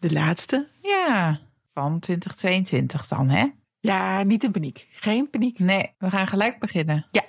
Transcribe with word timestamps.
De 0.00 0.12
laatste? 0.12 0.68
Ja, 0.82 1.40
van 1.74 1.98
2022 1.98 3.08
dan, 3.08 3.28
hè? 3.28 3.46
Ja, 3.80 4.22
niet 4.22 4.44
in 4.44 4.50
paniek. 4.50 4.88
Geen 4.90 5.30
paniek. 5.30 5.58
Nee, 5.58 5.94
we 5.98 6.10
gaan 6.10 6.26
gelijk 6.26 6.58
beginnen. 6.58 7.06
Ja. 7.10 7.24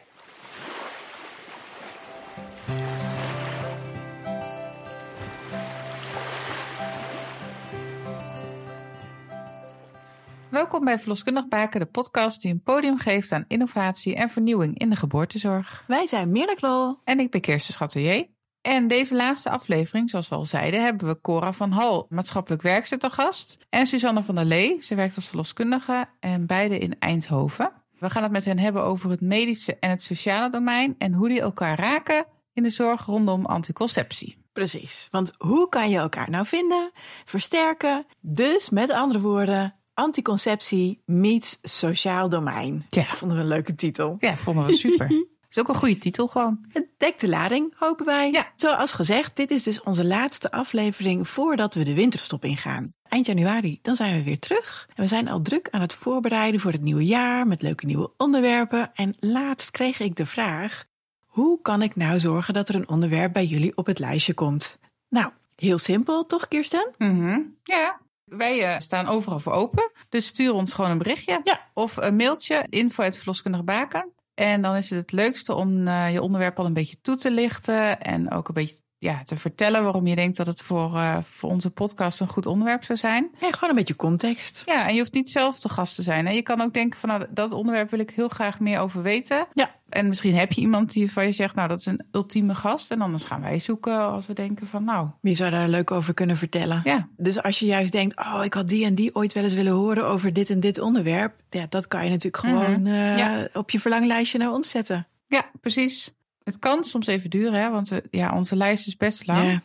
Welkom 10.49 10.85
bij 10.85 10.99
Verloskundig 10.99 11.47
Baken, 11.47 11.79
de 11.79 11.85
podcast 11.85 12.41
die 12.41 12.51
een 12.51 12.63
podium 12.63 12.97
geeft 12.97 13.31
aan 13.31 13.45
innovatie 13.47 14.15
en 14.15 14.29
vernieuwing 14.29 14.79
in 14.79 14.89
de 14.89 14.95
geboortezorg. 14.95 15.83
Wij 15.87 16.07
zijn 16.07 16.31
Mirna 16.31 16.53
Knol. 16.53 16.99
En 17.03 17.19
ik 17.19 17.31
ben 17.31 17.41
Kirsten 17.41 17.73
Schatelier. 17.73 18.27
En 18.69 18.87
deze 18.87 19.15
laatste 19.15 19.49
aflevering, 19.49 20.09
zoals 20.09 20.29
we 20.29 20.35
al 20.35 20.45
zeiden, 20.45 20.83
hebben 20.83 21.07
we 21.07 21.21
Cora 21.21 21.53
van 21.53 21.71
Hal, 21.71 22.05
maatschappelijk 22.09 22.61
werkster, 22.61 22.99
te 22.99 23.09
gast. 23.09 23.57
En 23.69 23.87
Suzanne 23.87 24.23
van 24.23 24.35
der 24.35 24.45
Lee, 24.45 24.81
ze 24.81 24.95
werkt 24.95 25.15
als 25.15 25.27
verloskundige 25.27 26.05
en 26.19 26.45
beide 26.45 26.77
in 26.77 26.99
Eindhoven. 26.99 27.71
We 27.99 28.09
gaan 28.09 28.23
het 28.23 28.31
met 28.31 28.45
hen 28.45 28.59
hebben 28.59 28.83
over 28.83 29.09
het 29.09 29.21
medische 29.21 29.77
en 29.79 29.89
het 29.89 30.01
sociale 30.01 30.49
domein 30.49 30.95
en 30.97 31.13
hoe 31.13 31.29
die 31.29 31.41
elkaar 31.41 31.79
raken 31.79 32.25
in 32.53 32.63
de 32.63 32.69
zorg 32.69 33.05
rondom 33.05 33.45
anticonceptie. 33.45 34.37
Precies, 34.53 35.07
want 35.11 35.33
hoe 35.37 35.69
kan 35.69 35.89
je 35.89 35.97
elkaar 35.97 36.29
nou 36.29 36.45
vinden, 36.45 36.91
versterken? 37.25 38.05
Dus 38.21 38.69
met 38.69 38.91
andere 38.91 39.19
woorden, 39.19 39.75
anticonceptie 39.93 41.01
meets 41.05 41.59
sociaal 41.61 42.29
domein. 42.29 42.85
Ja. 42.89 43.03
Vonden 43.03 43.37
we 43.37 43.43
een 43.43 43.49
leuke 43.49 43.75
titel. 43.75 44.15
Ja, 44.19 44.35
vonden 44.35 44.65
we 44.65 44.71
super. 44.71 45.07
is 45.49 45.59
ook 45.59 45.67
een 45.67 45.75
goede 45.75 45.97
titel 45.97 46.27
gewoon. 46.27 46.65
Het 46.69 46.87
dekt 46.97 47.21
de 47.21 47.27
lading, 47.27 47.73
hopen 47.77 48.05
wij. 48.05 48.31
Ja. 48.31 48.51
Zoals 48.55 48.93
gezegd, 48.93 49.35
dit 49.35 49.51
is 49.51 49.63
dus 49.63 49.81
onze 49.81 50.05
laatste 50.05 50.51
aflevering 50.51 51.27
voordat 51.27 51.73
we 51.73 51.83
de 51.83 51.93
winterstop 51.93 52.45
ingaan. 52.45 52.93
Eind 53.03 53.25
januari, 53.25 53.79
dan 53.81 53.95
zijn 53.95 54.15
we 54.15 54.23
weer 54.23 54.39
terug. 54.39 54.87
En 54.95 55.03
we 55.03 55.09
zijn 55.09 55.27
al 55.27 55.41
druk 55.41 55.67
aan 55.69 55.81
het 55.81 55.93
voorbereiden 55.93 56.61
voor 56.61 56.71
het 56.71 56.81
nieuwe 56.81 57.05
jaar 57.05 57.47
met 57.47 57.61
leuke 57.61 57.85
nieuwe 57.85 58.11
onderwerpen. 58.17 58.91
En 58.93 59.15
laatst 59.19 59.71
kreeg 59.71 59.99
ik 59.99 60.15
de 60.15 60.25
vraag: 60.25 60.85
hoe 61.25 61.61
kan 61.61 61.81
ik 61.81 61.95
nou 61.95 62.19
zorgen 62.19 62.53
dat 62.53 62.69
er 62.69 62.75
een 62.75 62.89
onderwerp 62.89 63.33
bij 63.33 63.45
jullie 63.45 63.77
op 63.77 63.85
het 63.85 63.99
lijstje 63.99 64.33
komt? 64.33 64.79
Nou, 65.09 65.31
heel 65.55 65.77
simpel, 65.77 66.25
toch, 66.25 66.47
Kirsten? 66.47 66.93
Mhm. 66.97 67.41
Ja. 67.63 67.99
Wij 68.23 68.63
eh, 68.63 68.79
staan 68.79 69.07
overal 69.07 69.39
voor 69.39 69.53
open. 69.53 69.91
Dus 70.09 70.25
stuur 70.25 70.53
ons 70.53 70.73
gewoon 70.73 70.91
een 70.91 70.97
berichtje. 70.97 71.41
Ja. 71.43 71.61
Of 71.73 71.97
een 71.97 72.15
mailtje, 72.15 72.65
info 72.69 73.11
verloskundige 73.11 73.63
baken. 73.63 74.13
En 74.39 74.61
dan 74.61 74.75
is 74.75 74.89
het 74.89 74.99
het 74.99 75.11
leukste 75.11 75.53
om 75.53 75.87
eh, 75.87 76.11
je 76.11 76.21
onderwerp 76.21 76.59
al 76.59 76.65
een 76.65 76.73
beetje 76.73 77.01
toe 77.01 77.15
te 77.15 77.31
lichten. 77.31 78.01
En 78.01 78.31
ook 78.31 78.47
een 78.47 78.53
beetje 78.53 78.75
ja, 78.97 79.23
te 79.23 79.37
vertellen 79.37 79.83
waarom 79.83 80.07
je 80.07 80.15
denkt 80.15 80.37
dat 80.37 80.45
het 80.45 80.61
voor, 80.61 80.93
uh, 80.93 81.17
voor 81.21 81.49
onze 81.49 81.69
podcast 81.69 82.19
een 82.19 82.27
goed 82.27 82.45
onderwerp 82.45 82.83
zou 82.83 82.97
zijn. 82.97 83.29
Ja, 83.39 83.51
gewoon 83.51 83.69
een 83.69 83.75
beetje 83.75 83.95
context. 83.95 84.63
Ja, 84.65 84.87
en 84.87 84.93
je 84.93 84.99
hoeft 84.99 85.13
niet 85.13 85.29
zelf 85.29 85.59
de 85.59 85.69
gast 85.69 85.95
te 85.95 86.01
zijn. 86.01 86.25
Hè? 86.25 86.31
Je 86.31 86.41
kan 86.41 86.61
ook 86.61 86.73
denken 86.73 86.99
van 86.99 87.09
nou, 87.09 87.25
dat 87.29 87.51
onderwerp 87.51 87.89
wil 87.89 87.99
ik 87.99 88.09
heel 88.09 88.29
graag 88.29 88.59
meer 88.59 88.79
over 88.79 89.01
weten. 89.01 89.47
Ja. 89.53 89.78
En 89.89 90.07
misschien 90.07 90.35
heb 90.35 90.51
je 90.51 90.61
iemand 90.61 90.93
die 90.93 91.11
van 91.11 91.25
je 91.25 91.31
zegt, 91.31 91.55
nou 91.55 91.67
dat 91.67 91.79
is 91.79 91.85
een 91.85 92.05
ultieme 92.11 92.55
gast. 92.55 92.91
En 92.91 93.01
anders 93.01 93.23
gaan 93.23 93.41
wij 93.41 93.59
zoeken 93.59 93.99
als 93.99 94.27
we 94.27 94.33
denken 94.33 94.67
van 94.67 94.83
nou. 94.83 95.07
Wie 95.21 95.35
zou 95.35 95.51
daar 95.51 95.67
leuk 95.69 95.91
over 95.91 96.13
kunnen 96.13 96.37
vertellen? 96.37 96.81
Ja. 96.83 97.07
Dus 97.17 97.43
als 97.43 97.59
je 97.59 97.65
juist 97.65 97.91
denkt, 97.91 98.19
oh 98.19 98.41
ik 98.43 98.53
had 98.53 98.67
die 98.67 98.85
en 98.85 98.95
die 98.95 99.15
ooit 99.15 99.33
wel 99.33 99.43
eens 99.43 99.53
willen 99.53 99.73
horen 99.73 100.05
over 100.05 100.33
dit 100.33 100.49
en 100.49 100.59
dit 100.59 100.79
onderwerp. 100.79 101.33
Ja, 101.49 101.65
dat 101.69 101.87
kan 101.87 102.03
je 102.03 102.09
natuurlijk 102.09 102.43
gewoon 102.43 102.85
uh, 102.85 103.17
Ja. 103.17 103.47
op 103.53 103.69
je 103.69 103.79
verlanglijstje 103.79 104.37
naar 104.37 104.51
ons 104.51 104.69
zetten. 104.69 105.07
Ja, 105.27 105.45
precies. 105.61 106.13
Het 106.43 106.59
kan 106.59 106.83
soms 106.83 107.07
even 107.07 107.29
duren, 107.29 107.53
hè? 107.53 107.69
want 107.69 107.89
we, 107.89 108.03
ja, 108.11 108.35
onze 108.35 108.55
lijst 108.55 108.87
is 108.87 108.97
best 108.97 109.27
lang. 109.27 109.51
Ja. 109.51 109.61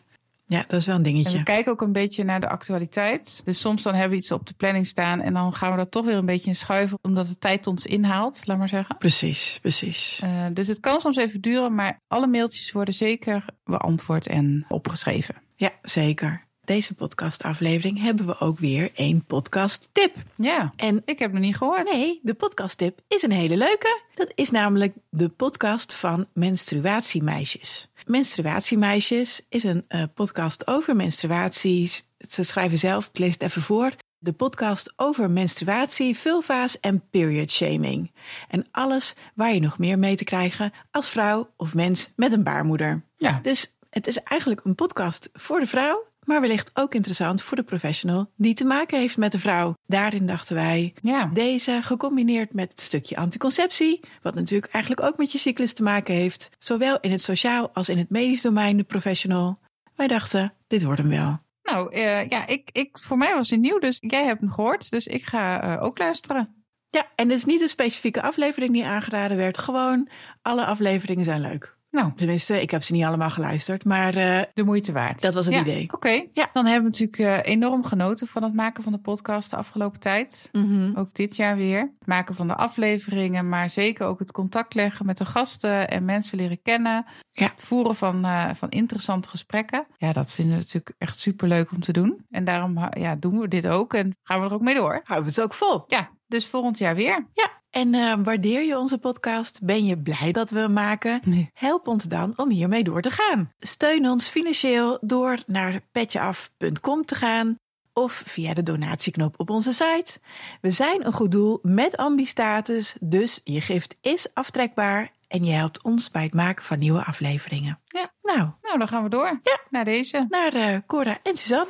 Ja, 0.47 0.63
dat 0.67 0.79
is 0.79 0.85
wel 0.85 0.95
een 0.95 1.05
En 1.05 1.11
dingetje. 1.11 1.37
we 1.37 1.43
kijken 1.43 1.71
ook 1.71 1.81
een 1.81 1.93
beetje 1.93 2.23
naar 2.23 2.39
de 2.39 2.49
actualiteit. 2.49 3.41
Dus 3.45 3.59
soms 3.59 3.83
dan 3.83 3.93
hebben 3.93 4.11
we 4.11 4.17
iets 4.17 4.31
op 4.31 4.47
de 4.47 4.53
planning 4.53 4.87
staan 4.87 5.21
en 5.21 5.33
dan 5.33 5.53
gaan 5.53 5.71
we 5.71 5.77
dat 5.77 5.91
toch 5.91 6.05
weer 6.05 6.15
een 6.15 6.25
beetje 6.25 6.47
in 6.47 6.55
schuiven, 6.55 6.97
omdat 7.01 7.27
de 7.27 7.37
tijd 7.37 7.67
ons 7.67 7.85
inhaalt, 7.85 8.47
laat 8.47 8.57
maar 8.57 8.69
zeggen. 8.69 8.97
Precies, 8.97 9.57
precies. 9.61 10.21
Uh, 10.23 10.29
dus 10.53 10.67
het 10.67 10.79
kan 10.79 10.99
soms 10.99 11.17
even 11.17 11.41
duren, 11.41 11.75
maar 11.75 11.99
alle 12.07 12.27
mailtjes 12.27 12.71
worden 12.71 12.93
zeker 12.93 13.45
beantwoord 13.63 14.27
en 14.27 14.65
opgeschreven. 14.67 15.35
Ja, 15.55 15.71
zeker. 15.81 16.44
Deze 16.65 16.95
podcastaflevering 16.95 18.01
hebben 18.01 18.25
we 18.25 18.39
ook 18.39 18.59
weer 18.59 18.91
een 18.93 19.23
podcast 19.25 19.89
tip. 19.91 20.15
Ja, 20.35 20.73
En 20.75 21.01
ik 21.05 21.19
heb 21.19 21.31
nog 21.31 21.41
niet 21.41 21.57
gehoord. 21.57 21.91
nee, 21.91 22.19
de 22.23 22.33
podcast 22.33 22.77
tip 22.77 22.99
is 23.07 23.21
een 23.23 23.31
hele 23.31 23.57
leuke. 23.57 24.01
Dat 24.13 24.31
is 24.35 24.51
namelijk 24.51 24.93
de 25.09 25.29
podcast 25.29 25.93
van 25.93 26.27
Menstruatiemeisjes. 26.33 27.89
Menstruatiemeisjes 28.05 29.45
is 29.49 29.63
een 29.63 29.85
uh, 29.89 30.03
podcast 30.13 30.67
over 30.67 30.95
menstruaties. 30.95 32.09
Ze 32.29 32.43
schrijven 32.43 32.77
zelf, 32.77 33.07
ik 33.07 33.17
lees 33.17 33.33
het 33.33 33.41
even 33.43 33.61
voor. 33.61 33.91
De 34.17 34.33
podcast 34.33 34.93
over 34.95 35.29
menstruatie, 35.31 36.17
vulva's 36.17 36.79
en 36.79 37.03
period 37.09 37.51
shaming. 37.51 38.11
En 38.49 38.67
alles 38.71 39.15
waar 39.35 39.53
je 39.53 39.59
nog 39.59 39.77
meer 39.77 39.99
mee 39.99 40.15
te 40.15 40.23
krijgen 40.23 40.73
als 40.91 41.09
vrouw 41.09 41.49
of 41.57 41.73
mens 41.73 42.13
met 42.15 42.31
een 42.31 42.43
baarmoeder. 42.43 43.03
Ja. 43.17 43.39
Dus 43.41 43.77
het 43.89 44.07
is 44.07 44.23
eigenlijk 44.23 44.61
een 44.63 44.75
podcast 44.75 45.29
voor 45.33 45.59
de 45.59 45.65
vrouw, 45.65 46.03
maar 46.25 46.41
wellicht 46.41 46.71
ook 46.73 46.95
interessant 46.95 47.41
voor 47.41 47.57
de 47.57 47.63
professional 47.63 48.29
die 48.35 48.53
te 48.53 48.63
maken 48.65 48.99
heeft 48.99 49.17
met 49.17 49.31
de 49.31 49.39
vrouw. 49.39 49.73
Daarin 49.85 50.25
dachten 50.25 50.55
wij, 50.55 50.93
Ja. 51.01 51.25
deze 51.33 51.79
gecombineerd 51.81 52.53
met 52.53 52.69
het 52.69 52.81
stukje 52.81 53.15
anticonceptie, 53.15 53.99
wat 54.21 54.35
natuurlijk 54.35 54.73
eigenlijk 54.73 55.03
ook 55.07 55.17
met 55.17 55.31
je 55.31 55.37
cyclus 55.37 55.73
te 55.73 55.83
maken 55.83 56.13
heeft, 56.13 56.49
zowel 56.59 56.99
in 56.99 57.11
het 57.11 57.21
sociaal 57.21 57.69
als 57.73 57.89
in 57.89 57.97
het 57.97 58.09
medisch 58.09 58.41
domein 58.41 58.77
de 58.77 58.83
professional. 58.83 59.59
Wij 59.95 60.07
dachten, 60.07 60.53
dit 60.67 60.83
wordt 60.83 60.99
hem 60.99 61.09
wel. 61.09 61.39
Nou, 61.63 61.95
uh, 61.95 62.27
ja, 62.29 62.47
ik, 62.47 62.69
ik, 62.71 62.97
voor 62.97 63.17
mij 63.17 63.33
was 63.33 63.49
het 63.49 63.59
nieuw, 63.59 63.79
dus 63.79 63.97
jij 63.99 64.23
hebt 64.23 64.39
hem 64.39 64.51
gehoord. 64.51 64.91
Dus 64.91 65.07
ik 65.07 65.25
ga 65.25 65.75
uh, 65.75 65.83
ook 65.83 65.97
luisteren. 65.97 66.63
Ja, 66.89 67.07
en 67.15 67.27
dus 67.27 67.45
niet 67.45 67.61
een 67.61 67.69
specifieke 67.69 68.21
aflevering 68.21 68.71
die 68.71 68.85
aangeraden 68.85 69.37
werd. 69.37 69.57
Gewoon, 69.57 70.09
alle 70.41 70.65
afleveringen 70.65 71.23
zijn 71.25 71.41
leuk. 71.41 71.74
Nou, 71.95 72.11
Tenminste, 72.15 72.61
ik 72.61 72.71
heb 72.71 72.83
ze 72.83 72.93
niet 72.93 73.03
allemaal 73.03 73.29
geluisterd, 73.29 73.85
maar 73.85 74.15
uh, 74.17 74.41
de 74.53 74.63
moeite 74.63 74.91
waard. 74.91 75.21
dat 75.21 75.33
was 75.33 75.45
het 75.45 75.53
ja, 75.53 75.61
idee. 75.61 75.83
Oké, 75.83 75.95
okay. 75.95 76.29
Ja. 76.33 76.49
dan 76.53 76.65
hebben 76.65 76.91
we 76.91 77.05
natuurlijk 77.05 77.45
uh, 77.45 77.53
enorm 77.53 77.83
genoten 77.83 78.27
van 78.27 78.43
het 78.43 78.53
maken 78.53 78.83
van 78.83 78.91
de 78.91 78.99
podcast 78.99 79.49
de 79.49 79.55
afgelopen 79.55 79.99
tijd. 79.99 80.49
Mm 80.51 80.65
-hmm. 80.65 80.95
Ook 80.95 81.13
dit 81.13 81.35
jaar 81.35 81.55
weer. 81.55 81.79
Het 81.79 82.07
maken 82.07 82.35
van 82.35 82.47
de 82.47 82.55
afleveringen, 82.55 83.49
maar 83.49 83.69
zeker 83.69 84.05
ook 84.05 84.19
het 84.19 84.31
contact 84.31 84.73
leggen 84.73 85.05
met 85.05 85.17
de 85.17 85.25
gasten 85.25 85.89
en 85.89 86.05
mensen 86.05 86.37
leren 86.37 86.61
kennen. 86.61 87.05
Ja. 87.31 87.45
Het 87.45 87.61
voeren 87.61 87.95
van, 87.95 88.25
uh, 88.25 88.49
van 88.53 88.69
interessante 88.69 89.29
gesprekken. 89.29 89.87
Ja, 89.97 90.13
dat 90.13 90.31
vinden 90.33 90.53
we 90.53 90.59
natuurlijk 90.59 90.95
echt 90.97 91.19
superleuk 91.19 91.71
om 91.71 91.79
te 91.79 91.93
doen. 91.93 92.25
En 92.29 92.43
daarom 92.43 92.89
ja, 92.97 93.15
doen 93.15 93.39
we 93.39 93.47
dit 93.47 93.67
ook 93.67 93.93
en 93.93 94.17
gaan 94.23 94.39
we 94.39 94.47
er 94.47 94.53
ook 94.53 94.61
mee 94.61 94.75
door. 94.75 95.01
Houden 95.03 95.33
we 95.33 95.35
het 95.35 95.41
ook 95.41 95.53
vol. 95.53 95.83
Ja, 95.87 96.09
dus 96.27 96.47
volgend 96.47 96.77
jaar 96.77 96.95
weer. 96.95 97.27
Ja, 97.33 97.49
en 97.75 97.93
uh, 97.93 98.13
waardeer 98.23 98.63
je 98.63 98.77
onze 98.77 98.97
podcast? 98.97 99.59
Ben 99.63 99.85
je 99.85 99.97
blij 99.97 100.31
dat 100.31 100.49
we 100.49 100.59
hem 100.59 100.73
maken? 100.73 101.21
Nee. 101.23 101.49
Help 101.53 101.87
ons 101.87 102.03
dan 102.03 102.33
om 102.35 102.49
hiermee 102.49 102.83
door 102.83 103.01
te 103.01 103.09
gaan. 103.09 103.51
Steun 103.59 104.09
ons 104.09 104.27
financieel 104.27 104.97
door 105.01 105.43
naar 105.47 105.81
petjeaf.com 105.91 107.05
te 107.05 107.15
gaan 107.15 107.59
of 107.93 108.23
via 108.25 108.53
de 108.53 108.63
donatieknop 108.63 109.39
op 109.39 109.49
onze 109.49 109.73
site. 109.73 110.19
We 110.61 110.71
zijn 110.71 111.05
een 111.05 111.13
goed 111.13 111.31
doel 111.31 111.59
met 111.61 111.97
ambistatus, 111.97 112.95
dus 112.99 113.41
je 113.43 113.61
gift 113.61 113.97
is 114.01 114.33
aftrekbaar 114.33 115.11
en 115.27 115.43
je 115.43 115.53
helpt 115.53 115.83
ons 115.83 116.11
bij 116.11 116.23
het 116.23 116.33
maken 116.33 116.63
van 116.63 116.79
nieuwe 116.79 117.03
afleveringen. 117.03 117.79
Ja. 117.85 118.11
Nou, 118.21 118.49
nou 118.61 118.77
dan 118.77 118.87
gaan 118.87 119.03
we 119.03 119.09
door 119.09 119.39
ja. 119.43 119.59
naar 119.69 119.85
deze. 119.85 120.25
Naar 120.29 120.55
uh, 120.55 120.77
Cora 120.87 121.19
en 121.23 121.37
Suzanne. 121.37 121.69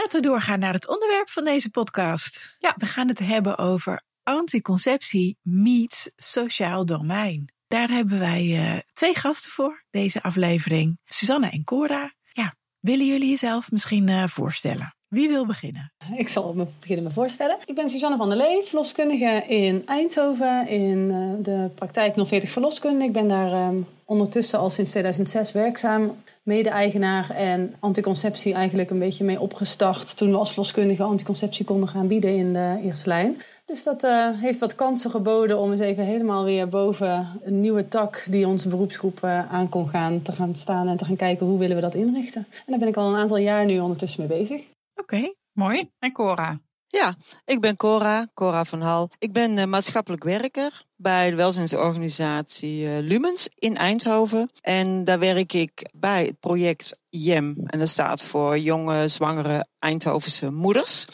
Laten 0.00 0.20
we 0.20 0.26
doorgaan 0.26 0.58
naar 0.58 0.72
het 0.72 0.88
onderwerp 0.88 1.28
van 1.28 1.44
deze 1.44 1.70
podcast. 1.70 2.56
Ja. 2.58 2.74
We 2.76 2.86
gaan 2.86 3.08
het 3.08 3.18
hebben 3.18 3.58
over 3.58 4.02
anticonceptie 4.22 5.38
meets 5.42 6.10
sociaal 6.16 6.86
domein. 6.86 7.52
Daar 7.68 7.88
hebben 7.88 8.18
wij 8.18 8.44
uh, 8.44 8.78
twee 8.92 9.14
gasten 9.14 9.50
voor, 9.50 9.84
deze 9.90 10.22
aflevering. 10.22 10.98
Suzanne 11.04 11.50
en 11.50 11.64
Cora. 11.64 12.14
Ja, 12.32 12.54
willen 12.78 13.06
jullie 13.06 13.30
jezelf 13.30 13.70
misschien 13.70 14.08
uh, 14.08 14.26
voorstellen? 14.26 14.94
Wie 15.08 15.28
wil 15.28 15.46
beginnen? 15.46 15.92
Ik 16.16 16.28
zal 16.28 16.54
me 16.54 16.66
beginnen 16.80 17.04
me 17.04 17.10
voorstellen. 17.10 17.58
Ik 17.64 17.74
ben 17.74 17.88
Suzanne 17.88 18.16
van 18.16 18.28
der 18.28 18.38
Lee, 18.38 18.64
verloskundige 18.64 19.44
in 19.48 19.86
Eindhoven 19.86 20.68
in 20.68 21.10
uh, 21.10 21.44
de 21.44 21.70
praktijk 21.74 22.14
040 22.26 22.50
Verloskunde. 22.50 23.04
Ik 23.04 23.12
ben 23.12 23.28
daar 23.28 23.68
um, 23.68 23.86
ondertussen 24.04 24.58
al 24.58 24.70
sinds 24.70 24.90
2006 24.90 25.52
werkzaam, 25.52 26.22
mede-eigenaar 26.42 27.30
en 27.30 27.74
anticonceptie 27.80 28.54
eigenlijk 28.54 28.90
een 28.90 28.98
beetje 28.98 29.24
mee 29.24 29.40
opgestart 29.40 30.16
toen 30.16 30.30
we 30.30 30.36
als 30.36 30.48
verloskundige 30.48 31.02
anticonceptie 31.02 31.64
konden 31.64 31.88
gaan 31.88 32.06
bieden 32.06 32.36
in 32.36 32.52
de 32.52 32.80
eerste 32.82 33.08
lijn. 33.08 33.42
Dus 33.64 33.82
dat 33.82 34.04
uh, 34.04 34.40
heeft 34.40 34.58
wat 34.58 34.74
kansen 34.74 35.10
geboden 35.10 35.58
om 35.58 35.70
eens 35.70 35.80
even 35.80 36.04
helemaal 36.04 36.44
weer 36.44 36.68
boven 36.68 37.40
een 37.42 37.60
nieuwe 37.60 37.88
tak 37.88 38.24
die 38.30 38.46
onze 38.46 38.68
beroepsgroep 38.68 39.20
uh, 39.24 39.52
aan 39.52 39.68
kon 39.68 39.88
gaan 39.88 40.22
te 40.22 40.32
gaan 40.32 40.54
staan 40.54 40.88
en 40.88 40.96
te 40.96 41.04
gaan 41.04 41.16
kijken 41.16 41.46
hoe 41.46 41.58
willen 41.58 41.76
we 41.76 41.82
dat 41.82 41.94
inrichten. 41.94 42.46
En 42.50 42.64
daar 42.66 42.78
ben 42.78 42.88
ik 42.88 42.96
al 42.96 43.08
een 43.08 43.20
aantal 43.20 43.36
jaar 43.36 43.64
nu 43.64 43.78
ondertussen 43.78 44.26
mee 44.26 44.38
bezig. 44.38 44.60
Oké, 44.60 45.14
okay. 45.14 45.34
mooi. 45.52 45.90
En 45.98 46.12
Cora? 46.12 46.60
Ja, 46.86 47.14
ik 47.44 47.60
ben 47.60 47.76
Cora, 47.76 48.28
Cora 48.34 48.64
van 48.64 48.80
Hal. 48.80 49.08
Ik 49.18 49.32
ben 49.32 49.58
uh, 49.58 49.64
maatschappelijk 49.64 50.24
werker, 50.24 50.84
bij 51.00 51.30
de 51.30 51.36
welzijnsorganisatie 51.36 52.82
uh, 52.82 52.98
Lumens 52.98 53.48
in 53.54 53.76
Eindhoven. 53.76 54.50
En 54.60 55.04
daar 55.04 55.18
werk 55.18 55.52
ik 55.52 55.88
bij 55.92 56.24
het 56.24 56.40
project 56.40 56.96
JEM. 57.08 57.56
En 57.66 57.78
dat 57.78 57.88
staat 57.88 58.22
voor 58.22 58.58
Jonge 58.58 59.08
Zwangere 59.08 59.66
Eindhovense 59.78 60.50
Moeders. 60.50 61.06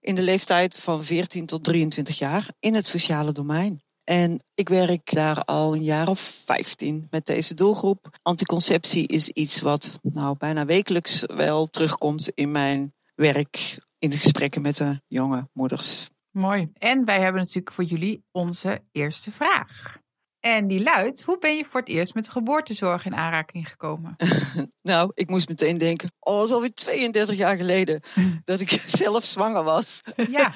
In 0.00 0.14
de 0.14 0.22
leeftijd 0.22 0.76
van 0.76 1.04
14 1.04 1.46
tot 1.46 1.64
23 1.64 2.18
jaar 2.18 2.50
in 2.60 2.74
het 2.74 2.86
sociale 2.86 3.32
domein. 3.32 3.82
En 4.04 4.42
ik 4.54 4.68
werk 4.68 5.14
daar 5.14 5.44
al 5.44 5.74
een 5.74 5.84
jaar 5.84 6.08
of 6.08 6.20
15 6.20 7.06
met 7.10 7.26
deze 7.26 7.54
doelgroep. 7.54 8.18
Anticonceptie 8.22 9.06
is 9.06 9.28
iets 9.28 9.60
wat 9.60 9.98
nou 10.02 10.36
bijna 10.38 10.64
wekelijks 10.64 11.24
wel 11.26 11.66
terugkomt 11.66 12.30
in 12.34 12.50
mijn 12.50 12.94
werk 13.14 13.78
in 13.98 14.10
de 14.10 14.16
gesprekken 14.16 14.62
met 14.62 14.76
de 14.76 15.00
jonge 15.06 15.48
moeders. 15.52 16.08
Mooi. 16.38 16.70
En 16.72 17.04
wij 17.04 17.20
hebben 17.20 17.40
natuurlijk 17.40 17.72
voor 17.72 17.84
jullie 17.84 18.24
onze 18.32 18.82
eerste 18.92 19.32
vraag. 19.32 19.98
En 20.40 20.68
die 20.68 20.82
luidt: 20.82 21.22
hoe 21.22 21.38
ben 21.38 21.56
je 21.56 21.64
voor 21.64 21.80
het 21.80 21.88
eerst 21.88 22.14
met 22.14 22.28
geboortezorg 22.28 23.04
in 23.04 23.14
aanraking 23.14 23.68
gekomen? 23.68 24.16
nou, 24.90 25.10
ik 25.14 25.28
moest 25.28 25.48
meteen 25.48 25.78
denken: 25.78 26.12
oh, 26.18 26.44
is 26.44 26.50
alweer 26.50 26.74
32 26.74 27.36
jaar 27.36 27.56
geleden 27.56 28.02
dat 28.44 28.60
ik 28.60 28.70
zelf 29.02 29.24
zwanger 29.24 29.62
was. 29.62 30.00
Ja. 30.30 30.50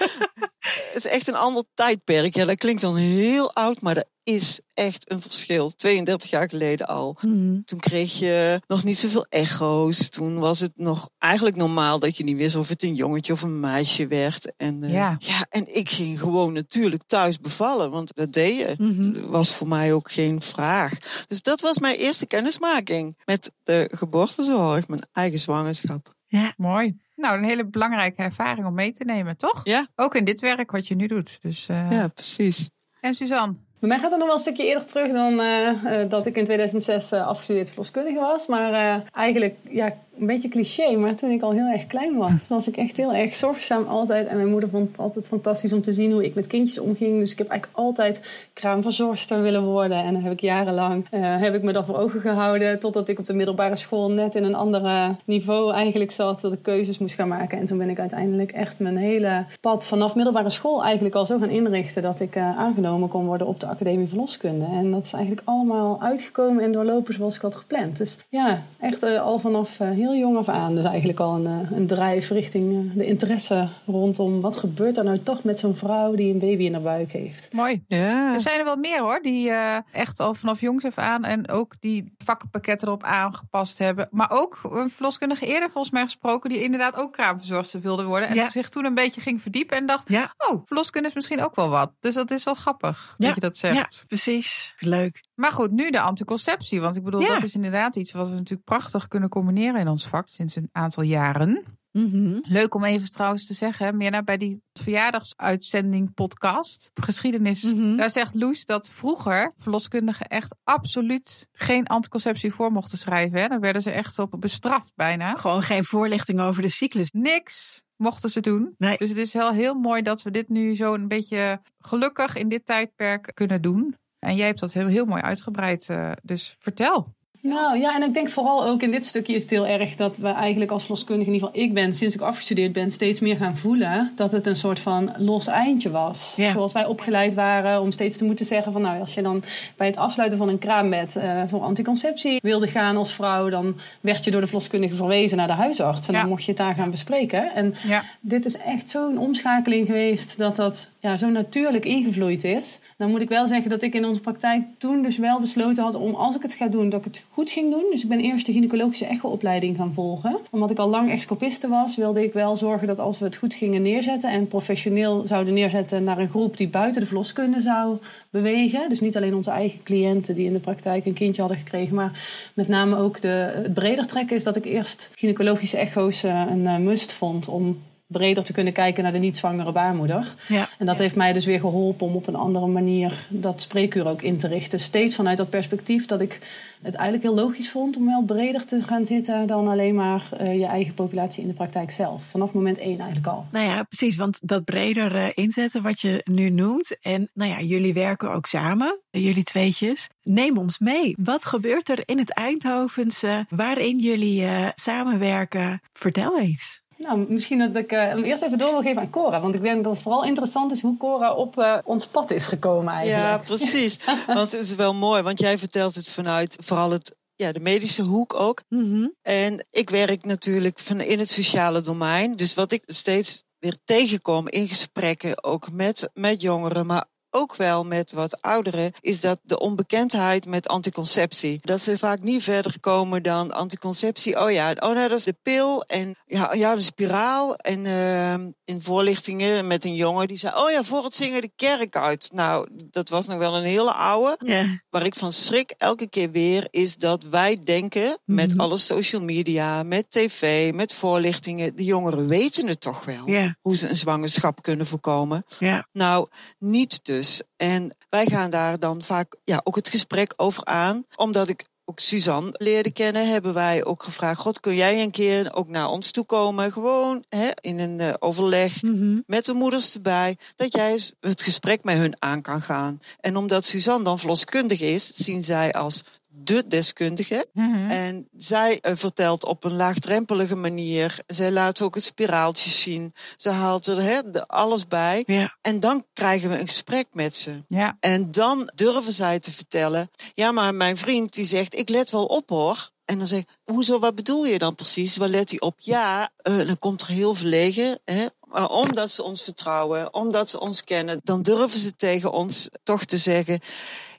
het 0.64 0.92
is 0.94 1.06
echt 1.06 1.28
een 1.28 1.34
ander 1.34 1.64
tijdperk. 1.74 2.34
Ja, 2.34 2.44
dat 2.44 2.56
klinkt 2.56 2.80
dan 2.80 2.96
heel 2.96 3.54
oud, 3.54 3.80
maar 3.80 3.94
dat 3.94 4.08
is 4.24 4.60
echt 4.74 5.10
een 5.10 5.22
verschil. 5.22 5.70
32 5.70 6.30
jaar 6.30 6.48
geleden 6.48 6.86
al. 6.86 7.18
Mhm. 7.20 7.60
Toen 7.64 7.78
kreeg 7.78 8.18
je 8.18 8.60
nog 8.66 8.84
niet 8.84 8.98
zoveel 8.98 9.26
echo's. 9.28 10.08
Toen 10.08 10.38
was 10.38 10.60
het 10.60 10.72
nog 10.76 11.08
eigenlijk 11.18 11.56
normaal 11.56 11.98
dat 11.98 12.16
je 12.16 12.24
niet 12.24 12.36
wist 12.36 12.56
of 12.56 12.68
het 12.68 12.82
een 12.82 12.94
jongetje 12.94 13.32
of 13.32 13.42
een 13.42 13.60
meisje 13.60 14.06
werd. 14.06 14.52
En, 14.56 14.82
uh, 14.82 14.92
Ja. 14.92 15.16
ja, 15.18 15.46
en 15.50 15.76
ik 15.76 15.90
ging 15.90 16.18
gewoon 16.18 16.52
natuurlijk 16.52 17.02
thuis 17.06 17.38
bevallen, 17.38 17.90
want 17.90 18.14
dat 18.14 18.32
deed 18.32 18.58
je. 18.58 18.74
Mhm. 18.78 19.12
Dat 19.12 19.30
was 19.30 19.54
voor 19.54 19.68
mij 19.68 19.92
ook 19.92 20.12
geen 20.12 20.42
vraag. 20.42 21.24
Dus 21.28 21.42
dat 21.42 21.60
was 21.60 21.78
mijn 21.78 21.96
eerste 21.96 22.26
kennismaking 22.26 23.16
met 23.24 23.52
de 23.62 23.88
geboortezorg, 23.94 24.88
mijn 24.88 25.06
eigen 25.12 25.38
zwangerschap. 25.38 26.14
Mooi. 26.56 27.00
Nou, 27.16 27.38
een 27.38 27.44
hele 27.44 27.66
belangrijke 27.66 28.22
ervaring 28.22 28.66
om 28.66 28.74
mee 28.74 28.92
te 28.92 29.04
nemen, 29.04 29.36
toch? 29.36 29.60
Ja. 29.64 29.88
Ook 29.96 30.14
in 30.14 30.24
dit 30.24 30.40
werk 30.40 30.70
wat 30.70 30.86
je 30.88 30.94
nu 30.94 31.06
doet. 31.06 31.42
Dus, 31.42 31.68
eh, 31.68 31.90
Ja, 31.90 32.08
precies. 32.08 32.70
En 33.00 33.14
Suzanne? 33.14 33.54
Bij 33.82 33.90
mij 33.90 34.00
gaat 34.00 34.10
het 34.10 34.18
nog 34.18 34.28
wel 34.28 34.36
een 34.36 34.42
stukje 34.42 34.66
eerder 34.66 34.86
terug 34.86 35.12
dan 35.12 35.40
eh, 35.40 36.00
eh, 36.02 36.10
dat 36.10 36.26
ik 36.26 36.36
in 36.36 36.44
2006 36.44 37.12
eh, 37.12 37.26
afgestudeerd 37.26 37.68
verloskundige 37.68 38.18
was. 38.18 38.46
Maar 38.46 39.02
eigenlijk, 39.12 39.56
ja, 39.70 39.96
een 40.18 40.26
beetje 40.26 40.48
cliché, 40.48 40.96
maar 40.96 41.14
toen 41.14 41.30
ik 41.30 41.42
al 41.42 41.52
heel 41.52 41.72
erg 41.72 41.86
klein 41.86 42.16
was, 42.16 42.48
was 42.48 42.68
ik 42.68 42.76
echt 42.76 42.96
heel 42.96 43.14
erg 43.14 43.34
zorgzaam 43.34 43.84
altijd. 43.84 44.26
En 44.26 44.36
mijn 44.36 44.50
moeder 44.50 44.68
vond 44.68 44.88
het 44.88 44.98
altijd 44.98 45.28
fantastisch 45.28 45.72
om 45.72 45.82
te 45.82 45.92
zien 45.92 46.12
hoe 46.12 46.24
ik 46.24 46.34
met 46.34 46.46
kindjes 46.46 46.78
omging. 46.78 47.18
Dus 47.18 47.32
ik 47.32 47.38
heb 47.38 47.48
eigenlijk 47.48 47.78
altijd 47.80 48.20
kraamverzorgster 48.52 49.42
willen 49.42 49.64
worden. 49.64 50.04
En 50.04 50.12
dan 50.12 50.22
heb 50.22 50.32
ik 50.32 50.40
jarenlang 50.40 51.06
eh, 51.10 51.40
heb 51.40 51.54
ik 51.54 51.62
me 51.62 51.72
dat 51.72 51.86
voor 51.86 51.96
ogen 51.96 52.20
gehouden. 52.20 52.78
Totdat 52.78 53.08
ik 53.08 53.18
op 53.18 53.26
de 53.26 53.34
middelbare 53.34 53.76
school 53.76 54.10
net 54.10 54.34
in 54.34 54.44
een 54.44 54.54
andere 54.54 55.16
niveau 55.24 55.72
eigenlijk 55.72 56.12
zat. 56.12 56.40
Dat 56.40 56.52
ik 56.52 56.62
keuzes 56.62 56.98
moest 56.98 57.14
gaan 57.14 57.28
maken. 57.28 57.58
En 57.58 57.64
toen 57.64 57.78
ben 57.78 57.90
ik 57.90 58.00
uiteindelijk 58.00 58.52
echt 58.52 58.80
mijn 58.80 58.96
hele 58.96 59.44
pad 59.60 59.86
vanaf 59.86 60.14
middelbare 60.14 60.50
school 60.50 60.84
eigenlijk 60.84 61.14
al 61.14 61.26
zo 61.26 61.38
gaan 61.38 61.50
inrichten. 61.50 62.02
Dat 62.02 62.20
ik 62.20 62.36
eh, 62.36 62.58
aangenomen 62.58 63.08
kon 63.08 63.26
worden 63.26 63.46
op 63.46 63.60
de 63.60 63.66
Academie 63.66 64.08
Verloskunde. 64.08 64.64
En 64.64 64.90
dat 64.90 65.04
is 65.04 65.12
eigenlijk 65.12 65.42
allemaal 65.44 66.02
uitgekomen 66.02 66.64
en 66.64 66.72
doorlopen 66.72 67.14
zoals 67.14 67.36
ik 67.36 67.42
had 67.42 67.56
gepland. 67.56 67.96
Dus 67.96 68.18
ja, 68.28 68.62
echt 68.80 69.02
eh, 69.02 69.22
al 69.22 69.38
vanaf 69.38 69.80
eh, 69.80 69.88
heel 70.02 70.16
jong 70.16 70.36
af 70.36 70.48
aan. 70.48 70.74
Dus 70.74 70.84
eigenlijk 70.84 71.18
al 71.20 71.34
een, 71.34 71.46
eh, 71.46 71.76
een 71.76 71.86
drijf 71.86 72.28
richting 72.28 72.90
eh, 72.90 72.96
de 72.96 73.06
interesse 73.06 73.68
rondom 73.86 74.40
wat 74.40 74.56
gebeurt 74.56 74.96
er 74.96 75.04
nou 75.04 75.18
toch 75.22 75.44
met 75.44 75.58
zo'n 75.58 75.74
vrouw 75.76 76.14
die 76.14 76.32
een 76.32 76.38
baby 76.38 76.64
in 76.64 76.72
haar 76.72 76.82
buik 76.82 77.12
heeft. 77.12 77.48
Mooi. 77.52 77.84
Ja. 77.86 78.32
Er 78.34 78.40
zijn 78.40 78.58
er 78.58 78.64
wel 78.64 78.76
meer 78.76 79.00
hoor, 79.00 79.22
die 79.22 79.50
eh, 79.50 79.76
echt 79.92 80.20
al 80.20 80.34
vanaf 80.34 80.60
jongs 80.60 80.84
af 80.84 80.98
aan 80.98 81.24
en 81.24 81.48
ook 81.48 81.74
die 81.80 82.12
vakkenpakketten 82.18 82.88
erop 82.88 83.02
aangepast 83.04 83.78
hebben. 83.78 84.08
Maar 84.10 84.30
ook 84.30 84.58
een 84.62 84.90
verloskundige 84.90 85.46
eerder 85.46 85.70
volgens 85.70 85.92
mij 85.92 86.02
gesproken, 86.02 86.50
die 86.50 86.62
inderdaad 86.62 86.96
ook 86.96 87.12
kraamverzorgster 87.12 87.80
wilde 87.80 88.04
worden. 88.04 88.28
En 88.28 88.34
Ja. 88.34 88.50
zich 88.50 88.68
toen 88.68 88.84
een 88.84 88.94
beetje 88.94 89.20
ging 89.20 89.42
verdiepen 89.42 89.76
en 89.76 89.86
dacht, 89.86 90.08
Ja. 90.08 90.34
oh, 90.50 90.62
verloskunde 90.66 91.08
is 91.08 91.14
misschien 91.14 91.42
ook 91.44 91.54
wel 91.54 91.68
wat. 91.68 91.92
Dus 92.00 92.14
dat 92.14 92.30
is 92.30 92.44
wel 92.44 92.54
grappig 92.54 93.14
Ja. 93.18 93.26
dat 93.26 93.34
je 93.34 93.40
dat 93.40 93.56
zegt. 93.56 93.76
Ja, 93.76 93.88
precies. 94.06 94.74
Leuk. 94.78 95.24
Maar 95.34 95.52
goed, 95.52 95.70
nu 95.70 95.90
de 95.90 96.00
anticonceptie. 96.00 96.80
Want 96.80 96.96
ik 96.96 97.02
bedoel, 97.04 97.20
Ja. 97.20 97.34
dat 97.34 97.42
is 97.42 97.54
inderdaad 97.54 97.96
iets 97.96 98.12
wat 98.12 98.28
we 98.28 98.34
natuurlijk 98.34 98.64
prachtig 98.64 99.08
kunnen 99.08 99.28
combineren 99.28 99.80
in 99.80 99.88
vak 99.98 100.28
sinds 100.28 100.56
een 100.56 100.68
aantal 100.72 101.02
jaren. 101.02 101.62
Mhm. 101.92 102.38
Leuk 102.42 102.74
om 102.74 102.84
even 102.84 103.12
trouwens 103.12 103.46
te 103.46 103.54
zeggen, 103.54 103.96
meer 103.96 104.24
bij 104.24 104.36
die 104.36 104.62
verjaardagsuitzending 104.72 106.14
podcast, 106.14 106.90
geschiedenis. 106.94 107.62
Mhm. 107.62 107.96
Daar 107.96 108.10
zegt 108.10 108.34
Loes 108.34 108.64
dat 108.64 108.90
vroeger 108.90 109.54
verloskundigen 109.58 110.26
echt 110.26 110.56
absoluut 110.64 111.48
geen 111.52 111.86
anticonceptie 111.86 112.52
voor 112.52 112.72
mochten 112.72 112.98
schrijven. 112.98 113.40
Hè. 113.40 113.48
Dan 113.48 113.60
werden 113.60 113.82
ze 113.82 113.90
echt 113.90 114.18
op 114.18 114.36
bestraft 114.38 114.92
bijna. 114.94 115.34
Gewoon 115.34 115.62
geen 115.62 115.84
voorlichting 115.84 116.40
over 116.40 116.62
de 116.62 116.68
cyclus. 116.68 117.10
Niks 117.10 117.82
mochten 117.96 118.30
ze 118.30 118.40
doen. 118.40 118.74
Nee. 118.78 118.96
Dus 118.96 119.08
het 119.08 119.18
is 119.18 119.32
heel, 119.32 119.52
heel 119.52 119.74
mooi 119.74 120.02
dat 120.02 120.22
we 120.22 120.30
dit 120.30 120.48
nu 120.48 120.76
zo 120.76 120.94
een 120.94 121.08
beetje 121.08 121.60
gelukkig 121.78 122.36
in 122.36 122.48
dit 122.48 122.66
tijdperk 122.66 123.30
kunnen 123.34 123.62
doen. 123.62 123.96
En 124.18 124.36
jij 124.36 124.46
hebt 124.46 124.60
dat 124.60 124.72
heel, 124.72 124.86
heel 124.86 125.04
mooi 125.04 125.22
uitgebreid. 125.22 125.88
eh, 125.88 126.12
dus 126.22 126.56
vertel. 126.58 127.14
Nou 127.42 127.78
ja, 127.78 127.94
en 127.94 128.02
ik 128.02 128.14
denk 128.14 128.30
vooral 128.30 128.64
ook 128.64 128.82
in 128.82 128.90
dit 128.90 129.06
stukje 129.06 129.34
is 129.34 129.42
het 129.42 129.50
heel 129.50 129.66
erg 129.66 129.94
dat 129.94 130.16
we 130.16 130.28
eigenlijk 130.28 130.70
als 130.70 130.82
verloskundige, 130.82 131.28
in 131.28 131.34
ieder 131.34 131.48
geval 131.48 131.64
ik 131.64 131.74
ben, 131.74 131.94
sinds 131.94 132.14
ik 132.14 132.20
afgestudeerd 132.20 132.72
ben, 132.72 132.90
steeds 132.90 133.20
meer 133.20 133.36
gaan 133.36 133.56
voelen 133.56 134.12
dat 134.16 134.32
het 134.32 134.46
een 134.46 134.56
soort 134.56 134.80
van 134.80 135.12
los 135.16 135.46
eindje 135.46 135.90
was. 135.90 136.34
Ja. 136.36 136.52
Zoals 136.52 136.72
wij 136.72 136.84
opgeleid 136.86 137.34
waren 137.34 137.80
om 137.80 137.92
steeds 137.92 138.16
te 138.16 138.24
moeten 138.24 138.44
zeggen 138.46 138.72
van 138.72 138.82
nou, 138.82 139.00
als 139.00 139.14
je 139.14 139.22
dan 139.22 139.42
bij 139.76 139.86
het 139.86 139.96
afsluiten 139.96 140.38
van 140.38 140.48
een 140.48 140.58
kraambed 140.58 141.16
eh, 141.16 141.42
voor 141.48 141.60
anticonceptie 141.60 142.38
wilde 142.42 142.66
gaan 142.68 142.96
als 142.96 143.12
vrouw, 143.14 143.48
dan 143.48 143.76
werd 144.00 144.24
je 144.24 144.30
door 144.30 144.40
de 144.40 144.46
verloskundige 144.46 144.94
verwezen 144.94 145.36
naar 145.36 145.46
de 145.46 145.52
huisarts. 145.52 146.06
En 146.08 146.14
Ja. 146.14 146.20
dan 146.20 146.28
mocht 146.28 146.42
je 146.44 146.48
het 146.50 146.60
daar 146.60 146.74
gaan 146.74 146.90
bespreken. 146.90 147.54
En 147.54 147.74
Ja. 147.86 148.02
dit 148.20 148.44
is 148.44 148.56
echt 148.56 148.88
zo'n 148.90 149.18
omschakeling 149.18 149.86
geweest 149.86 150.38
dat 150.38 150.56
dat 150.56 150.90
ja, 151.00 151.16
zo 151.16 151.28
natuurlijk 151.28 151.84
ingevloeid 151.84 152.44
is. 152.44 152.80
Dan 153.02 153.10
moet 153.10 153.22
ik 153.22 153.28
wel 153.28 153.46
zeggen 153.46 153.70
dat 153.70 153.82
ik 153.82 153.94
in 153.94 154.04
onze 154.04 154.20
praktijk 154.20 154.62
toen 154.78 155.02
dus 155.02 155.18
wel 155.18 155.40
besloten 155.40 155.82
had 155.82 155.94
om 155.94 156.14
als 156.14 156.36
ik 156.36 156.42
het 156.42 156.52
ga 156.52 156.68
doen, 156.68 156.88
dat 156.88 156.98
ik 156.98 157.04
het 157.04 157.24
goed 157.30 157.50
ging 157.50 157.70
doen. 157.70 157.84
Dus 157.90 158.02
ik 158.02 158.08
ben 158.08 158.20
eerst 158.20 158.46
de 158.46 158.52
gynaecologische 158.52 159.06
echo-opleiding 159.06 159.76
gaan 159.76 159.92
volgen. 159.94 160.38
Omdat 160.50 160.70
ik 160.70 160.78
al 160.78 160.88
lang 160.88 161.10
excopiste 161.10 161.68
was, 161.68 161.96
wilde 161.96 162.22
ik 162.22 162.32
wel 162.32 162.56
zorgen 162.56 162.86
dat 162.86 162.98
als 162.98 163.18
we 163.18 163.24
het 163.24 163.36
goed 163.36 163.54
gingen 163.54 163.82
neerzetten 163.82 164.30
en 164.30 164.48
professioneel 164.48 165.26
zouden 165.26 165.54
neerzetten 165.54 166.04
naar 166.04 166.18
een 166.18 166.28
groep 166.28 166.56
die 166.56 166.68
buiten 166.68 167.00
de 167.00 167.06
verloskunde 167.06 167.60
zou 167.60 167.98
bewegen. 168.30 168.88
Dus 168.88 169.00
niet 169.00 169.16
alleen 169.16 169.34
onze 169.34 169.50
eigen 169.50 169.82
cliënten 169.82 170.34
die 170.34 170.46
in 170.46 170.52
de 170.52 170.58
praktijk 170.58 171.06
een 171.06 171.12
kindje 171.12 171.40
hadden 171.40 171.60
gekregen, 171.60 171.94
maar 171.94 172.20
met 172.54 172.68
name 172.68 172.96
ook 172.96 173.20
de, 173.20 173.52
het 173.62 173.74
breder 173.74 174.06
trekken 174.06 174.36
is 174.36 174.44
dat 174.44 174.56
ik 174.56 174.64
eerst 174.64 175.10
gynaecologische 175.14 175.76
echo's 175.76 176.22
eh, 176.22 176.42
een 176.50 176.66
eh, 176.66 176.76
must 176.76 177.12
vond 177.12 177.48
om 177.48 177.78
breder 178.12 178.44
te 178.44 178.52
kunnen 178.52 178.72
kijken 178.72 179.02
naar 179.02 179.12
de 179.12 179.18
niet-zwangere 179.18 179.72
baarmoeder. 179.72 180.34
Ja. 180.48 180.68
En 180.78 180.86
dat 180.86 180.98
heeft 180.98 181.16
mij 181.16 181.32
dus 181.32 181.44
weer 181.44 181.60
geholpen 181.60 182.06
om 182.06 182.14
op 182.16 182.26
een 182.26 182.34
andere 182.34 182.66
manier 182.66 183.26
dat 183.28 183.60
spreekuur 183.60 184.06
ook 184.06 184.22
in 184.22 184.38
te 184.38 184.48
richten. 184.48 184.80
Steeds 184.80 185.14
vanuit 185.14 185.36
dat 185.36 185.50
perspectief 185.50 186.06
dat 186.06 186.20
ik 186.20 186.40
het 186.82 186.94
eigenlijk 186.94 187.22
heel 187.22 187.44
logisch 187.44 187.70
vond 187.70 187.96
om 187.96 188.06
wel 188.06 188.22
breder 188.22 188.66
te 188.66 188.82
gaan 188.82 189.04
zitten 189.04 189.46
dan 189.46 189.68
alleen 189.68 189.94
maar 189.94 190.28
eh, 190.38 190.58
je 190.58 190.66
eigen 190.66 190.94
populatie 190.94 191.42
in 191.42 191.48
de 191.48 191.54
praktijk 191.54 191.90
zelf. 191.90 192.22
Vanaf 192.30 192.52
moment 192.52 192.78
één 192.78 192.98
eigenlijk 192.98 193.26
al. 193.26 193.46
Nou 193.52 193.66
ja, 193.66 193.82
precies. 193.82 194.16
Want 194.16 194.48
dat 194.48 194.64
breder 194.64 195.16
eh, 195.16 195.28
inzetten 195.34 195.82
wat 195.82 196.00
je 196.00 196.20
nu 196.24 196.50
noemt. 196.50 196.96
En 197.00 197.30
nou 197.34 197.50
ja, 197.50 197.60
jullie 197.60 197.94
werken 197.94 198.32
ook 198.32 198.46
samen, 198.46 199.00
jullie 199.10 199.44
tweetjes. 199.44 200.08
Neem 200.22 200.58
ons 200.58 200.78
mee. 200.78 201.16
Wat 201.18 201.44
gebeurt 201.44 201.88
er 201.88 202.02
in 202.04 202.18
het 202.18 202.34
Eindhovense 202.34 203.46
waarin 203.48 203.98
jullie 203.98 204.44
eh, 204.44 204.68
samenwerken? 204.74 205.80
Vertel 205.92 206.40
eens. 206.40 206.81
Nou, 207.02 207.24
misschien 207.28 207.58
dat 207.58 207.76
ik 207.76 207.92
eh, 207.92 207.98
hem 207.98 208.24
eerst 208.24 208.42
even 208.42 208.58
door 208.58 208.70
wil 208.70 208.82
geven 208.82 209.02
aan 209.02 209.10
Cora. 209.10 209.40
Want 209.40 209.54
ik 209.54 209.62
denk 209.62 209.84
dat 209.84 209.92
het 209.92 210.02
vooral 210.02 210.24
interessant 210.24 210.72
is 210.72 210.80
hoe 210.80 210.96
Cora 210.96 211.34
op 211.34 211.58
eh, 211.58 211.78
ons 211.84 212.06
pad 212.06 212.30
is 212.30 212.46
gekomen 212.46 212.92
eigenlijk. 212.92 213.22
Ja, 213.22 213.38
precies. 213.38 213.98
want 214.26 214.52
het 214.52 214.60
is 214.60 214.74
wel 214.74 214.94
mooi, 214.94 215.22
want 215.22 215.38
jij 215.38 215.58
vertelt 215.58 215.94
het 215.94 216.10
vanuit 216.10 216.56
vooral 216.60 216.90
het, 216.90 217.16
ja, 217.34 217.52
de 217.52 217.60
medische 217.60 218.02
hoek 218.02 218.34
ook. 218.34 218.62
Mhm. 218.68 219.08
En 219.22 219.66
ik 219.70 219.90
werk 219.90 220.24
natuurlijk 220.24 220.78
van 220.78 221.00
in 221.00 221.18
het 221.18 221.30
sociale 221.30 221.80
domein. 221.80 222.36
Dus 222.36 222.54
wat 222.54 222.72
ik 222.72 222.82
steeds 222.86 223.44
weer 223.58 223.76
tegenkom 223.84 224.48
in 224.48 224.68
gesprekken, 224.68 225.44
ook 225.44 225.70
met, 225.72 226.10
met 226.14 226.42
jongeren, 226.42 226.86
maar 226.86 227.06
ook 227.34 227.56
wel 227.56 227.84
met 227.84 228.12
wat 228.12 228.40
ouderen, 228.42 228.92
is 229.00 229.20
dat 229.20 229.38
de 229.42 229.58
onbekendheid 229.58 230.46
met 230.46 230.68
anticonceptie. 230.68 231.58
Dat 231.62 231.80
ze 231.80 231.98
vaak 231.98 232.20
niet 232.20 232.42
verder 232.42 232.80
komen 232.80 233.22
dan 233.22 233.50
anticonceptie. 233.52 234.40
Oh 234.40 234.50
ja, 234.50 234.74
oh 234.78 234.94
nee, 234.94 235.08
dat 235.08 235.18
is 235.18 235.24
de 235.24 235.36
pil 235.42 235.82
en 235.84 236.14
ja, 236.26 236.52
ja 236.54 236.74
de 236.74 236.80
spiraal. 236.80 237.56
En 237.56 237.84
uh, 237.84 238.32
in 238.64 238.82
voorlichtingen 238.82 239.66
met 239.66 239.84
een 239.84 239.94
jongen 239.94 240.28
die 240.28 240.36
zei, 240.36 240.54
oh 240.56 240.70
ja, 240.70 240.82
voor 240.84 241.04
het 241.04 241.14
zingen 241.14 241.40
de 241.40 241.50
kerk 241.56 241.96
uit. 241.96 242.30
Nou, 242.32 242.68
dat 242.90 243.08
was 243.08 243.26
nog 243.26 243.38
wel 243.38 243.56
een 243.56 243.64
hele 243.64 243.92
oude. 243.92 244.36
Ja. 244.38 244.66
Waar 244.90 245.04
ik 245.06 245.14
van 245.14 245.32
schrik 245.32 245.74
elke 245.78 246.08
keer 246.08 246.30
weer 246.30 246.66
is 246.70 246.96
dat 246.96 247.22
wij 247.22 247.60
denken 247.64 248.18
met 248.24 248.50
Mhm. 248.52 248.60
alle 248.60 248.78
social 248.78 249.22
media, 249.22 249.82
met 249.82 250.10
tv, 250.10 250.72
met 250.72 250.94
voorlichtingen. 250.94 251.76
De 251.76 251.84
jongeren 251.84 252.26
weten 252.28 252.66
het 252.66 252.80
toch 252.80 253.04
wel. 253.04 253.26
Hoe 253.60 253.76
ze 253.76 253.88
een 253.88 253.96
zwangerschap 253.96 254.62
kunnen 254.62 254.86
voorkomen. 254.86 255.44
Ja. 255.58 255.86
Nou, 255.92 256.28
niet 256.58 257.00
dus. 257.04 257.21
Dus. 257.22 257.42
En 257.56 257.96
wij 258.08 258.26
gaan 258.26 258.50
daar 258.50 258.78
dan 258.78 259.02
vaak 259.02 259.36
ja, 259.44 259.60
ook 259.64 259.76
het 259.76 259.88
gesprek 259.88 260.32
over 260.36 260.64
aan. 260.64 261.04
Omdat 261.16 261.48
ik 261.48 261.70
ook 261.84 261.98
Suzanne 262.00 262.50
leerde 262.52 262.90
kennen, 262.90 263.28
hebben 263.30 263.54
wij 263.54 263.84
ook 263.84 264.02
gevraagd: 264.02 264.40
God, 264.40 264.60
kun 264.60 264.74
jij 264.74 265.02
een 265.02 265.10
keer 265.10 265.52
ook 265.54 265.68
naar 265.68 265.88
ons 265.88 266.10
toe 266.10 266.24
komen? 266.24 266.72
Gewoon 266.72 267.24
hè, 267.28 267.48
in 267.60 267.78
een 267.78 267.98
uh, 268.00 268.14
overleg 268.18 268.82
Mhm. 268.82 269.20
met 269.26 269.44
de 269.44 269.52
moeders 269.52 269.94
erbij, 269.94 270.36
dat 270.56 270.72
jij 270.72 271.00
het 271.20 271.42
gesprek 271.42 271.84
met 271.84 271.96
hun 271.96 272.16
aan 272.18 272.42
kan 272.42 272.60
gaan. 272.62 273.00
En 273.20 273.36
omdat 273.36 273.64
Suzanne 273.64 274.04
dan 274.04 274.18
verloskundig 274.18 274.80
is, 274.80 275.06
zien 275.06 275.42
zij 275.42 275.72
als 275.72 276.02
de 276.34 276.66
deskundige. 276.66 277.46
Mhm. 277.52 277.90
En 277.90 278.28
zij 278.36 278.80
eh, 278.80 278.92
vertelt 278.96 279.44
op 279.44 279.64
een 279.64 279.76
laagdrempelige 279.76 280.56
manier. 280.56 281.18
Zij 281.26 281.50
laat 281.50 281.82
ook 281.82 281.94
het 281.94 282.04
spiraaltje 282.04 282.70
zien. 282.70 283.14
Ze 283.36 283.50
haalt 283.50 283.86
er 283.86 284.46
alles 284.46 284.86
bij. 284.86 285.50
En 285.60 285.80
dan 285.80 286.04
krijgen 286.12 286.50
we 286.50 286.58
een 286.58 286.68
gesprek 286.68 287.06
met 287.12 287.36
ze. 287.36 287.62
En 288.00 288.30
dan 288.30 288.70
durven 288.74 289.12
zij 289.12 289.38
te 289.38 289.50
vertellen. 289.50 290.10
Ja, 290.34 290.52
maar 290.52 290.74
mijn 290.74 290.96
vriend 290.96 291.34
die 291.34 291.44
zegt, 291.44 291.74
ik 291.74 291.88
let 291.88 292.10
wel 292.10 292.24
op 292.24 292.48
hoor. 292.48 292.90
En 293.04 293.18
dan 293.18 293.26
zeg 293.26 293.38
ik, 293.38 293.48
hoezo, 293.64 293.98
wat 293.98 294.14
bedoel 294.14 294.46
je 294.46 294.58
dan 294.58 294.74
precies? 294.74 295.16
Waar 295.16 295.28
let 295.28 295.50
hij 295.50 295.60
op? 295.60 295.74
Ja, 295.76 296.30
eh, 296.36 296.56
dan 296.56 296.78
komt 296.78 297.00
er 297.00 297.08
heel 297.08 297.34
verlegen. 297.34 298.00
Hè? 298.04 298.26
Maar 298.40 298.68
omdat 298.68 299.10
ze 299.10 299.22
ons 299.22 299.42
vertrouwen, 299.42 300.14
omdat 300.14 300.50
ze 300.50 300.60
ons 300.60 300.84
kennen, 300.84 301.20
dan 301.24 301.42
durven 301.42 301.80
ze 301.80 301.96
tegen 301.96 302.32
ons 302.32 302.68
toch 302.82 303.04
te 303.04 303.16
zeggen. 303.16 303.60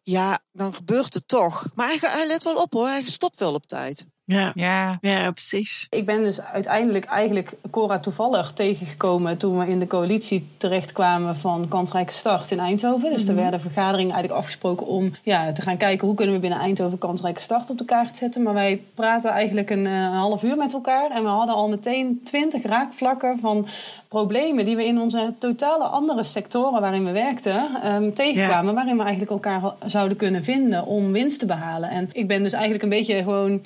Ja, 0.04 0.44
dan 0.52 0.74
gebeurt 0.74 1.14
het 1.14 1.28
toch. 1.28 1.66
Maar 1.76 1.88
hij, 1.88 1.98
hij 2.02 2.28
let 2.28 2.44
wel 2.44 2.56
op 2.56 2.74
hoor, 2.74 2.88
hij 2.88 3.04
stopt 3.04 3.40
wel 3.40 3.54
op 3.54 3.66
tijd. 3.66 4.06
Ja. 4.26 4.52
Ja. 4.56 4.98
ja, 5.02 5.32
precies. 5.32 5.88
Ik 5.90 6.06
ben 6.06 6.24
dus 6.24 6.42
uiteindelijk 6.42 7.06
eigenlijk 7.06 7.54
Cora 7.72 8.00
toevallig 8.00 8.52
tegengekomen 8.54 9.38
toen 9.38 9.58
we 9.58 9.68
in 9.68 9.80
de 9.80 9.88
coalitie 9.88 10.48
terechtkwamen 10.58 11.38
van 11.38 11.68
Kansrijke 11.68 12.12
Start 12.14 12.52
in 12.52 12.60
Eindhoven. 12.60 13.14
Dus 13.14 13.28
er 13.28 13.36
werden 13.36 13.62
vergaderingen 13.62 14.14
eigenlijk 14.14 14.42
afgesproken 14.42 14.88
om 14.88 15.16
ja, 15.24 15.52
te 15.52 15.62
gaan 15.62 15.78
kijken 15.78 16.08
hoe 16.08 16.16
kunnen 16.16 16.36
we 16.36 16.42
binnen 16.42 16.60
Eindhoven 16.60 16.98
Kansrijke 16.98 17.42
Start 17.42 17.70
op 17.70 17.78
de 17.78 17.86
kaart 17.86 18.18
zetten. 18.18 18.44
Maar 18.44 18.54
wij 18.54 18.84
praten 18.94 19.32
eigenlijk 19.32 19.70
een, 19.70 19.86
eh, 19.86 19.92
een 19.92 20.12
half 20.12 20.44
uur 20.44 20.58
met 20.58 20.74
elkaar 20.74 21.12
en 21.12 21.24
we 21.24 21.30
hadden 21.30 21.56
al 21.56 21.70
meteen 21.70 22.22
twintig 22.24 22.64
raakvlakken 22.64 23.40
van 23.40 23.68
problemen 24.08 24.66
die 24.66 24.76
we 24.76 24.86
in 24.86 25.00
onze 25.00 25.34
totale 25.40 25.84
andere 25.84 26.24
sectoren 26.24 26.82
waarin 26.82 27.06
we 27.06 27.12
werkten 27.12 27.82
ehm, 27.84 28.12
tegenkwamen. 28.14 28.76
Waarin 28.76 28.98
we 28.98 29.04
eigenlijk 29.04 29.32
elkaar 29.32 29.74
zouden 29.86 30.18
kunnen 30.18 30.44
vinden 30.44 30.86
om 30.86 31.12
winst 31.12 31.40
te 31.40 31.46
behalen. 31.46 31.90
En 31.90 32.10
ik 32.12 32.28
ben 32.28 32.44
dus 32.44 32.54
eigenlijk 32.54 32.84
een 32.84 32.90
beetje 32.90 33.24
gewoon 33.24 33.62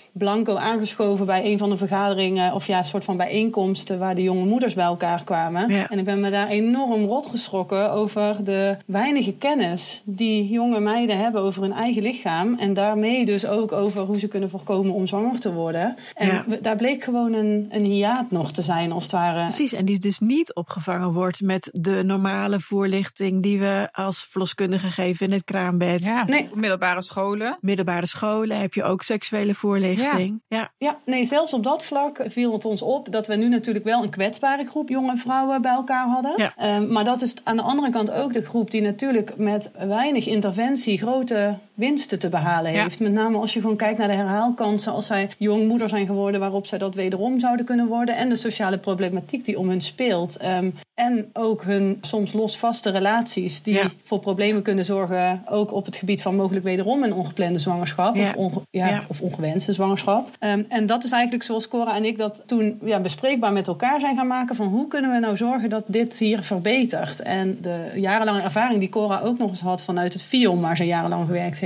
blanco 0.54 0.72
aangeschoven 0.72 1.26
bij 1.26 1.46
een 1.46 1.58
van 1.58 1.70
de 1.70 1.78
vergaderingen. 1.78 2.54
Of 2.54 2.68
ja, 2.68 2.78
een 2.78 2.86
soort 2.86 3.04
van 3.04 3.18
bijeenkomsten 3.18 4.00
waar 4.00 4.16
de 4.16 4.22
jonge 4.24 4.46
moeders 4.46 4.74
bij 4.74 4.86
elkaar 4.86 5.24
kwamen. 5.24 5.70
Ja. 5.70 5.90
En 5.90 6.00
ik 6.00 6.06
ben 6.06 6.20
me 6.20 6.30
daar 6.32 6.48
enorm 6.48 7.06
rot 7.06 7.26
geschrokken 7.26 7.92
over 7.92 8.44
de 8.44 8.78
weinige 8.86 9.34
kennis 9.34 10.02
die 10.06 10.48
jonge 10.50 10.80
meiden 10.80 11.18
hebben 11.18 11.42
over 11.42 11.62
hun 11.62 11.72
eigen 11.74 12.02
lichaam. 12.02 12.60
En 12.60 12.74
daarmee 12.74 13.26
dus 13.26 13.46
ook 13.46 13.72
over 13.72 14.02
hoe 14.02 14.20
ze 14.20 14.28
kunnen 14.28 14.50
voorkomen 14.50 14.94
om 14.94 15.08
zwanger 15.08 15.40
te 15.40 15.54
worden. 15.54 15.96
En 16.14 16.28
Ja. 16.28 16.44
we- 16.48 16.62
daar 16.62 16.76
bleek 16.76 17.04
gewoon 17.04 17.34
een, 17.34 17.68
een 17.70 17.84
hiaat 17.84 18.32
nog 18.32 18.52
te 18.52 18.62
zijn, 18.62 18.92
als 18.92 19.04
het 19.04 19.12
ware. 19.12 19.42
Precies, 19.42 19.74
en 19.74 19.86
die 19.86 20.00
dus 20.00 20.20
niet 20.20 20.54
opgevangen 20.54 21.14
wordt 21.14 21.42
met 21.42 21.70
de 21.82 22.02
normale 22.06 22.60
voorlichting 22.60 23.44
die 23.44 23.60
we 23.60 23.90
als 23.92 24.26
verloskundige 24.30 24.88
geven 24.88 25.26
in 25.26 25.32
het 25.32 25.44
kraambed. 25.44 26.04
ja. 26.04 26.26
Nee. 26.26 26.50
Middelbare 26.54 27.02
scholen. 27.02 27.58
Middelbare 27.62 28.06
scholen 28.08 28.60
heb 28.60 28.74
je 28.74 28.84
ook 28.84 29.02
seksuele 29.02 29.54
voorlichting. 29.54 30.30
Ja, 30.30 30.37
Ja, 30.78 31.00
nee, 31.06 31.26
zelfs 31.26 31.54
op 31.54 31.64
dat 31.64 31.84
vlak 31.84 32.24
viel 32.28 32.52
het 32.52 32.66
ons 32.66 32.82
op 32.82 33.12
dat 33.12 33.28
we 33.28 33.36
nu 33.36 33.50
natuurlijk 33.50 33.86
wel 33.86 34.04
een 34.04 34.10
kwetsbare 34.10 34.66
groep 34.66 34.90
jonge 34.90 35.18
vrouwen 35.18 35.62
bij 35.62 35.72
elkaar 35.72 36.08
hadden. 36.08 36.34
Ja. 36.36 36.54
Ehm, 36.56 36.92
maar 36.92 37.04
dat 37.04 37.22
is 37.22 37.36
aan 37.44 37.56
de 37.56 37.62
andere 37.62 37.90
kant 37.90 38.12
ook 38.12 38.34
de 38.34 38.46
groep 38.46 38.72
die 38.72 38.82
natuurlijk 38.82 39.38
met 39.38 39.72
weinig 39.78 40.28
interventie 40.28 40.98
grote 40.98 41.58
winsten 41.78 42.20
te 42.20 42.30
behalen 42.30 42.72
Ja. 42.72 42.82
heeft. 42.84 43.00
Met 43.00 43.12
name 43.12 43.38
als 43.38 43.54
je 43.54 43.62
gewoon 43.62 43.76
kijkt 43.76 43.98
naar 43.98 44.08
de 44.08 44.14
herhaalkansen 44.14 44.92
als 44.94 45.06
zij 45.06 45.30
jong 45.38 45.68
moeder 45.68 45.90
zijn 45.90 46.06
geworden, 46.06 46.40
waarop 46.40 46.66
zij 46.68 46.78
dat 46.78 46.96
wederom 46.96 47.40
zouden 47.40 47.66
kunnen 47.66 47.88
worden. 47.88 48.16
En 48.18 48.30
de 48.30 48.36
sociale 48.36 48.78
problematiek 48.78 49.46
die 49.46 49.60
om 49.60 49.70
hun 49.70 49.82
speelt. 49.82 50.38
Ehm, 50.38 50.70
en 50.94 51.30
ook 51.34 51.64
hun 51.64 51.98
soms 52.02 52.34
losvaste 52.34 52.90
relaties 52.90 53.64
die 53.64 53.74
Ja. 53.74 53.88
voor 54.04 54.20
problemen 54.20 54.62
kunnen 54.62 54.86
zorgen. 54.86 55.42
Ook 55.50 55.74
op 55.74 55.86
het 55.86 55.96
gebied 55.96 56.22
van 56.22 56.36
mogelijk 56.36 56.66
wederom 56.66 57.04
een 57.04 57.14
ongeplande 57.14 57.60
zwangerschap. 57.60 58.16
Ja. 58.16 58.34
Of, 58.36 58.36
onge- 58.36 59.02
of 59.08 59.22
ongewenste 59.22 59.74
zwangerschap. 59.74 60.30
Ehm, 60.40 60.64
en 60.70 60.86
dat 60.86 61.04
is 61.04 61.12
eigenlijk 61.12 61.44
zoals 61.44 61.68
Cora 61.68 61.96
en 61.96 62.06
ik 62.06 62.18
dat 62.18 62.44
toen 62.46 62.80
ja, 62.84 63.00
bespreekbaar 63.00 63.52
met 63.54 63.68
elkaar 63.68 64.00
zijn 64.00 64.16
gaan 64.16 64.28
maken. 64.28 64.56
Van 64.56 64.68
hoe 64.68 64.88
kunnen 64.88 65.12
we 65.12 65.20
nou 65.20 65.38
zorgen 65.38 65.70
dat 65.70 65.84
dit 65.88 66.18
hier 66.20 66.42
verbetert. 66.44 67.22
En 67.22 67.58
de 67.62 67.92
jarenlange 67.96 68.42
ervaring 68.42 68.80
die 68.80 68.90
Cora 68.90 69.20
ook 69.24 69.38
nog 69.38 69.50
eens 69.50 69.62
had 69.62 69.82
vanuit 69.82 70.14
het 70.14 70.24
FIOM 70.24 70.62
waar 70.62 70.76
ze 70.78 70.86
jarenlang 70.86 71.26
gewerkt 71.26 71.60
heeft. 71.60 71.66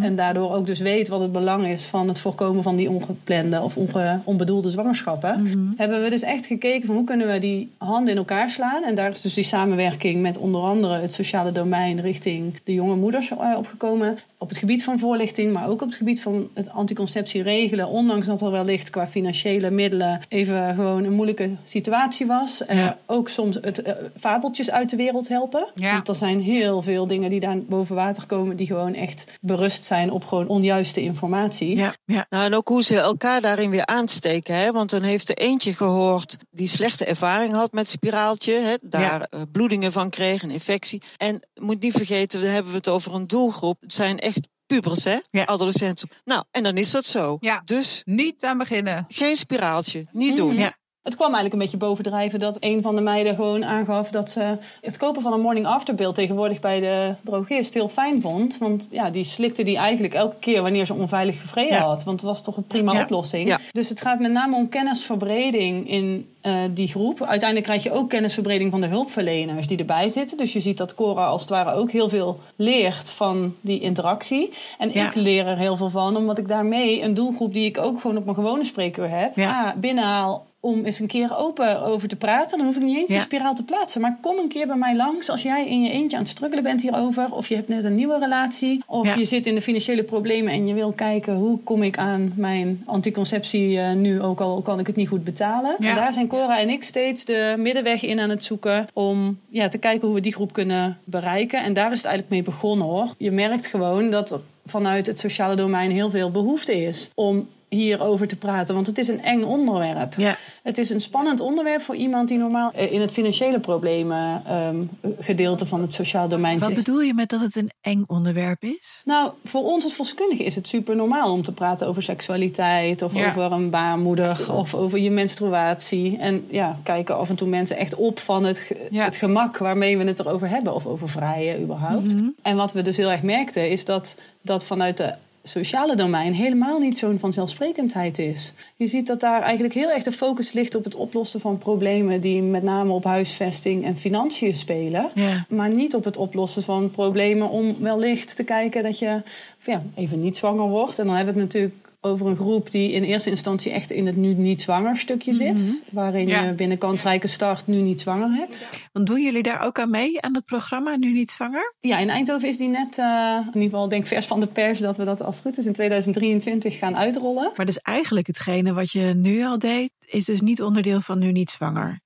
En 0.00 0.16
daardoor 0.16 0.52
ook 0.54 0.66
dus 0.66 0.78
weet 0.80 1.08
wat 1.08 1.20
het 1.20 1.32
belang 1.32 1.66
is 1.66 1.84
van 1.84 2.08
het 2.08 2.18
voorkomen 2.18 2.62
van 2.62 2.76
die 2.76 2.88
ongeplande 2.90 3.60
of 3.60 3.76
onge- 3.76 4.20
onbedoelde 4.24 4.70
zwangerschappen. 4.70 5.74
Hebben 5.76 6.02
we 6.02 6.10
dus 6.10 6.22
echt 6.22 6.46
gekeken 6.46 6.86
van 6.86 6.94
hoe 6.96 7.04
kunnen 7.04 7.32
we 7.32 7.38
die 7.38 7.70
handen 7.78 8.10
in 8.12 8.16
elkaar 8.16 8.50
slaan. 8.50 8.82
En 8.84 8.94
daar 8.94 9.10
is 9.10 9.20
dus 9.20 9.34
die 9.34 9.44
samenwerking 9.44 10.22
met 10.22 10.38
onder 10.38 10.60
andere 10.60 11.00
het 11.00 11.12
sociale 11.12 11.52
domein 11.52 12.00
richting 12.00 12.54
de 12.64 12.74
jonge 12.74 12.96
moeders 12.96 13.30
eh, 13.30 13.54
opgekomen. 13.56 14.18
Op 14.42 14.48
het 14.48 14.58
gebied 14.58 14.84
van 14.84 14.98
voorlichting, 14.98 15.52
maar 15.52 15.68
ook 15.68 15.82
op 15.82 15.88
het 15.88 15.96
gebied 15.96 16.22
van 16.22 16.48
het 16.54 16.68
anticonceptie 16.70 17.42
regelen. 17.42 17.88
Ondanks 17.88 18.26
dat 18.26 18.40
er 18.42 18.50
wellicht 18.50 18.90
qua 18.90 19.06
financiële 19.06 19.70
middelen 19.70 20.20
even 20.28 20.74
gewoon 20.74 21.04
een 21.04 21.12
moeilijke 21.12 21.50
situatie 21.64 22.26
was. 22.26 22.64
Eh, 22.66 22.78
Ja. 22.78 22.98
ook 23.06 23.28
soms 23.28 23.58
het 23.60 23.82
eh, 23.82 23.94
fabeltjes 24.20 24.70
uit 24.70 24.90
de 24.90 24.96
wereld 24.96 25.28
helpen. 25.28 25.68
Ja. 25.74 25.92
Want 25.92 26.08
er 26.08 26.14
zijn 26.14 26.40
heel 26.40 26.82
veel 26.82 27.06
dingen 27.06 27.30
die 27.30 27.40
daar 27.40 27.58
boven 27.62 27.94
water 27.96 28.26
komen 28.26 28.56
die 28.56 28.66
gewoon 28.66 28.94
echt 28.94 29.26
berust 29.40 29.84
zijn 29.84 30.10
op 30.10 30.24
gewoon 30.24 30.46
onjuiste 30.48 31.02
informatie. 31.02 31.76
ja, 31.76 31.94
ja. 32.04 32.26
Nou, 32.30 32.44
en 32.44 32.54
ook 32.54 32.68
hoe 32.68 32.82
ze 32.82 32.98
elkaar 32.98 33.40
daarin 33.40 33.70
weer 33.70 33.86
aansteken. 33.86 34.54
Hè? 34.54 34.72
Want 34.72 34.90
dan 34.90 35.02
heeft 35.02 35.28
er 35.28 35.36
eentje 35.36 35.72
gehoord 35.74 36.36
die 36.50 36.68
slechte 36.68 37.04
ervaring 37.04 37.52
had 37.54 37.72
met 37.72 37.88
spiraaltje. 37.90 38.52
Hè? 38.52 38.74
Daar 38.82 39.20
eh, 39.30 39.40
bloedingen 39.52 39.92
van 39.92 40.10
kreeg, 40.10 40.42
een 40.42 40.50
infectie. 40.50 41.02
En 41.16 41.40
moet 41.54 41.82
niet 41.82 41.92
vergeten, 41.94 42.40
dan 42.40 42.50
hebben 42.50 42.70
we 42.72 42.76
het 42.78 42.88
over 42.88 43.14
een 43.14 43.26
doelgroep. 43.26 43.80
Het 43.80 43.94
zijn 43.94 44.18
echt 44.18 44.29
pubers, 44.66 45.04
hè? 45.04 45.18
Ja. 45.30 45.44
Adolescenten. 45.44 46.08
Nou, 46.24 46.44
en 46.50 46.62
dan 46.62 46.76
is 46.76 46.90
dat 46.90 47.06
zo. 47.06 47.36
Ja. 47.40 47.62
Dus 47.64 48.02
Niet 48.04 48.44
aan 48.44 48.58
beginnen. 48.58 49.04
geen 49.08 49.36
spiraaltje. 49.36 50.06
Niet 50.12 50.28
Mhm. 50.28 50.36
doen. 50.36 50.54
Ja. 50.58 50.78
Het 51.02 51.14
kwam 51.14 51.34
eigenlijk 51.34 51.54
een 51.54 51.60
beetje 51.70 51.86
bovendrijven 51.86 52.38
dat 52.40 52.56
een 52.60 52.82
van 52.82 52.94
de 52.94 53.00
meiden 53.00 53.34
gewoon 53.34 53.64
aangaf 53.64 54.10
dat 54.10 54.30
ze 54.30 54.56
het 54.80 54.96
kopen 54.96 55.22
van 55.22 55.32
een 55.32 55.40
morning 55.40 55.66
after 55.66 55.94
pill 55.94 56.12
tegenwoordig 56.12 56.60
bij 56.60 56.80
de 56.80 57.14
drogist 57.24 57.74
heel 57.74 57.88
fijn 57.88 58.20
vond. 58.20 58.58
Want 58.58 58.88
ja, 58.90 59.10
die 59.10 59.24
slikte 59.24 59.62
die 59.62 59.76
eigenlijk 59.76 60.14
elke 60.14 60.36
keer 60.40 60.62
wanneer 60.62 60.86
ze 60.86 60.94
onveilig 60.94 61.40
gevreden 61.40 61.76
Ja. 61.76 61.82
had. 61.84 62.04
Want 62.04 62.20
het 62.20 62.30
was 62.30 62.42
toch 62.42 62.56
een 62.56 62.66
prima 62.66 62.92
Ja. 62.92 63.02
oplossing. 63.02 63.48
Ja. 63.48 63.58
Dus 63.72 63.88
het 63.88 64.00
gaat 64.00 64.18
met 64.20 64.32
name 64.32 64.56
om 64.56 64.68
kennisverbreding 64.68 65.88
in 65.90 66.28
eh, 66.40 66.54
die 66.74 66.88
groep. 66.88 67.22
Uiteindelijk 67.22 67.68
krijg 67.68 67.82
je 67.82 67.92
ook 67.92 68.08
kennisverbreding 68.10 68.70
van 68.70 68.80
de 68.80 68.86
hulpverleners 68.86 69.66
die 69.66 69.78
erbij 69.78 70.08
zitten. 70.08 70.36
Dus 70.36 70.52
je 70.52 70.60
ziet 70.60 70.78
dat 70.78 70.94
Cora 70.94 71.26
als 71.26 71.40
het 71.40 71.50
ware 71.50 71.72
ook 71.72 71.90
heel 71.90 72.08
veel 72.08 72.38
leert 72.56 73.10
van 73.10 73.54
die 73.60 73.80
interactie. 73.80 74.52
En 74.78 74.90
Ja. 74.92 75.08
ik 75.08 75.14
leer 75.14 75.46
er 75.46 75.56
heel 75.58 75.76
veel 75.76 75.90
van, 75.90 76.16
omdat 76.16 76.38
ik 76.38 76.48
daarmee 76.48 77.02
een 77.02 77.14
doelgroep 77.14 77.52
die 77.52 77.64
ik 77.66 77.78
ook 77.78 78.00
gewoon 78.00 78.16
op 78.16 78.24
mijn 78.24 78.36
gewone 78.36 78.64
spreekuur 78.64 79.10
heb, 79.10 79.36
Ja. 79.36 79.74
binnenhaal 79.76 80.46
om 80.60 80.84
eens 80.84 80.98
een 80.98 81.06
keer 81.06 81.36
open 81.36 81.82
over 81.82 82.08
te 82.08 82.16
praten. 82.16 82.56
Dan 82.58 82.66
hoef 82.66 82.76
ik 82.76 82.82
niet 82.82 82.96
eens 82.96 83.10
Ja. 83.10 83.16
een 83.16 83.22
spiraal 83.22 83.54
te 83.54 83.64
plaatsen. 83.64 84.00
Maar 84.00 84.18
kom 84.20 84.38
een 84.38 84.48
keer 84.48 84.66
bij 84.66 84.76
mij 84.76 84.96
langs 84.96 85.28
als 85.30 85.42
jij 85.42 85.68
in 85.68 85.82
je 85.82 85.90
eentje 85.90 86.16
aan 86.16 86.22
het 86.22 86.32
struggelen 86.32 86.64
bent 86.64 86.82
hierover. 86.82 87.32
Of 87.34 87.48
je 87.48 87.54
hebt 87.54 87.68
net 87.68 87.84
een 87.84 87.94
nieuwe 87.94 88.18
relatie. 88.18 88.82
Of 88.86 89.06
Ja. 89.06 89.14
je 89.14 89.24
zit 89.24 89.46
in 89.46 89.54
de 89.54 89.60
financiële 89.60 90.02
problemen 90.02 90.52
en 90.52 90.66
je 90.66 90.74
wil 90.74 90.92
kijken 90.92 91.34
hoe 91.34 91.58
kom 91.58 91.82
ik 91.82 91.98
aan 91.98 92.32
mijn 92.36 92.82
anticonceptie 92.86 93.78
eh, 93.80 93.92
nu, 93.92 94.22
ook 94.22 94.40
al 94.40 94.60
kan 94.62 94.78
ik 94.78 94.86
het 94.86 94.96
niet 94.96 95.08
goed 95.08 95.24
betalen. 95.24 95.76
Ja. 95.78 95.94
Daar 95.94 96.12
zijn 96.12 96.26
Cora 96.26 96.58
en 96.60 96.68
ik 96.70 96.84
steeds 96.84 97.24
de 97.24 97.54
middenweg 97.58 98.02
in 98.02 98.20
aan 98.20 98.30
het 98.30 98.44
zoeken 98.44 98.86
om 98.92 99.38
ja, 99.48 99.68
te 99.68 99.78
kijken 99.78 100.06
hoe 100.06 100.14
we 100.16 100.22
die 100.22 100.34
groep 100.34 100.52
kunnen 100.52 100.98
bereiken. 101.04 101.62
En 101.62 101.72
daar 101.72 101.90
is 101.92 101.96
het 101.96 102.06
eigenlijk 102.06 102.34
mee 102.34 102.54
begonnen 102.54 102.86
hoor. 102.86 103.14
Je 103.18 103.30
merkt 103.30 103.66
gewoon 103.66 104.10
dat 104.10 104.30
er 104.30 104.40
vanuit 104.66 105.06
het 105.06 105.20
sociale 105.20 105.54
domein 105.56 105.90
heel 105.90 106.10
veel 106.10 106.30
behoefte 106.30 106.82
is 106.82 107.10
om 107.14 107.48
hierover 107.70 108.28
te 108.28 108.36
praten. 108.36 108.74
Want 108.74 108.86
het 108.86 108.98
is 108.98 109.08
een 109.08 109.22
eng 109.22 109.42
onderwerp. 109.42 110.14
Ja. 110.16 110.36
Het 110.62 110.78
is 110.78 110.90
een 110.90 111.00
spannend 111.00 111.40
onderwerp 111.40 111.82
voor 111.82 111.94
iemand 111.96 112.28
die 112.28 112.38
normaal 112.38 112.70
eh, 112.74 112.92
in 112.92 113.00
het 113.00 113.10
financiële 113.10 113.60
problemen 113.60 114.42
ehm, 114.46 114.82
gedeelte 115.20 115.66
van 115.66 115.80
het 115.80 115.92
sociaal 115.92 116.28
domein 116.28 116.58
Wat 116.58 116.68
zit. 116.68 116.76
bedoel 116.76 117.00
je 117.00 117.14
met 117.14 117.28
dat 117.28 117.40
het 117.40 117.56
een 117.56 117.70
eng 117.80 118.04
onderwerp 118.06 118.62
is? 118.62 119.02
Nou, 119.04 119.30
voor 119.44 119.62
ons 119.64 119.84
als 119.84 119.94
volkskundigen 119.94 120.44
is 120.44 120.54
het 120.54 120.66
super 120.68 120.96
normaal 120.96 121.32
om 121.32 121.42
te 121.42 121.52
praten 121.52 121.86
over 121.86 122.02
seksualiteit 122.02 123.02
of 123.02 123.14
Ja. 123.14 123.28
over 123.28 123.52
een 123.52 123.70
baarmoeder 123.70 124.52
of 124.54 124.74
over 124.74 124.98
je 124.98 125.10
menstruatie. 125.10 126.18
En 126.18 126.44
ja, 126.50 126.78
kijken 126.82 127.16
af 127.18 127.28
en 127.28 127.34
toe 127.36 127.48
mensen 127.48 127.76
echt 127.76 127.94
op 127.94 128.18
van 128.18 128.44
het, 128.44 128.72
Ja. 128.90 129.04
het 129.04 129.16
gemak 129.16 129.58
waarmee 129.58 129.98
we 129.98 130.04
het 130.04 130.18
erover 130.18 130.48
hebben 130.48 130.74
of 130.74 130.86
over 130.86 131.08
vrijen 131.08 131.62
überhaupt. 131.62 132.14
Mhm. 132.14 132.28
En 132.42 132.56
wat 132.56 132.72
we 132.72 132.82
dus 132.82 132.96
heel 132.96 133.10
erg 133.10 133.22
merkten 133.22 133.70
is 133.70 133.84
dat, 133.84 134.16
dat 134.42 134.64
vanuit 134.64 134.96
de 134.96 135.12
sociale 135.42 135.96
domein 135.96 136.32
helemaal 136.32 136.78
niet 136.78 136.98
zo'n 136.98 137.18
vanzelfsprekendheid 137.18 138.18
is. 138.18 138.52
Je 138.76 138.86
ziet 138.86 139.06
dat 139.06 139.20
daar 139.20 139.42
eigenlijk 139.42 139.74
heel 139.74 139.90
erg 139.90 140.02
de 140.02 140.12
focus 140.12 140.52
ligt 140.52 140.74
op 140.74 140.84
het 140.84 140.94
oplossen 140.94 141.40
van 141.40 141.58
problemen 141.58 142.20
die 142.20 142.42
met 142.42 142.62
name 142.62 142.92
op 142.92 143.04
huisvesting 143.04 143.84
en 143.84 143.96
financiën 143.96 144.54
spelen. 144.54 145.10
Ja. 145.14 145.46
Maar 145.48 145.70
niet 145.70 145.94
op 145.94 146.04
het 146.04 146.16
oplossen 146.16 146.62
van 146.62 146.90
problemen 146.90 147.48
om 147.48 147.76
wellicht 147.80 148.36
te 148.36 148.44
kijken 148.44 148.82
dat 148.82 148.98
je 148.98 149.22
ja, 149.64 149.82
even 149.94 150.18
niet 150.18 150.36
zwanger 150.36 150.68
wordt. 150.68 150.98
En 150.98 151.06
dan 151.06 151.16
hebben 151.16 151.34
we 151.34 151.40
het 151.40 151.52
natuurlijk 151.52 151.89
over 152.00 152.26
een 152.26 152.36
groep 152.36 152.70
die 152.70 152.92
in 152.92 153.02
eerste 153.02 153.30
instantie 153.30 153.72
echt 153.72 153.90
in 153.90 154.06
het 154.06 154.16
nu 154.16 154.34
niet 154.34 154.60
zwanger 154.60 154.98
stukje 154.98 155.34
zit. 155.34 155.64
Waarin 155.92 156.28
Ja. 156.28 156.42
je 156.44 156.52
binnen 156.52 156.78
kansrijke 156.78 157.26
start 157.26 157.66
nu 157.66 157.76
niet 157.76 158.00
zwanger 158.00 158.30
hebt. 158.30 158.58
Want 158.92 159.06
doen 159.06 159.22
jullie 159.22 159.42
daar 159.42 159.60
ook 159.60 159.78
aan 159.78 159.90
mee, 159.90 160.20
aan 160.22 160.34
het 160.34 160.44
programma 160.44 160.96
Nu 160.96 161.12
Niet 161.12 161.30
Zwanger? 161.30 161.74
Ja, 161.80 161.98
in 161.98 162.10
Eindhoven 162.10 162.48
is 162.48 162.56
die 162.56 162.68
net, 162.68 162.98
eh, 162.98 163.36
in 163.40 163.46
ieder 163.46 163.62
geval 163.62 163.88
denk 163.88 164.02
ik 164.02 164.08
vers 164.08 164.26
van 164.26 164.40
de 164.40 164.46
pers, 164.46 164.78
dat 164.78 164.96
we 164.96 165.04
dat 165.04 165.22
als 165.22 165.34
het 165.36 165.44
goed 165.44 165.58
is 165.58 165.66
in 165.66 165.72
2023 165.72 166.78
gaan 166.78 166.96
uitrollen. 166.96 167.52
Maar 167.56 167.66
dus 167.66 167.78
eigenlijk 167.78 168.26
hetgene 168.26 168.72
wat 168.72 168.90
je 168.92 169.12
nu 169.16 169.44
al 169.44 169.58
deed, 169.58 169.90
is 170.06 170.24
dus 170.24 170.40
niet 170.40 170.62
onderdeel 170.62 171.00
van 171.00 171.18
Nu 171.18 171.32
Niet 171.32 171.50
Zwanger. 171.50 172.00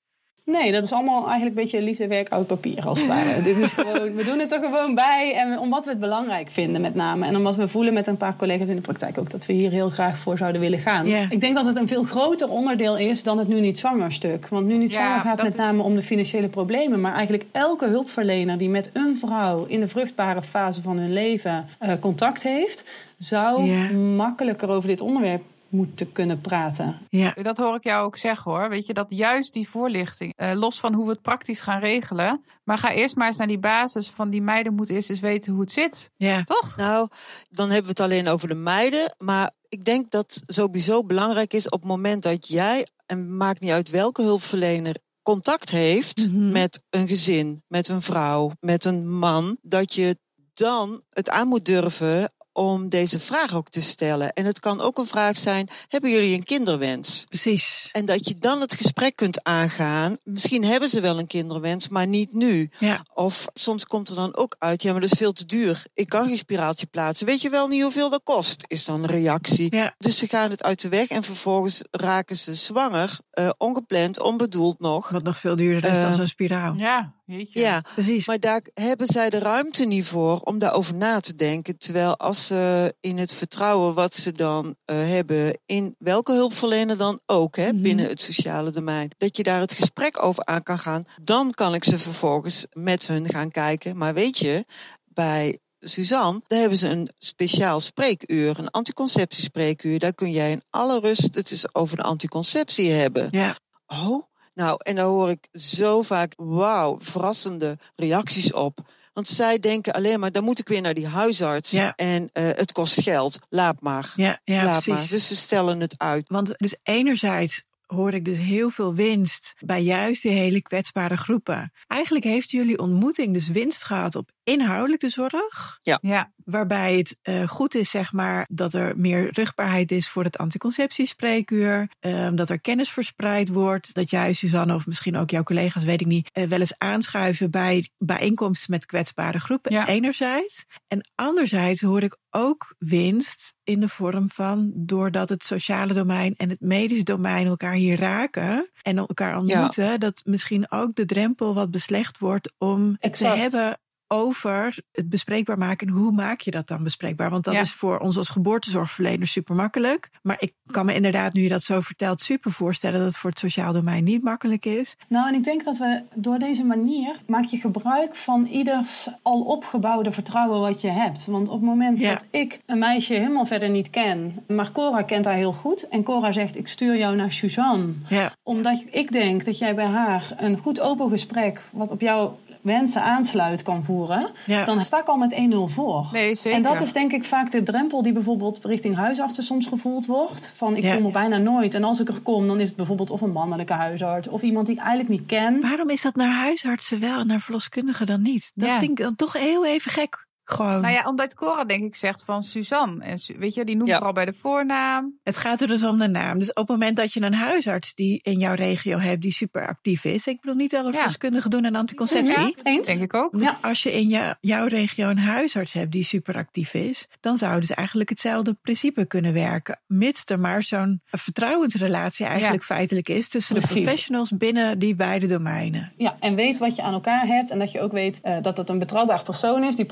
Nee, 0.47 0.73
dat 0.73 0.85
is 0.85 0.93
allemaal 0.93 1.27
eigenlijk 1.27 1.57
een 1.57 1.63
beetje 1.63 1.83
liefdewerk 1.83 2.29
oud 2.29 2.47
papier 2.47 2.87
als 2.87 2.99
het 2.99 3.09
ware. 3.09 3.43
Dit 3.43 3.59
is 3.59 3.69
gewoon, 3.73 4.15
we 4.15 4.25
doen 4.25 4.39
het 4.39 4.53
er 4.53 4.59
gewoon 4.63 4.95
bij. 4.95 5.35
En 5.37 5.59
omdat 5.59 5.85
we 5.85 5.91
het 5.91 6.01
belangrijk 6.01 6.49
vinden 6.51 6.81
met 6.81 6.95
name. 6.95 7.27
En 7.27 7.37
omdat 7.37 7.57
we 7.57 7.69
voelen 7.69 7.95
met 7.95 8.07
een 8.07 8.17
paar 8.17 8.37
collega's 8.37 8.69
in 8.69 8.75
de 8.77 8.81
praktijk 8.81 9.19
ook 9.19 9.31
dat 9.31 9.47
we 9.47 9.53
hier 9.53 9.71
heel 9.71 9.91
graag 9.91 10.19
voor 10.19 10.37
zouden 10.37 10.61
willen 10.61 10.79
gaan. 10.79 11.07
Ik 11.07 11.41
denk 11.41 11.55
dat 11.55 11.67
het 11.67 11.77
een 11.77 11.89
veel 11.89 12.03
groter 12.05 12.49
onderdeel 12.49 12.97
is 12.97 13.23
dan 13.23 13.39
het 13.39 13.49
nu 13.49 13.61
niet 13.61 13.79
zwanger 13.79 14.13
stuk. 14.13 14.49
Want 14.49 14.67
nu 14.67 14.77
niet 14.77 14.93
Ja, 14.93 14.99
zwanger 14.99 15.21
gaat 15.21 15.43
met 15.43 15.53
is- 15.53 15.61
name 15.61 15.83
om 15.83 15.95
de 15.95 16.03
financiële 16.03 16.49
problemen. 16.49 17.01
Maar 17.01 17.13
eigenlijk 17.15 17.45
elke 17.53 17.87
hulpverlener 17.87 18.59
die 18.59 18.69
met 18.69 18.91
een 18.93 19.19
vrouw 19.19 19.65
in 19.65 19.81
de 19.81 19.89
vruchtbare 19.89 20.43
fase 20.43 20.83
van 20.83 20.99
hun 20.99 21.13
leven 21.13 21.67
eh, 21.79 21.93
contact 22.01 22.43
heeft, 22.43 22.85
zou 23.19 23.71
makkelijker 23.95 24.69
over 24.69 24.89
dit 24.89 25.01
onderwerp 25.01 25.43
moeten 25.75 26.13
kunnen 26.13 26.41
praten. 26.41 26.99
Ja, 27.09 27.35
Dat 27.43 27.57
hoor 27.57 27.75
ik 27.75 27.85
jou 27.85 28.05
ook 28.07 28.17
zeggen 28.17 28.51
hoor. 28.53 28.69
Weet 28.69 28.87
je, 28.87 28.93
dat 28.95 29.07
juist 29.09 29.53
die 29.53 29.69
voorlichting, 29.69 30.33
eh, 30.37 30.53
los 30.55 30.81
van 30.81 30.95
hoe 30.95 31.05
we 31.05 31.11
het 31.11 31.23
praktisch 31.23 31.61
gaan 31.61 31.81
regelen. 31.81 32.45
Maar 32.65 32.79
ga 32.79 32.93
eerst 32.93 33.17
maar 33.17 33.27
eens 33.27 33.37
naar 33.37 33.47
die 33.47 33.59
basis 33.59 34.09
van 34.11 34.31
die 34.31 34.43
meiden 34.43 34.75
moeten 34.75 34.95
eerst 34.95 35.11
eens 35.11 35.21
weten 35.21 35.53
hoe 35.53 35.61
het 35.61 35.73
zit. 35.73 36.11
ja. 36.17 36.43
Toch? 36.43 36.77
Nou, 36.77 37.09
dan 37.49 37.67
hebben 37.67 37.83
we 37.85 37.89
het 37.91 38.01
alleen 38.01 38.29
over 38.29 38.49
de 38.49 38.55
meiden. 38.55 39.15
Maar 39.19 39.51
ik 39.69 39.85
denk 39.85 40.11
dat 40.11 40.43
sowieso 40.47 41.05
belangrijk 41.05 41.53
is 41.55 41.69
op 41.69 41.81
het 41.81 41.89
moment 41.91 42.23
dat 42.23 42.49
jij, 42.49 42.89
en 43.07 43.37
maakt 43.37 43.61
niet 43.61 43.71
uit 43.71 43.91
welke 43.91 44.23
hulpverlener, 44.23 44.97
contact 45.23 45.71
heeft 45.71 46.27
Mhm. 46.29 46.53
met 46.53 46.83
een 46.91 47.09
gezin, 47.09 47.63
met 47.69 47.89
een 47.89 48.03
vrouw, 48.03 48.51
met 48.61 48.85
een 48.85 49.09
man, 49.19 49.57
dat 49.63 49.95
je 49.95 50.19
dan 50.55 51.03
het 51.11 51.31
aan 51.31 51.49
moet 51.49 51.65
durven 51.65 52.33
om 52.55 52.89
deze 52.89 53.21
vraag 53.21 53.55
ook 53.55 53.69
te 53.69 53.81
stellen. 53.81 54.33
En 54.33 54.45
het 54.45 54.61
kan 54.61 54.81
ook 54.81 54.99
een 54.99 55.07
vraag 55.07 55.39
zijn: 55.39 55.69
hebben 55.89 56.11
jullie 56.11 56.35
een 56.37 56.45
kinderwens? 56.45 57.25
Precies. 57.29 57.89
En 57.93 58.05
dat 58.05 58.29
je 58.29 58.39
dan 58.39 58.61
het 58.61 58.75
gesprek 58.75 59.17
kunt 59.17 59.43
aangaan. 59.45 60.17
Misschien 60.23 60.65
hebben 60.65 60.89
ze 60.89 61.01
wel 61.01 61.19
een 61.19 61.27
kinderwens, 61.27 61.89
maar 61.89 62.07
niet 62.07 62.33
nu. 62.33 62.71
Ja. 62.79 63.05
Of 63.15 63.47
soms 63.55 63.87
komt 63.87 64.09
er 64.09 64.15
dan 64.15 64.37
ook 64.37 64.57
uit, 64.59 64.83
ja, 64.83 64.93
maar 64.93 65.01
dat 65.01 65.13
is 65.13 65.19
veel 65.19 65.33
te 65.33 65.45
duur. 65.47 65.85
Ik 65.95 66.09
kan 66.09 66.27
geen 66.27 66.39
spiraaltje 66.39 66.87
plaatsen. 66.87 67.27
Weet 67.27 67.41
je 67.43 67.51
wel 67.51 67.69
niet 67.69 67.83
hoeveel 67.83 68.11
dat 68.11 68.21
kost? 68.25 68.65
Is 68.67 68.85
dan 68.85 69.03
een 69.03 69.09
reactie. 69.11 69.75
Ja. 69.77 69.95
Dus 69.99 70.19
ze 70.19 70.27
gaan 70.27 70.51
het 70.51 70.63
uit 70.63 70.81
de 70.81 70.89
weg 70.89 71.09
en 71.09 71.23
vervolgens 71.23 71.83
raken 71.91 72.37
ze 72.37 72.55
zwanger, 72.55 73.19
eh, 73.31 73.51
ongepland, 73.59 74.21
onbedoeld 74.21 74.81
nog. 74.81 75.09
Wat 75.09 75.23
nog 75.23 75.39
veel 75.39 75.57
duurder 75.57 75.91
is 75.91 76.01
dan 76.01 76.11
Eh, 76.11 76.17
zo'n 76.17 76.27
spiraal. 76.27 76.75
Ja, 76.75 77.15
jeetje. 77.25 77.61
Ja, 77.61 77.85
Precies. 77.95 78.27
maar 78.27 78.41
daar 78.41 78.63
hebben 78.75 79.07
zij 79.07 79.31
de 79.31 79.39
ruimte 79.39 79.85
niet 79.85 80.07
voor 80.07 80.41
om 80.41 80.59
daarover 80.59 80.95
na 80.95 81.21
te 81.21 81.35
denken. 81.35 81.79
Terwijl 81.79 82.17
als 82.17 82.47
ze 82.47 82.95
in 83.01 83.19
het 83.19 83.33
vertrouwen 83.35 83.95
wat 83.95 84.15
ze 84.15 84.33
dan 84.33 84.77
eh, 84.85 84.97
hebben, 84.97 85.59
in 85.67 85.95
welke 85.99 86.33
hulpverlener 86.33 86.97
dan 86.97 87.21
ook, 87.27 87.57
hè, 87.57 87.73
Mhm. 87.73 87.83
binnen 87.83 88.09
het 88.09 88.23
sociale 88.23 88.71
domein, 88.71 89.11
dat 89.19 89.37
je 89.37 89.43
daar 89.43 89.61
het 89.61 89.73
gesprek 89.73 90.23
over 90.23 90.45
aan 90.45 90.63
kan 90.63 90.79
gaan, 90.79 91.05
dan 91.23 91.51
kan 91.51 91.75
ik 91.75 91.85
ze 91.85 91.99
vervolgens 91.99 92.67
met 92.73 93.07
hun 93.07 93.29
gaan 93.29 93.51
kijken. 93.51 93.97
Maar 93.97 94.15
weet 94.15 94.39
je, 94.39 94.65
bij 95.05 95.59
Suzanne, 95.81 96.41
daar 96.47 96.59
hebben 96.61 96.79
ze 96.79 96.89
een 96.89 97.11
speciaal 97.19 97.81
spreekuur, 97.81 98.59
een 98.59 98.71
anticonceptiespreekuur. 98.71 99.99
Daar 99.99 100.15
kun 100.15 100.31
jij 100.31 100.51
in 100.51 100.63
alle 100.71 101.01
rust 101.01 101.35
het 101.35 101.51
is 101.51 101.75
over 101.75 101.97
de 101.97 102.03
anticonceptie 102.03 102.91
hebben. 102.91 103.29
Ja. 103.31 103.57
Oh, 103.87 104.23
nou, 104.55 104.77
en 104.83 104.95
daar 104.95 105.05
hoor 105.05 105.31
ik 105.31 105.49
zo 105.53 106.03
vaak, 106.03 106.33
wauw, 106.37 106.99
verrassende 107.01 107.79
reacties 107.97 108.53
op. 108.53 108.79
Want 109.13 109.29
zij 109.29 109.59
denken 109.59 109.93
alleen 109.93 110.21
maar, 110.21 110.33
dan 110.33 110.45
moet 110.45 110.59
ik 110.59 110.69
weer 110.69 110.81
naar 110.81 110.95
die 110.95 111.07
huisarts. 111.07 111.71
Ja. 111.71 111.93
En 111.97 112.31
eh, 112.33 112.45
het 112.45 112.73
kost 112.73 113.01
geld. 113.03 113.39
Laat 113.49 113.81
maar. 113.81 114.13
Ja, 114.17 114.41
ja 114.45 114.65
Laat 114.65 114.73
precies. 114.73 114.87
maar. 114.87 115.09
Dus 115.09 115.29
ze 115.29 115.37
stellen 115.37 115.81
het 115.81 115.95
uit. 115.99 116.29
Want 116.29 116.55
dus 116.57 116.77
enerzijds 116.83 117.65
hoor 117.87 118.15
ik 118.15 118.25
dus 118.25 118.39
heel 118.39 118.71
veel 118.71 118.95
winst 118.95 119.55
bij 119.59 119.83
juist 119.83 120.23
die 120.23 120.33
hele 120.33 120.63
kwetsbare 120.63 121.17
groepen. 121.17 121.73
Eigenlijk 121.87 122.25
heeft 122.25 122.51
jullie 122.51 122.79
ontmoeting 122.79 123.33
dus 123.33 123.49
winst 123.49 123.85
gehad 123.85 124.15
op 124.15 124.31
inhoudelijke 124.45 125.09
zorg. 125.09 125.79
Ja, 125.83 126.33
Waarbij 126.45 126.97
het 126.97 127.19
eh, 127.23 127.49
goed 127.49 127.75
is, 127.75 127.91
zeg 127.91 128.13
maar, 128.13 128.47
dat 128.51 128.75
er 128.75 128.93
meer 128.97 129.29
rugbaarheid 129.33 129.91
is 129.91 130.09
voor 130.09 130.25
het 130.25 130.39
anticonceptiespreekuur. 130.39 131.89
ehm, 132.01 132.35
dat 132.35 132.51
er 132.51 132.61
kennis 132.61 132.91
verspreid 132.91 133.49
wordt. 133.49 133.95
Dat 133.95 134.11
jij, 134.11 134.33
Suzanne, 134.33 134.75
of 134.75 134.87
misschien 134.87 135.17
ook 135.17 135.31
jouw 135.31 135.43
collega's, 135.43 135.85
weet 135.85 136.01
ik 136.01 136.07
niet, 136.07 136.31
eh, 136.33 136.47
wel 136.47 136.61
eens 136.61 136.79
aanschuiven 136.79 137.51
bij 137.51 137.89
bijeenkomsten 137.99 138.71
met 138.71 138.87
kwetsbare 138.87 139.41
groepen. 139.41 139.73
Ja. 139.73 139.87
Enerzijds. 139.87 140.65
En 140.87 141.09
anderzijds 141.15 141.81
hoor 141.81 142.03
ik 142.03 142.17
ook 142.31 142.75
winst 142.79 143.55
in 143.65 143.81
de 143.81 143.89
vorm 143.89 144.31
van 144.31 144.73
doordat 144.75 145.29
het 145.29 145.45
sociale 145.45 145.93
domein 145.93 146.35
en 146.37 146.49
het 146.49 146.61
medisch 146.61 147.05
domein 147.05 147.47
elkaar 147.47 147.75
hier 147.75 147.99
raken 147.99 148.71
en 148.83 148.99
elkaar 148.99 149.37
ontmoeten, 149.37 150.01
dat 150.01 150.23
misschien 150.25 150.71
ook 150.71 150.95
de 150.95 151.05
drempel 151.05 151.55
wat 151.55 151.71
beslecht 151.71 152.19
wordt 152.19 152.53
om 152.59 152.97
te 152.99 153.27
hebben 153.27 153.79
over 154.09 154.79
het 154.93 155.09
bespreekbaar 155.09 155.59
maken. 155.59 155.87
En 155.87 155.93
hoe 155.93 156.13
maak 156.13 156.41
je 156.41 156.51
dat 156.51 156.69
dan 156.69 156.83
bespreekbaar? 156.83 157.31
Want 157.31 157.45
dat 157.45 157.55
Ja. 157.55 157.61
is 157.61 157.73
voor 157.73 157.99
ons 157.99 158.17
als 158.17 158.29
geboortezorgverlener 158.29 159.27
super 159.27 159.55
makkelijk. 159.55 160.11
Maar 160.23 160.37
ik 160.41 160.53
kan 160.71 160.87
me 160.87 160.95
inderdaad, 160.95 161.33
nu 161.33 161.43
je 161.43 161.49
dat 161.49 161.63
zo 161.63 161.81
vertelt, 161.81 162.23
super 162.23 162.53
voorstellen 162.53 162.99
dat 162.99 163.07
het 163.09 163.17
voor 163.17 163.31
het 163.31 163.39
sociaal 163.39 163.73
domein 163.73 164.05
niet 164.05 164.23
makkelijk 164.23 164.65
is. 164.65 164.97
Nou, 165.09 165.29
en 165.29 165.35
ik 165.35 165.45
denk 165.45 165.65
dat 165.65 165.77
we 165.77 166.03
door 166.15 166.39
deze 166.39 166.65
manier 166.65 167.17
maak 167.27 167.45
je 167.45 167.57
gebruik 167.57 168.17
van 168.17 168.45
ieders 168.47 169.09
al 169.23 169.41
opgebouwde 169.41 170.13
vertrouwen 170.13 170.61
wat 170.61 170.81
je 170.81 170.91
hebt. 170.91 171.27
Want 171.27 171.49
op 171.49 171.55
het 171.61 171.69
moment 171.69 172.01
Ja. 172.01 172.11
dat 172.11 172.27
ik 172.31 172.61
een 172.67 172.79
meisje 172.79 173.15
helemaal 173.15 173.47
verder 173.47 173.69
niet 173.69 173.91
ken, 173.91 174.43
maar 174.49 174.73
Cora 174.73 175.03
kent 175.03 175.25
haar 175.25 175.35
heel 175.37 175.53
goed. 175.53 175.89
En 175.89 176.03
Cora 176.03 176.33
zegt, 176.33 176.57
ik 176.57 176.69
stuur 176.69 176.97
jou 176.97 177.17
naar 177.17 177.33
Suzanne. 177.33 177.93
Ja, 178.09 178.33
Omdat 178.43 178.85
ik 178.91 179.13
denk 179.13 179.45
dat 179.45 179.59
jij 179.59 179.75
bij 179.75 179.87
haar 179.87 180.35
een 180.37 180.59
goed 180.59 180.81
open 180.81 181.11
gesprek, 181.11 181.63
wat 181.71 181.91
op 181.91 182.01
jouw 182.01 182.39
wensen 182.65 183.03
aansluit, 183.03 183.63
kan 183.63 183.85
voeren. 183.85 184.31
ja. 184.47 184.65
Dan 184.65 184.85
sta 184.85 185.01
ik 185.01 185.07
al 185.07 185.17
met 185.17 185.33
1-0 185.35 185.39
voor. 185.73 186.09
nee 186.13 186.35
zeker. 186.35 186.57
En 186.57 186.63
dat 186.63 186.81
is 186.81 186.93
denk 186.93 187.13
ik 187.13 187.25
vaak 187.25 187.51
de 187.51 187.63
drempel 187.63 188.03
die 188.03 188.13
bijvoorbeeld 188.13 188.59
richting 188.65 188.97
huisartsen 188.97 189.45
soms 189.45 189.67
gevoeld 189.67 190.07
wordt. 190.07 190.53
Van 190.55 190.77
ik 190.77 190.83
Ja. 190.83 190.95
kom 190.95 191.05
er 191.07 191.13
bijna 191.13 191.39
nooit. 191.39 191.75
En 191.75 191.85
als 191.85 192.01
ik 192.01 192.09
er 192.09 192.21
kom, 192.21 192.47
dan 192.47 192.61
is 192.61 192.69
het 192.69 192.77
bijvoorbeeld 192.77 193.11
of 193.11 193.21
een 193.21 193.33
mannelijke 193.33 193.73
huisarts 193.73 194.29
of 194.29 194.43
iemand 194.43 194.67
die 194.67 194.75
ik 194.77 194.81
eigenlijk 194.83 195.11
niet 195.11 195.27
ken. 195.27 195.61
Waarom 195.61 195.91
is 195.91 196.03
dat 196.03 196.17
naar 196.17 196.33
huisartsen 196.35 197.01
wel 197.01 197.21
en 197.21 197.27
naar 197.27 197.41
verloskundigen 197.41 198.07
dan 198.07 198.23
niet? 198.23 198.53
Dat 198.55 198.69
Ja. 198.69 198.79
vind 198.79 198.91
ik 198.91 198.97
dan 199.05 199.15
toch 199.15 199.33
heel 199.33 199.67
even 199.67 199.91
gek. 199.91 200.27
Gewoon. 200.45 200.81
Nou 200.81 200.93
ja, 200.95 201.03
omdat 201.09 201.35
Cora 201.35 201.65
denk 201.65 201.83
ik 201.85 201.95
zegt 201.95 202.25
van 202.25 202.43
Suzanne. 202.43 203.05
En 203.05 203.19
weet 203.39 203.55
je, 203.55 203.65
die 203.65 203.77
noemt 203.77 203.89
Ja. 203.89 203.97
er 203.97 204.05
al 204.05 204.13
bij 204.13 204.25
de 204.25 204.33
voornaam. 204.33 205.19
Het 205.23 205.37
gaat 205.37 205.61
er 205.61 205.67
dus 205.69 205.83
om 205.85 205.99
de 205.99 206.09
naam. 206.09 206.39
Dus 206.39 206.49
op 206.49 206.57
het 206.57 206.69
moment 206.69 206.97
dat 206.97 207.13
je 207.13 207.23
een 207.23 207.35
huisarts 207.35 207.95
die 207.95 208.21
in 208.23 208.39
jouw 208.39 208.55
regio 208.55 208.99
hebt, 208.99 209.23
die 209.23 209.33
super 209.33 209.67
actief 209.67 210.05
is. 210.05 210.27
Ik 210.27 210.41
bedoel 210.41 210.57
niet 210.57 210.75
alle 210.75 210.91
Ja. 210.91 210.93
verloskundigen 210.97 211.51
doen 211.51 211.67
aan 211.67 211.75
anticonceptie. 211.75 212.39
Ja. 212.39 212.53
Eens? 212.63 212.87
Denk 212.87 213.03
ik 213.03 213.15
ook. 213.15 213.33
Dus 213.39 213.53
als 213.61 213.83
je 213.83 213.93
in 213.93 214.09
jou- 214.09 214.35
jouw 214.41 214.67
regio 214.67 215.09
een 215.09 215.19
huisarts 215.19 215.73
hebt 215.73 215.93
die 215.93 216.05
super 216.05 216.35
actief 216.37 216.75
is, 216.75 217.09
dan 217.21 217.37
zou 217.37 217.61
dus 217.61 217.71
eigenlijk 217.71 218.09
hetzelfde 218.09 218.55
principe 218.63 219.07
kunnen 219.07 219.33
werken. 219.33 219.81
Mits 219.87 220.25
er 220.27 220.41
maar 220.41 220.63
zo'n 220.63 221.01
vertrouwensrelatie 221.49 222.27
eigenlijk 222.27 222.63
feitelijk 222.65 223.09
is 223.09 223.29
tussen 223.29 223.55
de 223.55 223.61
professionals 223.61 224.31
binnen 224.37 224.79
die 224.79 224.97
beide 224.97 225.27
domeinen. 225.27 225.93
Ja, 225.97 226.17
en 226.21 226.35
weet 226.35 226.59
wat 226.59 226.77
je 226.77 226.83
aan 226.83 226.93
elkaar 226.93 227.27
hebt. 227.27 227.51
En 227.51 227.59
dat 227.59 227.73
je 227.73 227.81
ook 227.81 227.93
weet 227.93 228.21
eh, 228.21 228.37
dat 228.43 228.57
het 228.57 228.69
een 228.69 228.79
betrouwbaar 228.79 229.23
persoon 229.23 229.65
is 229.65 229.77
die 229.77 229.85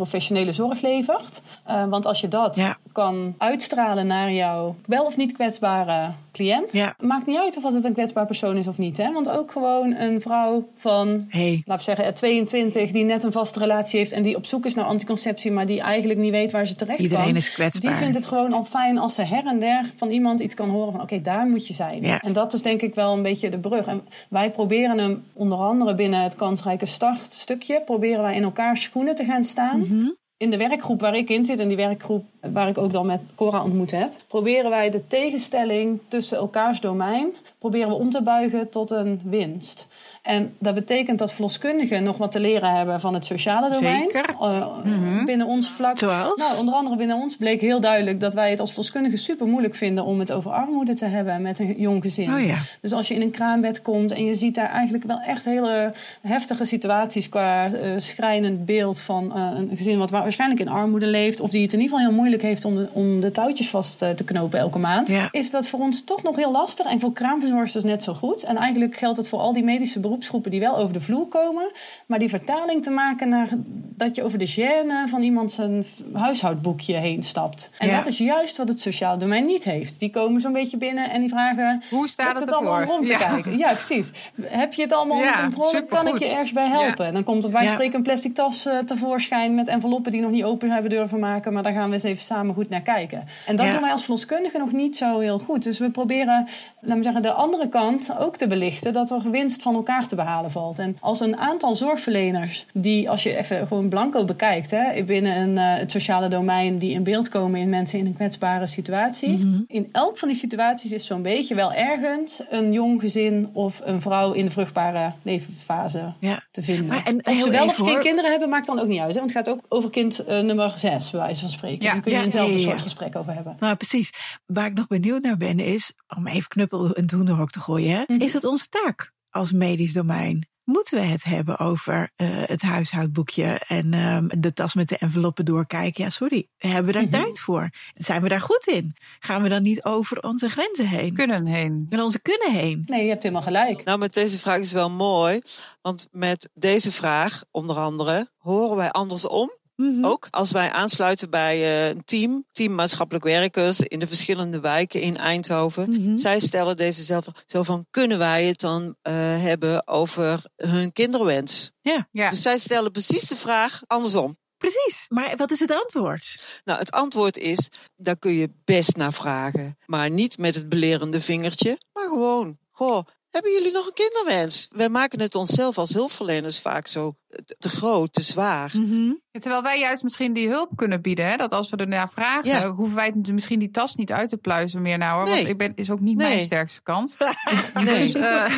zorg 0.51 0.81
levert. 0.81 1.43
Eh, 1.65 1.85
want 1.85 2.07
als 2.07 2.21
je 2.21 2.29
dat 2.29 2.57
Ja. 2.57 2.77
Kan 2.93 3.35
uitstralen 3.39 4.07
naar 4.07 4.33
jouw 4.33 4.77
wel 4.87 5.05
of 5.05 5.17
niet 5.17 5.33
kwetsbare 5.33 6.11
cliënt. 6.33 6.73
Ja. 6.73 6.95
Maakt 7.01 7.27
niet 7.27 7.39
uit 7.39 7.57
of 7.57 7.75
het 7.75 7.85
een 7.85 7.93
kwetsbaar 7.93 8.27
persoon 8.27 8.57
is 8.57 8.67
of 8.67 8.79
niet. 8.79 8.97
Hè? 8.97 9.13
Want 9.13 9.31
ook 9.31 9.51
gewoon 9.51 9.95
een 9.95 10.21
vrouw 10.21 10.69
van 10.77 11.25
Hey, 11.29 11.63
laat 11.65 11.79
ik 11.79 11.85
zeggen, 11.85 12.05
eh, 12.05 12.13
22 12.13 12.91
die 12.91 13.05
net 13.05 13.25
een 13.25 13.33
vaste 13.33 13.59
relatie 13.59 13.99
heeft 13.99 14.13
en 14.13 14.23
die 14.23 14.37
op 14.37 14.47
zoek 14.47 14.67
is 14.67 14.75
naar 14.75 14.85
anticonceptie, 14.85 15.51
maar 15.51 15.67
die 15.67 15.81
eigenlijk 15.81 16.21
niet 16.21 16.31
weet 16.31 16.53
waar 16.53 16.67
ze 16.67 16.75
terecht 16.75 17.01
iedereen 17.01 17.25
kan. 17.25 17.37
is 17.37 17.53
kwetsbaar. 17.53 17.91
Die 17.91 18.01
vindt 18.01 18.17
het 18.17 18.27
gewoon 18.27 18.53
al 18.53 18.65
fijn 18.65 18.99
als 18.99 19.15
ze 19.15 19.23
her 19.23 19.47
en 19.47 19.59
der 19.59 19.93
van 19.97 20.11
iemand 20.11 20.41
iets 20.41 20.55
kan 20.55 20.69
horen 20.69 20.93
van 20.93 21.01
oké, 21.01 21.23
daar 21.23 21.47
moet 21.47 21.67
je 21.67 21.75
zijn. 21.75 22.03
Ja. 22.03 22.21
En 22.21 22.33
dat 22.33 22.53
is 22.53 22.63
denk 22.63 22.83
ik 22.83 22.95
wel 22.95 23.13
een 23.13 23.23
beetje 23.23 23.49
de 23.49 23.59
brug. 23.59 23.87
En 23.87 24.01
wij 24.29 24.51
proberen 24.51 24.99
hem 24.99 25.25
onder 25.33 25.59
andere 25.59 25.95
binnen 25.95 26.23
het 26.23 26.37
kansrijke 26.37 26.87
start 26.87 27.33
stukje, 27.33 27.83
proberen 27.85 28.23
wij 28.23 28.35
in 28.35 28.43
elkaar 28.43 28.77
schoenen 28.77 29.15
te 29.15 29.25
gaan 29.25 29.45
staan. 29.45 29.79
Mhm. 29.79 30.11
In 30.37 30.51
de 30.51 30.57
werkgroep 30.57 31.01
waar 31.01 31.15
ik 31.15 31.31
in 31.31 31.45
zit, 31.45 31.59
en 31.59 31.69
die 31.69 31.77
werkgroep 31.77 32.25
waar 32.53 32.69
ik 32.69 32.77
ook 32.83 32.93
dan 32.93 33.07
met 33.07 33.21
Cora 33.35 33.63
ontmoet 33.63 33.91
heb, 33.91 34.11
proberen 34.29 34.71
wij 34.71 34.91
de 34.91 35.07
tegenstelling 35.07 36.01
tussen 36.09 36.39
elkaars 36.39 36.81
domein 36.81 37.35
proberen 37.59 37.89
we 37.89 37.95
om 37.95 38.11
te 38.11 38.23
buigen 38.23 38.69
tot 38.71 38.91
een 38.91 39.21
winst. 39.25 39.89
En 40.23 40.55
dat 40.59 40.75
betekent 40.75 41.19
dat 41.19 41.33
verloskundigen 41.33 42.03
nog 42.03 42.17
wat 42.17 42.33
te 42.33 42.41
leren 42.41 42.77
hebben 42.77 43.01
van 43.01 43.15
het 43.15 43.25
sociale 43.25 43.71
domein. 43.71 44.01
Zeker. 44.01 44.35
Uh, 44.43 44.67
Mhm. 44.85 45.25
Binnen 45.25 45.47
ons 45.47 45.69
vlak. 45.71 45.99
Zoals? 45.99 46.37
Nou, 46.49 46.59
onder 46.59 46.75
andere 46.75 46.97
binnen 46.97 47.17
ons 47.17 47.37
bleek 47.37 47.61
heel 47.61 47.81
duidelijk 47.81 48.21
dat 48.21 48.35
wij 48.35 48.51
het 48.51 48.61
als 48.61 48.69
verloskundigen 48.71 49.19
super 49.19 49.47
moeilijk 49.47 49.75
vinden 49.75 50.05
om 50.05 50.19
het 50.19 50.33
over 50.33 50.51
armoede 50.51 50.95
te 50.95 51.05
hebben 51.07 51.43
met 51.43 51.59
een 51.59 51.75
jong 51.79 52.03
gezin. 52.03 52.33
Oh 52.35 52.45
ja. 52.47 52.59
Dus 52.81 52.93
als 52.93 53.09
je 53.09 53.15
in 53.15 53.21
een 53.21 53.31
kraambed 53.31 53.83
komt 53.83 54.13
en 54.13 54.25
je 54.25 54.35
ziet 54.35 54.55
daar 54.55 54.71
eigenlijk 54.71 55.05
wel 55.05 55.21
echt 55.21 55.45
hele 55.45 55.93
heftige 56.21 56.65
situaties 56.65 57.29
qua 57.29 57.73
eh, 57.73 57.91
schrijnend 57.97 58.65
beeld 58.65 59.01
van 59.01 59.35
eh, 59.37 59.49
een 59.57 59.71
gezin 59.77 59.99
wat 59.99 60.11
wa- 60.11 60.23
waarschijnlijk 60.23 60.61
in 60.61 60.69
armoede 60.69 61.07
leeft, 61.07 61.41
of 61.41 61.51
die 61.51 61.63
het 61.63 61.73
in 61.73 61.81
ieder 61.81 61.93
geval 61.97 62.11
heel 62.11 62.19
moeilijk 62.21 62.43
heeft 62.43 62.65
om 62.65 62.75
de, 62.77 62.89
om 62.93 63.21
de 63.21 63.31
touwtjes 63.31 63.69
vast 63.71 64.03
eh, 64.03 64.11
te 64.11 64.25
knopen 64.25 64.59
elke 64.59 64.79
maand, 64.79 65.09
Ja. 65.09 65.29
is 65.31 65.51
dat 65.51 65.69
voor 65.69 65.81
ons 65.81 66.05
toch 66.05 66.23
nog 66.23 66.37
heel 66.37 66.53
lastig. 66.53 66.87
En 66.87 67.01
voor 67.01 67.13
kraamverzorgsters 67.13 67.85
net 67.85 68.03
zo 68.03 68.15
goed. 68.15 68.43
En 68.43 68.57
eigenlijk 68.57 68.97
geldt 68.97 69.17
het 69.17 69.29
voor 69.29 69.39
al 69.39 69.53
die 69.53 69.65
medische 69.65 70.01
beroepsgroepen 70.13 70.51
die 70.51 70.61
wel 70.61 70.77
over 70.77 70.93
de 70.93 71.01
vloer 71.01 71.27
komen, 71.27 71.71
maar 72.07 72.19
die 72.19 72.29
vertaling 72.29 72.83
te 72.83 72.91
maken 72.91 73.29
naar 73.29 73.49
dat 73.97 74.15
je 74.15 74.23
over 74.23 74.39
de 74.39 74.49
gêne 74.51 75.11
van 75.11 75.23
iemand 75.23 75.53
zijn 75.53 75.85
huishoudboekje 76.13 76.95
heen 76.97 77.23
stapt. 77.23 77.71
En 77.79 77.89
Ja. 77.89 77.97
dat 77.97 78.07
is 78.07 78.19
juist 78.19 78.57
wat 78.57 78.69
het 78.69 78.81
sociaal 78.81 79.19
domein 79.19 79.47
niet 79.47 79.65
heeft. 79.65 79.99
Die 79.99 80.11
komen 80.11 80.41
zo'n 80.41 80.53
beetje 80.53 80.77
binnen 80.77 81.11
en 81.11 81.21
die 81.21 81.29
vragen 81.29 81.83
Hoe 81.91 82.09
staat 82.09 82.33
het 82.33 82.41
het 82.41 82.53
allemaal 82.53 82.83
rond 82.83 83.07
te 83.07 83.13
Ja. 83.13 83.19
kijken? 83.19 83.59
Ja, 83.59 83.73
precies. 83.73 84.11
Heb 84.43 84.73
je 84.73 84.83
het 84.83 84.93
allemaal 84.93 85.19
Ja, 85.19 85.25
onder 85.27 85.43
controle? 85.43 85.87
Kan 85.87 86.07
ik 86.07 86.19
je 86.19 86.29
ergens 86.29 86.53
bij 86.53 86.69
helpen? 86.69 87.07
En 87.07 87.13
dan 87.13 87.25
komt 87.25 87.45
er 87.45 87.51
bij 87.51 87.67
spreken 87.67 87.95
een 87.95 88.03
plastic 88.03 88.35
tas 88.35 88.67
eh, 88.67 88.79
tevoorschijn 88.79 89.55
met 89.55 89.69
enveloppen 89.69 90.13
die 90.13 90.21
nog 90.21 90.31
niet 90.31 90.45
open 90.45 90.71
hebben 90.71 90.91
durven 90.91 91.19
maken. 91.19 91.53
Maar 91.53 91.63
daar 91.63 91.73
gaan 91.73 91.89
we 91.89 91.95
eens 91.95 92.03
even 92.03 92.25
samen 92.25 92.55
goed 92.55 92.69
naar 92.69 92.81
kijken. 92.81 93.25
En 93.47 93.57
dat 93.57 93.71
doen 93.71 93.81
wij 93.81 93.91
als 93.91 94.03
verloskundigen 94.03 94.61
nog 94.61 94.73
niet 94.73 94.97
zo 94.97 95.19
heel 95.19 95.39
goed. 95.39 95.63
Dus 95.63 95.79
we 95.79 95.91
proberen, 95.91 96.49
laten 96.81 96.97
we 96.97 97.03
zeggen, 97.03 97.23
de 97.23 97.33
andere 97.33 97.69
kant 97.69 98.17
ook 98.19 98.37
te 98.37 98.47
belichten 98.47 98.93
dat 98.93 99.11
er 99.11 99.31
winst 99.31 99.63
van 99.63 99.75
elkaar 99.75 100.02
te 100.09 100.15
behalen 100.17 100.51
valt. 100.51 100.79
En 100.79 100.97
als 101.01 101.21
een 101.21 101.37
aantal 101.37 101.75
zorgverleners 101.75 102.67
die, 102.73 103.11
als 103.11 103.23
je 103.23 103.37
even 103.37 103.67
gewoon 103.67 103.89
blanco 103.89 104.25
bekijkt, 104.25 104.71
hè, 104.71 105.05
binnen 105.05 105.37
een, 105.37 105.59
eh, 105.59 105.79
het 105.81 105.91
sociale 105.91 106.29
domein, 106.29 106.79
die 106.79 106.91
in 106.93 107.03
beeld 107.03 107.29
komen 107.29 107.61
in 107.61 107.69
mensen 107.69 107.99
in 107.99 108.07
een 108.07 108.15
kwetsbare 108.15 108.67
situatie. 108.67 109.29
Mhm. 109.39 109.61
In 109.67 109.89
elk 109.93 110.19
van 110.19 110.29
die 110.29 110.37
situaties 110.37 110.93
is 110.93 111.07
zo'n 111.07 111.23
beetje 111.23 111.55
wel 111.55 111.73
ergens 111.73 112.43
een 112.51 112.73
jong 112.73 113.01
gezin 113.01 113.51
of 113.53 113.81
een 113.85 114.01
vrouw 114.01 114.33
in 114.33 114.45
de 114.45 114.51
vruchtbare 114.51 115.13
levensfase 115.23 116.13
Ja. 116.19 116.43
te 116.51 116.63
vinden. 116.63 116.87
Maar 116.87 117.03
en 117.05 117.27
of 117.27 117.41
ze 117.41 117.51
wel 117.51 117.65
of 117.67 117.75
geen 117.77 117.87
hoor. 117.87 118.01
kinderen 118.01 118.31
hebben, 118.31 118.49
maakt 118.49 118.67
dan 118.67 118.79
ook 118.79 118.87
niet 118.89 119.01
uit. 119.01 119.13
Hè? 119.15 119.19
Want 119.21 119.35
het 119.35 119.45
gaat 119.47 119.55
ook 119.55 119.65
over 119.69 119.91
kind 119.91 120.19
eh, 120.25 120.41
nummer 120.41 120.73
zes, 120.77 121.11
bij 121.11 121.21
wijze 121.21 121.41
van 121.41 121.49
spreken. 121.51 121.85
Ja. 121.85 121.93
Daar 121.93 122.01
kun 122.03 122.11
je 122.13 122.19
Ja, 122.19 122.25
eenzelfde 122.25 122.59
soort 122.59 122.81
gesprek 122.81 123.17
over 123.17 123.35
hebben. 123.35 123.57
Nou, 123.59 123.77
precies. 123.77 124.13
Waar 124.47 124.67
ik 124.67 124.75
nog 124.75 124.87
benieuwd 124.87 125.23
naar 125.23 125.37
ben 125.37 125.59
is, 125.59 125.93
om 126.17 126.27
even 126.27 126.49
knuppel 126.49 126.95
en 126.95 127.11
hoenderhok 127.15 127.51
te 127.51 127.61
gooien, 127.61 127.97
hè? 127.97 128.03
Mhm. 128.07 128.21
is 128.21 128.33
het 128.33 128.45
onze 128.45 128.69
taak 128.69 129.13
als 129.33 129.53
medisch 129.53 129.93
domein? 129.93 130.47
Moeten 130.65 130.99
we 131.01 131.05
het 131.05 131.25
hebben 131.25 131.59
over 131.59 132.11
eh, 132.17 132.29
het 132.31 132.63
huishoudboekje 132.63 133.61
en 133.69 133.95
ehm, 133.95 134.29
de 134.41 134.53
tas 134.53 134.75
met 134.75 134.89
de 134.89 134.97
enveloppen 134.99 135.45
doorkijken? 135.45 136.05
Ja, 136.05 136.11
sorry. 136.11 136.49
Hebben 136.57 136.85
we 136.85 136.93
daar 136.93 137.03
Mhm. 137.03 137.11
tijd 137.23 137.41
voor? 137.41 137.71
Zijn 137.93 138.23
we 138.23 138.29
daar 138.29 138.41
goed 138.41 138.67
in? 138.67 138.97
Gaan 139.19 139.43
we 139.43 139.49
dan 139.49 139.63
niet 139.63 139.85
over 139.85 140.23
onze 140.23 140.49
grenzen 140.49 140.89
heen? 140.89 141.15
Kunnen 141.15 141.47
heen. 141.47 141.87
En 141.91 142.01
onze 142.01 142.21
kunnen 142.23 142.53
heen? 142.53 142.83
Nee, 142.87 143.03
je 143.03 143.09
hebt 143.09 143.23
helemaal 143.23 143.43
gelijk. 143.45 143.85
Nou, 143.85 143.99
met 143.99 144.15
deze 144.15 144.39
vraag 144.39 144.59
is 144.61 144.73
wel 144.73 144.91
mooi. 144.91 145.41
Want 145.81 146.09
met 146.11 146.49
deze 146.55 146.93
vraag, 146.93 147.45
onder 147.51 147.77
andere, 147.77 148.31
horen 148.37 148.77
wij 148.77 148.91
andersom. 148.91 149.51
Mhm. 149.83 150.05
Ook 150.05 150.27
als 150.31 150.51
wij 150.51 150.71
aansluiten 150.71 151.31
bij 151.31 151.63
eh, 151.63 151.89
een 151.89 152.05
team, 152.05 152.45
team 152.53 152.75
maatschappelijk 152.75 153.25
werkers 153.25 153.81
in 153.81 153.99
de 153.99 154.07
verschillende 154.07 154.61
wijken 154.61 155.01
in 155.01 155.17
Eindhoven. 155.17 155.91
Mhm. 155.91 156.17
Zij 156.17 156.41
stellen 156.41 156.77
deze 156.77 157.03
zelf 157.03 157.27
zo 157.47 157.63
van, 157.63 157.87
kunnen 157.91 158.19
wij 158.19 158.45
het 158.45 158.61
dan 158.61 158.97
eh, 159.03 159.15
hebben 159.17 159.87
over 159.89 160.45
hun 160.57 160.93
kinderwens? 160.93 161.73
Ja. 161.81 162.09
Dus 162.31 162.43
zij 162.43 162.59
stellen 162.59 162.93
precies 162.93 163.29
de 163.29 163.37
vraag 163.37 163.81
andersom. 163.87 164.39
Precies. 164.59 165.07
Maar 165.09 165.37
wat 165.37 165.51
is 165.51 165.61
het 165.61 165.71
antwoord? 165.71 166.47
Nou, 166.65 166.79
het 166.79 166.91
antwoord 166.91 167.39
is, 167.39 167.69
daar 167.97 168.19
kun 168.19 168.33
je 168.33 168.51
best 168.65 168.97
naar 168.97 169.13
vragen. 169.13 169.79
Maar 169.87 170.11
niet 170.11 170.39
met 170.39 170.55
het 170.55 170.69
belerende 170.69 171.21
vingertje, 171.21 171.79
maar 171.93 172.09
gewoon, 172.09 172.59
goh, 172.71 173.07
hebben 173.33 173.53
jullie 173.53 173.73
nog 173.73 173.87
een 173.87 173.93
kinderwens? 173.93 174.69
Wij 174.71 174.89
maken 174.89 175.21
het 175.21 175.35
onszelf 175.35 175.79
als 175.79 175.93
hulpverleners 175.93 176.61
vaak 176.61 176.87
zo 176.87 177.17
te, 177.59 177.69
groot, 177.69 178.13
te 178.13 178.23
zwaar. 178.23 178.71
Mhm. 178.75 179.13
Ja, 179.31 179.41
Terwijl 179.41 179.63
wij 179.63 179.79
juist 179.79 180.03
misschien 180.03 180.33
die 180.33 180.49
hulp 180.49 180.71
kunnen 180.77 181.01
bieden. 181.01 181.27
Hè? 181.31 181.37
Dat 181.37 181.53
als 181.53 181.71
we 181.71 181.77
ernaar 181.77 182.11
vragen, 182.11 182.51
Ja. 182.51 182.71
hoeven 182.71 182.97
wij 182.97 183.07
het 183.07 183.33
misschien 183.33 183.59
die 183.59 183.71
tas 183.71 183.95
niet 183.95 184.13
uit 184.13 184.29
te 184.29 184.37
pluizen 184.37 184.83
meer 184.83 184.99
nou 184.99 185.13
hoor. 185.17 185.25
Want 185.29 185.41
Nee. 185.43 185.49
ik 185.51 185.57
ben, 185.59 185.73
is 185.75 185.91
ook 185.91 186.01
niet 186.01 186.17
mijn 186.17 186.31
Nee. 186.35 186.41
sterkste 186.41 186.83
kant. 186.83 187.17
Nee. 187.85 187.99
Dus, 187.99 188.15
eh, 188.15 188.55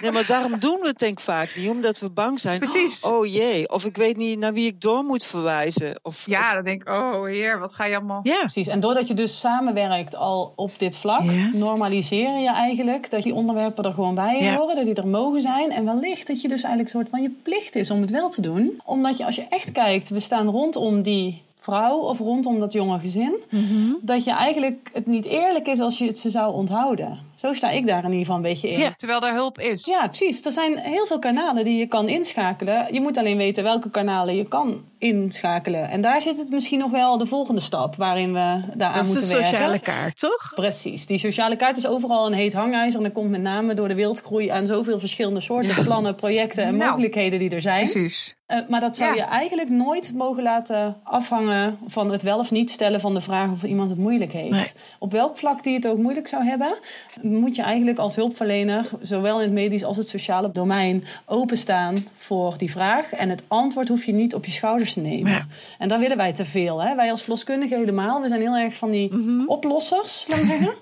nee, 0.00 0.10
maar 0.10 0.26
daarom 0.26 0.58
doen 0.58 0.78
we 0.80 0.86
het 0.86 0.98
denk 0.98 1.12
ik 1.18 1.24
vaak 1.24 1.56
niet, 1.56 1.68
omdat 1.68 1.98
we 1.98 2.10
bang 2.10 2.40
zijn. 2.40 2.58
Precies. 2.58 3.04
Oh 3.04 3.26
jee, 3.26 3.68
of 3.70 3.84
ik 3.84 3.96
weet 3.96 4.16
niet 4.16 4.38
naar 4.38 4.52
wie 4.52 4.66
ik 4.66 4.80
door 4.80 5.04
moet 5.04 5.24
verwijzen. 5.24 5.98
Of, 6.02 6.26
ja, 6.26 6.54
dan 6.54 6.64
denk 6.64 6.80
ik, 6.82 6.88
oh 6.88 7.24
heer, 7.24 7.58
wat 7.58 7.72
ga 7.74 7.84
je 7.84 7.96
allemaal... 7.96 8.20
Ja. 8.22 8.38
Precies. 8.40 8.66
En 8.66 8.80
doordat 8.80 9.08
je 9.08 9.14
dus 9.14 9.38
samenwerkt 9.38 10.16
al 10.16 10.52
op 10.56 10.78
dit 10.78 10.96
vlak, 10.96 11.22
Ja. 11.22 11.50
normaliseer 11.52 12.38
je 12.38 12.50
eigenlijk 12.52 13.10
dat 13.10 13.22
die 13.22 13.34
onderwerpen 13.34 13.84
er 13.84 13.92
gewoon 13.92 14.14
bij 14.14 14.38
Ja. 14.40 14.56
horen, 14.56 14.76
dat 14.76 14.84
die 14.84 14.94
er 14.94 15.06
mogen 15.06 15.42
zijn. 15.42 15.70
En 15.70 15.84
wellicht 15.84 16.26
dat 16.26 16.40
je 16.40 16.48
dus 16.48 16.62
eigenlijk 16.62 16.94
een 16.94 17.00
soort 17.00 17.08
van 17.10 17.22
je 17.22 17.30
plicht 17.42 17.74
is 17.74 17.90
om 17.92 18.00
het 18.00 18.10
wel 18.10 18.28
te 18.28 18.40
doen. 18.40 18.80
Omdat 18.84 19.18
je 19.18 19.24
als 19.24 19.36
je 19.36 19.46
echt 19.48 19.72
kijkt, 19.72 20.08
we 20.08 20.20
staan 20.20 20.46
rondom 20.48 21.02
die 21.02 21.42
vrouw 21.60 21.98
of 21.98 22.18
rondom 22.18 22.58
dat 22.60 22.72
jonge 22.72 22.98
gezin, 22.98 23.34
Mhm. 23.50 23.92
dat 24.00 24.24
je 24.24 24.30
eigenlijk 24.30 24.90
het 24.92 25.06
niet 25.06 25.24
eerlijk 25.24 25.66
is 25.66 25.80
als 25.80 25.98
je 25.98 26.06
het 26.06 26.18
ze 26.18 26.30
zou 26.30 26.54
onthouden. 26.54 27.18
Zo 27.34 27.52
sta 27.52 27.70
ik 27.70 27.86
daar 27.86 27.98
in 27.98 28.04
ieder 28.04 28.18
geval 28.20 28.36
een 28.36 28.42
beetje 28.42 28.70
in. 28.70 28.78
Ja. 28.78 28.94
Terwijl 28.96 29.20
er 29.20 29.34
hulp 29.34 29.58
is. 29.58 29.84
Ja, 29.84 30.06
precies. 30.06 30.44
Er 30.44 30.52
zijn 30.52 30.78
heel 30.78 31.06
veel 31.06 31.18
kanalen 31.18 31.64
die 31.64 31.76
je 31.78 31.86
kan 31.86 32.08
inschakelen. 32.08 32.94
Je 32.94 33.00
moet 33.00 33.16
alleen 33.18 33.36
weten 33.36 33.64
welke 33.64 33.90
kanalen 33.90 34.36
je 34.36 34.48
kan 34.48 34.82
inschakelen. 35.02 35.88
En 35.90 36.00
daar 36.00 36.20
zit 36.20 36.36
het 36.38 36.50
misschien 36.50 36.78
nog 36.78 36.90
wel 36.90 37.18
de 37.18 37.26
volgende 37.26 37.60
stap 37.60 37.96
waarin 37.96 38.32
we 38.32 38.60
daaraan 38.74 38.96
Dat 38.96 39.06
is 39.06 39.12
de 39.12 39.18
moeten 39.18 39.28
werken. 39.30 39.48
sociale 39.48 39.78
kaart, 39.78 40.18
toch? 40.18 40.52
Precies. 40.54 41.06
Die 41.06 41.18
sociale 41.18 41.56
kaart 41.56 41.76
is 41.76 41.86
overal 41.86 42.26
een 42.26 42.32
heet 42.32 42.52
hangijzer. 42.52 42.98
En 42.98 43.04
dat 43.04 43.12
komt 43.12 43.30
met 43.30 43.40
name 43.42 43.74
door 43.74 43.88
de 43.88 43.94
wildgroei 43.94 44.48
aan 44.48 44.66
zoveel 44.66 44.98
verschillende 44.98 45.40
soorten 45.40 45.84
plannen, 45.84 46.14
projecten 46.14 46.64
en 46.64 46.76
Nou. 46.76 46.90
mogelijkheden 46.90 47.38
die 47.38 47.50
er 47.50 47.62
zijn. 47.62 47.90
Precies. 47.90 48.34
Eh, 48.46 48.58
maar 48.68 48.80
dat 48.80 48.96
zou 48.96 49.16
Ja. 49.16 49.16
je 49.24 49.30
eigenlijk 49.30 49.68
nooit 49.68 50.12
mogen 50.14 50.42
laten 50.42 50.96
afhangen 51.04 51.78
van 51.86 52.10
het 52.12 52.22
wel 52.22 52.38
of 52.38 52.50
niet 52.50 52.70
stellen 52.70 53.00
van 53.00 53.14
de 53.14 53.20
vraag 53.20 53.50
of 53.50 53.62
iemand 53.62 53.90
het 53.90 53.98
moeilijk 53.98 54.32
heeft. 54.32 54.50
Nee. 54.50 54.66
Op 54.98 55.12
welk 55.12 55.36
vlak 55.38 55.62
die 55.62 55.74
het 55.74 55.86
ook 55.86 55.98
moeilijk 55.98 56.28
zou 56.28 56.44
hebben, 56.44 56.78
moet 57.22 57.56
je 57.56 57.62
eigenlijk 57.62 57.98
als 57.98 58.16
hulpverlener, 58.16 58.88
zowel 59.00 59.36
in 59.36 59.42
het 59.44 59.52
medisch 59.52 59.84
als 59.84 59.96
het 59.96 60.08
sociale 60.08 60.52
domein, 60.52 61.04
openstaan 61.26 62.06
voor 62.16 62.58
die 62.58 62.70
vraag. 62.70 63.12
En 63.12 63.28
het 63.28 63.44
antwoord 63.48 63.88
hoef 63.88 64.04
je 64.04 64.12
niet 64.12 64.34
op 64.34 64.44
je 64.44 64.50
schouders 64.52 64.91
nemen. 65.00 65.30
Ja. 65.32 65.46
En 65.78 65.88
daar 65.88 65.98
willen 65.98 66.16
wij 66.16 66.32
te 66.32 66.44
veel. 66.44 66.82
Hè? 66.82 66.94
Wij 66.94 67.10
als 67.10 67.20
verloskundigen 67.20 67.78
helemaal. 67.78 68.20
We 68.20 68.28
zijn 68.28 68.40
heel 68.40 68.56
erg 68.56 68.74
van 68.74 68.90
die 68.90 69.14
Mhm. 69.14 69.46
oplossers, 69.46 70.24
laat 70.28 70.38
ik 70.38 70.44
zeggen. 70.44 70.74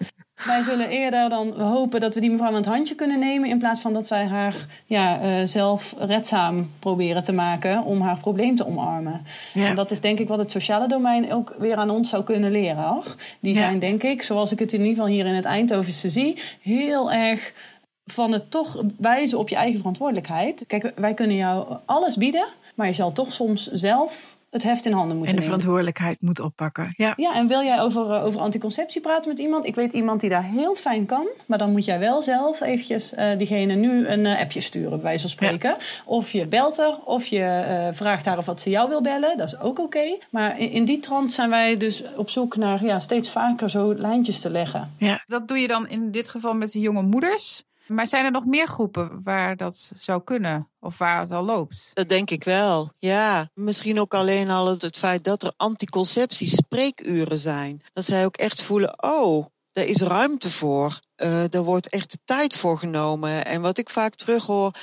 Wij 0.46 0.62
zullen 0.62 0.88
eerder 0.88 1.28
dan 1.28 1.60
hopen 1.60 2.00
dat 2.00 2.14
we 2.14 2.20
die 2.20 2.30
mevrouw 2.30 2.48
aan 2.48 2.54
het 2.54 2.66
handje 2.66 2.94
kunnen 2.94 3.18
nemen. 3.18 3.48
In 3.48 3.58
plaats 3.58 3.80
van 3.80 3.92
dat 3.92 4.08
wij 4.08 4.26
haar 4.26 4.54
ja, 4.86 5.20
eh, 5.20 5.46
zelf 5.46 5.94
redzaam 5.98 6.70
proberen 6.78 7.22
te 7.22 7.32
maken 7.32 7.82
om 7.84 8.00
haar 8.00 8.18
probleem 8.18 8.56
te 8.56 8.66
omarmen. 8.66 9.22
Ja. 9.54 9.66
En 9.66 9.76
dat 9.76 9.90
is 9.90 10.00
denk 10.00 10.18
ik 10.18 10.28
wat 10.28 10.38
het 10.38 10.50
sociale 10.50 10.88
domein 10.88 11.32
ook 11.32 11.54
weer 11.58 11.76
aan 11.76 11.90
ons 11.90 12.08
zou 12.08 12.24
kunnen 12.24 12.50
leren. 12.50 12.82
Hoor. 12.82 13.14
Die 13.40 13.54
zijn 13.54 13.78
denk 13.78 14.02
ik, 14.02 14.22
zoals 14.22 14.52
ik 14.52 14.58
het 14.58 14.72
in 14.72 14.78
ieder 14.80 14.94
geval 14.94 15.08
hier 15.08 15.26
in 15.26 15.34
het 15.34 15.44
Eindhovense 15.44 16.08
zie, 16.10 16.38
heel 16.62 17.12
erg 17.12 17.52
van 18.06 18.32
het 18.32 18.50
toch 18.50 18.82
wijzen 18.98 19.38
op 19.38 19.48
je 19.48 19.56
eigen 19.56 19.78
verantwoordelijkheid. 19.78 20.64
Kijk, 20.66 20.92
wij 20.96 21.14
kunnen 21.14 21.36
jou 21.36 21.76
alles 21.84 22.16
bieden, 22.16 22.46
maar 22.80 22.88
je 22.88 22.94
zal 22.94 23.12
toch 23.12 23.32
soms 23.32 23.66
zelf 23.66 24.38
het 24.50 24.62
heft 24.62 24.86
in 24.86 24.92
handen 24.92 25.16
moeten 25.16 25.36
En 25.36 25.40
de 25.40 25.40
nemen. 25.40 25.44
verantwoordelijkheid 25.44 26.20
moet 26.20 26.40
oppakken. 26.40 26.94
Ja. 26.96 27.12
Ja, 27.16 27.34
en 27.34 27.46
wil 27.46 27.62
jij 27.62 27.80
over, 27.80 28.10
eh, 28.10 28.24
over 28.24 28.40
anticonceptie 28.40 29.00
praten 29.00 29.28
met 29.28 29.38
iemand? 29.38 29.66
Ik 29.66 29.74
weet 29.74 29.92
iemand 29.92 30.20
die 30.20 30.30
daar 30.30 30.44
heel 30.44 30.74
fijn 30.74 31.06
kan. 31.06 31.26
Maar 31.46 31.58
dan 31.58 31.70
moet 31.70 31.84
jij 31.84 31.98
wel 31.98 32.22
zelf 32.22 32.60
eventjes 32.60 33.14
eh, 33.14 33.38
diegene 33.38 33.74
nu 33.74 34.06
een 34.06 34.26
eh, 34.26 34.40
appje 34.40 34.60
sturen, 34.60 34.90
bij 34.90 35.00
wijze 35.00 35.20
van 35.20 35.30
spreken. 35.30 35.76
Of 36.04 36.30
je 36.32 36.46
belt 36.46 36.76
haar, 36.76 36.98
of 37.04 37.26
je 37.26 37.42
eh, 37.42 37.88
vraagt 37.92 38.24
haar 38.24 38.38
of 38.38 38.46
wat 38.46 38.60
ze 38.60 38.70
jou 38.70 38.88
wil 38.88 39.02
bellen. 39.02 39.36
Dat 39.36 39.46
is 39.46 39.60
ook 39.60 39.78
oké. 39.78 40.18
Maar 40.30 40.58
in, 40.60 40.70
in 40.70 40.84
die 40.84 40.98
trant 40.98 41.32
zijn 41.32 41.50
wij 41.50 41.76
dus 41.76 42.02
op 42.16 42.30
zoek 42.30 42.56
naar 42.56 42.84
ja, 42.84 42.98
steeds 42.98 43.30
vaker 43.30 43.70
zo 43.70 43.94
lijntjes 43.94 44.40
te 44.40 44.50
leggen. 44.50 44.94
Ja. 44.98 45.24
Dat 45.26 45.48
doe 45.48 45.58
je 45.58 45.68
dan 45.68 45.88
in 45.88 46.10
dit 46.10 46.28
geval 46.28 46.54
met 46.54 46.72
de 46.72 46.80
jonge 46.80 47.02
moeders. 47.02 47.62
Maar 47.90 48.06
zijn 48.06 48.24
er 48.24 48.30
nog 48.30 48.44
meer 48.44 48.66
groepen 48.66 49.20
waar 49.22 49.56
dat 49.56 49.90
zou 49.96 50.22
kunnen? 50.24 50.68
Of 50.80 50.98
waar 50.98 51.20
het 51.20 51.30
al 51.30 51.44
loopt? 51.44 51.90
Dat 51.94 52.08
denk 52.08 52.30
ik 52.30 52.44
wel. 52.44 52.92
Ja, 52.96 53.50
misschien 53.54 54.00
ook 54.00 54.14
alleen 54.14 54.50
al 54.50 54.66
het, 54.66 54.82
het 54.82 54.98
feit 54.98 55.24
dat 55.24 55.42
er 55.42 55.52
anticonceptie 55.56 56.48
spreekuren 56.48 57.38
zijn. 57.38 57.80
Dat 57.92 58.04
zij 58.04 58.24
ook 58.24 58.36
echt 58.36 58.62
voelen, 58.62 59.02
oh, 59.02 59.46
daar 59.72 59.84
is 59.84 60.00
ruimte 60.00 60.50
voor. 60.50 61.00
Eh 61.14 61.44
daar 61.48 61.62
wordt 61.62 61.88
echt 61.88 62.10
de 62.10 62.18
tijd 62.24 62.56
voor 62.56 62.78
genomen. 62.78 63.44
En 63.44 63.60
wat 63.60 63.78
ik 63.78 63.90
vaak 63.90 64.14
terughoor 64.14 64.74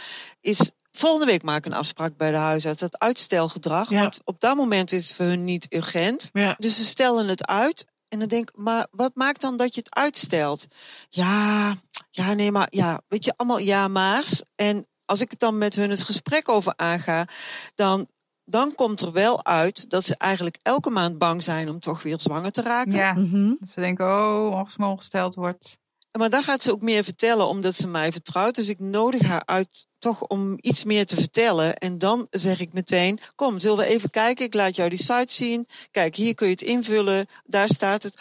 is 0.42 0.72
volgende 0.92 1.26
week 1.26 1.44
maak 1.44 1.58
ik 1.58 1.66
een 1.66 1.78
afspraak 1.78 2.18
bij 2.18 2.32
de 2.32 2.38
huisarts. 2.38 2.80
Dat 2.80 3.00
uitstelgedrag, 3.00 3.90
Ja. 3.90 4.02
want 4.02 4.20
op 4.24 4.40
dat 4.40 4.56
moment 4.56 4.92
is 4.92 5.08
het 5.08 5.16
voor 5.16 5.26
hun 5.26 5.44
niet 5.44 5.66
urgent. 5.70 6.30
Ja. 6.34 6.56
Dus 6.58 6.76
ze 6.76 6.84
stellen 6.84 7.28
het 7.28 7.46
uit. 7.46 7.86
En 8.10 8.20
dan 8.20 8.28
denk 8.28 8.50
ik, 8.50 8.58
maar 8.58 8.88
wat 8.92 9.12
maakt 9.16 9.42
dan 9.42 9.58
dat 9.58 9.74
je 9.76 9.80
het 9.80 9.96
uitstelt? 9.96 10.68
Ja, 11.10 11.76
ja, 12.12 12.34
nee, 12.34 12.52
maar 12.52 12.68
ja, 12.70 13.02
weet 13.08 13.26
je, 13.26 13.34
allemaal 13.36 13.60
ja, 13.60 13.88
maars. 13.88 14.42
En 14.56 14.88
als 15.06 15.22
ik 15.22 15.32
het 15.32 15.40
dan 15.40 15.58
met 15.58 15.76
hun 15.76 15.90
het 15.90 16.04
gesprek 16.04 16.50
over 16.50 16.74
aanga, 16.76 17.28
dan, 17.76 18.08
dan 18.44 18.76
komt 18.76 19.02
er 19.02 19.12
wel 19.12 19.46
uit 19.46 19.90
dat 19.90 20.06
ze 20.06 20.16
eigenlijk 20.18 20.58
elke 20.62 20.90
maand 20.90 21.18
bang 21.18 21.44
zijn 21.44 21.70
om 21.70 21.80
toch 21.80 22.04
weer 22.04 22.20
zwanger 22.20 22.52
te 22.52 22.62
raken. 22.62 22.92
Ja, 22.94 23.14
Mhm. 23.14 23.54
ze 23.68 23.80
denken, 23.80 24.06
oh, 24.06 24.56
als 24.60 24.72
ze 24.74 24.82
me 24.82 24.88
ongesteld 24.88 25.36
wordt. 25.36 25.80
Maar 26.12 26.30
daar 26.30 26.44
gaat 26.44 26.64
ze 26.64 26.72
ook 26.72 26.82
meer 26.82 27.04
vertellen, 27.04 27.48
omdat 27.48 27.76
ze 27.76 27.88
mij 27.88 28.12
vertrouwt. 28.12 28.56
Dus 28.56 28.70
ik 28.70 28.80
nodig 28.80 29.22
haar 29.22 29.46
uit 29.46 29.88
toch 30.00 30.22
om 30.22 30.58
iets 30.62 30.84
meer 30.84 31.06
te 31.06 31.16
vertellen. 31.16 31.76
En 31.76 31.98
dan 31.98 32.28
zeg 32.30 32.60
ik 32.60 32.74
meteen, 32.74 33.20
kom, 33.36 33.60
zullen 33.60 33.78
we 33.78 33.86
even 33.86 34.10
kijken? 34.10 34.46
Ik 34.46 34.54
laat 34.54 34.76
jou 34.76 34.90
die 34.90 34.98
site 34.98 35.34
zien. 35.34 35.68
Kijk, 35.92 36.16
hier 36.16 36.36
kun 36.36 36.48
je 36.48 36.54
het 36.54 36.62
invullen. 36.62 37.28
Daar 37.44 37.70
staat 37.70 38.04
het. 38.04 38.18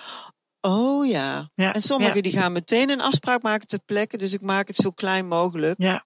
Oh 0.60 1.06
ja. 1.06 1.50
Ja, 1.54 1.74
En 1.74 1.82
sommigen 1.82 2.16
ja. 2.16 2.22
die 2.22 2.32
gaan 2.32 2.52
meteen 2.52 2.90
een 2.90 3.00
afspraak 3.00 3.42
maken 3.42 3.66
ter 3.66 3.80
plekke. 3.84 4.16
Dus 4.16 4.32
ik 4.32 4.40
maak 4.40 4.66
het 4.66 4.76
zo 4.76 4.90
klein 4.90 5.28
mogelijk. 5.28 5.82
Ja. 5.82 6.05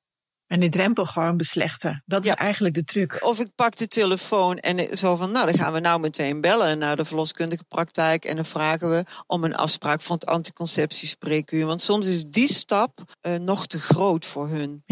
En 0.50 0.60
de 0.60 0.68
drempel 0.68 1.04
gewoon 1.06 1.36
beslechten. 1.36 2.02
Dat 2.06 2.24
Ja. 2.24 2.32
is 2.32 2.36
eigenlijk 2.38 2.74
de 2.74 2.84
truc. 2.84 3.18
Of 3.24 3.38
ik 3.40 3.54
pak 3.54 3.76
de 3.76 3.88
telefoon 3.88 4.58
en 4.58 4.96
zo 4.98 5.16
van, 5.16 5.30
nou 5.30 5.46
dan 5.46 5.54
gaan 5.58 5.72
we 5.72 5.80
nou 5.80 6.00
meteen 6.00 6.40
bellen 6.40 6.78
naar 6.78 6.96
de 6.96 7.04
verloskundige 7.04 7.64
praktijk. 7.64 8.24
En 8.24 8.36
dan 8.36 8.44
vragen 8.44 8.90
we 8.90 9.04
om 9.26 9.44
een 9.44 9.54
afspraak 9.54 10.02
van 10.02 10.14
het 10.16 10.26
anticonceptiespreekuur. 10.26 11.66
Want 11.66 11.82
soms 11.82 12.06
is 12.06 12.24
die 12.26 12.48
stap 12.52 13.16
eh, 13.20 13.34
nog 13.34 13.66
te 13.66 13.78
groot 13.78 14.26
voor 14.26 14.48
hun. 14.48 14.82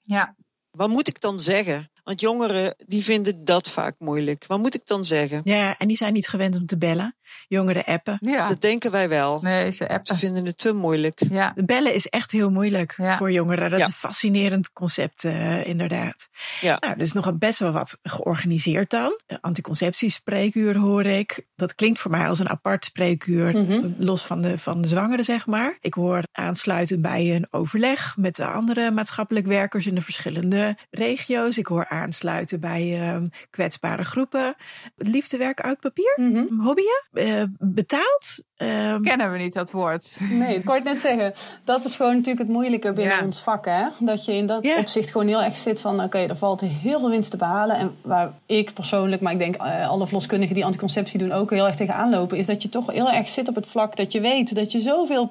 Ja, 0.00 0.34
Wat 0.70 0.88
moet 0.88 1.08
ik 1.08 1.20
dan 1.20 1.40
zeggen? 1.40 1.90
Want 2.04 2.20
jongeren 2.20 2.74
die 2.86 3.04
vinden 3.04 3.44
dat 3.44 3.70
vaak 3.70 3.94
moeilijk. 3.98 4.44
Wat 4.46 4.58
moet 4.58 4.74
ik 4.74 4.82
dan 4.86 5.04
zeggen? 5.04 5.40
Ja, 5.44 5.74
en 5.78 5.88
die 5.88 5.96
zijn 5.96 6.12
niet 6.12 6.28
gewend 6.28 6.56
om 6.56 6.66
te 6.66 6.78
bellen. 6.78 7.16
Jongeren 7.48 7.84
appen. 7.84 8.18
ja. 8.20 8.48
Dat 8.48 8.60
denken 8.60 8.90
wij 8.90 9.08
wel. 9.08 9.40
Nee, 9.42 9.64
ze 9.70 9.72
Ze 9.76 9.88
appen. 9.88 10.16
vinden 10.16 10.46
het 10.46 10.58
te 10.58 10.72
moeilijk. 10.74 11.22
Ja, 11.30 11.52
De 11.54 11.64
bellen 11.64 11.94
is 11.94 12.06
echt 12.08 12.30
heel 12.30 12.50
moeilijk 12.50 12.94
Ja. 12.96 13.16
voor 13.16 13.32
jongeren. 13.32 13.70
Dat 13.70 13.78
Ja. 13.78 13.84
is 13.84 13.90
een 13.90 13.96
fascinerend 13.98 14.72
concept, 14.72 15.24
eh, 15.24 15.66
inderdaad. 15.66 16.28
Ja. 16.60 16.76
Nou, 16.80 16.92
er 16.94 17.00
is 17.00 17.12
nog 17.12 17.38
best 17.38 17.58
wel 17.58 17.72
wat 17.72 17.98
georganiseerd 18.02 18.90
dan. 18.90 19.20
Anticonceptiespreekuur 19.40 20.76
hoor 20.76 21.04
ik. 21.06 21.46
Dat 21.56 21.74
klinkt 21.74 21.98
voor 21.98 22.10
mij 22.10 22.28
als 22.28 22.38
een 22.38 22.48
apart 22.48 22.84
spreekuur, 22.84 23.56
Mhm. 23.58 23.92
los 23.98 24.22
van 24.26 24.42
de, 24.42 24.58
van 24.58 24.82
de 24.82 24.88
zwangeren, 24.88 25.24
zeg 25.24 25.46
maar. 25.46 25.76
Ik 25.80 25.94
hoor 25.94 26.22
aansluiten 26.32 27.00
bij 27.02 27.34
een 27.34 27.46
overleg 27.50 28.16
met 28.16 28.36
de 28.36 28.46
andere 28.46 28.90
maatschappelijk 28.90 29.46
werkers 29.46 29.86
in 29.86 29.94
de 29.94 30.00
verschillende 30.00 30.76
regio's. 30.90 31.58
Ik 31.58 31.66
hoor 31.66 31.86
aansluiten 31.94 32.60
bij 32.60 33.00
ehm, 33.00 33.28
kwetsbare 33.50 34.04
groepen. 34.04 34.54
Liefdewerk 34.96 35.60
uit 35.60 35.80
papier? 35.80 36.12
Mhm. 36.16 36.60
Hobbyen? 36.60 37.02
Eh, 37.12 37.42
betaald? 37.58 38.44
Ehm, 38.56 39.02
kennen 39.02 39.32
we 39.32 39.38
niet 39.38 39.52
dat 39.52 39.70
woord. 39.70 40.18
Nee, 40.30 40.54
dat 40.54 40.64
kan 40.64 40.76
ik 40.76 40.82
net 40.84 41.00
zeggen. 41.00 41.32
Dat 41.64 41.84
is 41.84 41.96
gewoon 41.96 42.12
natuurlijk 42.12 42.38
het 42.38 42.48
moeilijke 42.48 42.92
binnen 42.92 43.16
Ja. 43.16 43.24
ons 43.24 43.40
vak. 43.42 43.64
Hè? 43.64 43.86
Dat 43.98 44.24
je 44.24 44.32
in 44.32 44.46
dat 44.46 44.66
Ja. 44.66 44.78
opzicht 44.78 45.10
gewoon 45.10 45.26
heel 45.26 45.42
erg 45.42 45.56
zit 45.56 45.80
van... 45.80 46.02
oké, 46.02 46.18
er 46.18 46.36
valt 46.36 46.60
heel 46.60 47.00
veel 47.00 47.10
winst 47.10 47.30
te 47.30 47.36
behalen. 47.36 47.76
En 47.76 47.96
waar 48.02 48.32
ik 48.46 48.72
persoonlijk, 48.74 49.22
maar 49.22 49.32
ik 49.32 49.38
denk 49.38 49.54
eh, 49.54 49.88
alle 49.88 50.04
verloskundigen 50.04 50.54
die 50.54 50.64
anticonceptie 50.64 51.18
doen... 51.18 51.32
ook 51.32 51.50
heel 51.50 51.66
erg 51.66 51.76
tegenaan 51.76 52.10
lopen... 52.10 52.38
is 52.38 52.46
dat 52.46 52.62
je 52.62 52.68
toch 52.68 52.92
heel 52.92 53.10
erg 53.10 53.28
zit 53.28 53.48
op 53.48 53.54
het 53.54 53.66
vlak 53.66 53.96
dat 53.96 54.12
je 54.12 54.20
weet... 54.20 54.54
dat 54.54 54.72
je 54.72 54.80
zoveel 54.80 55.26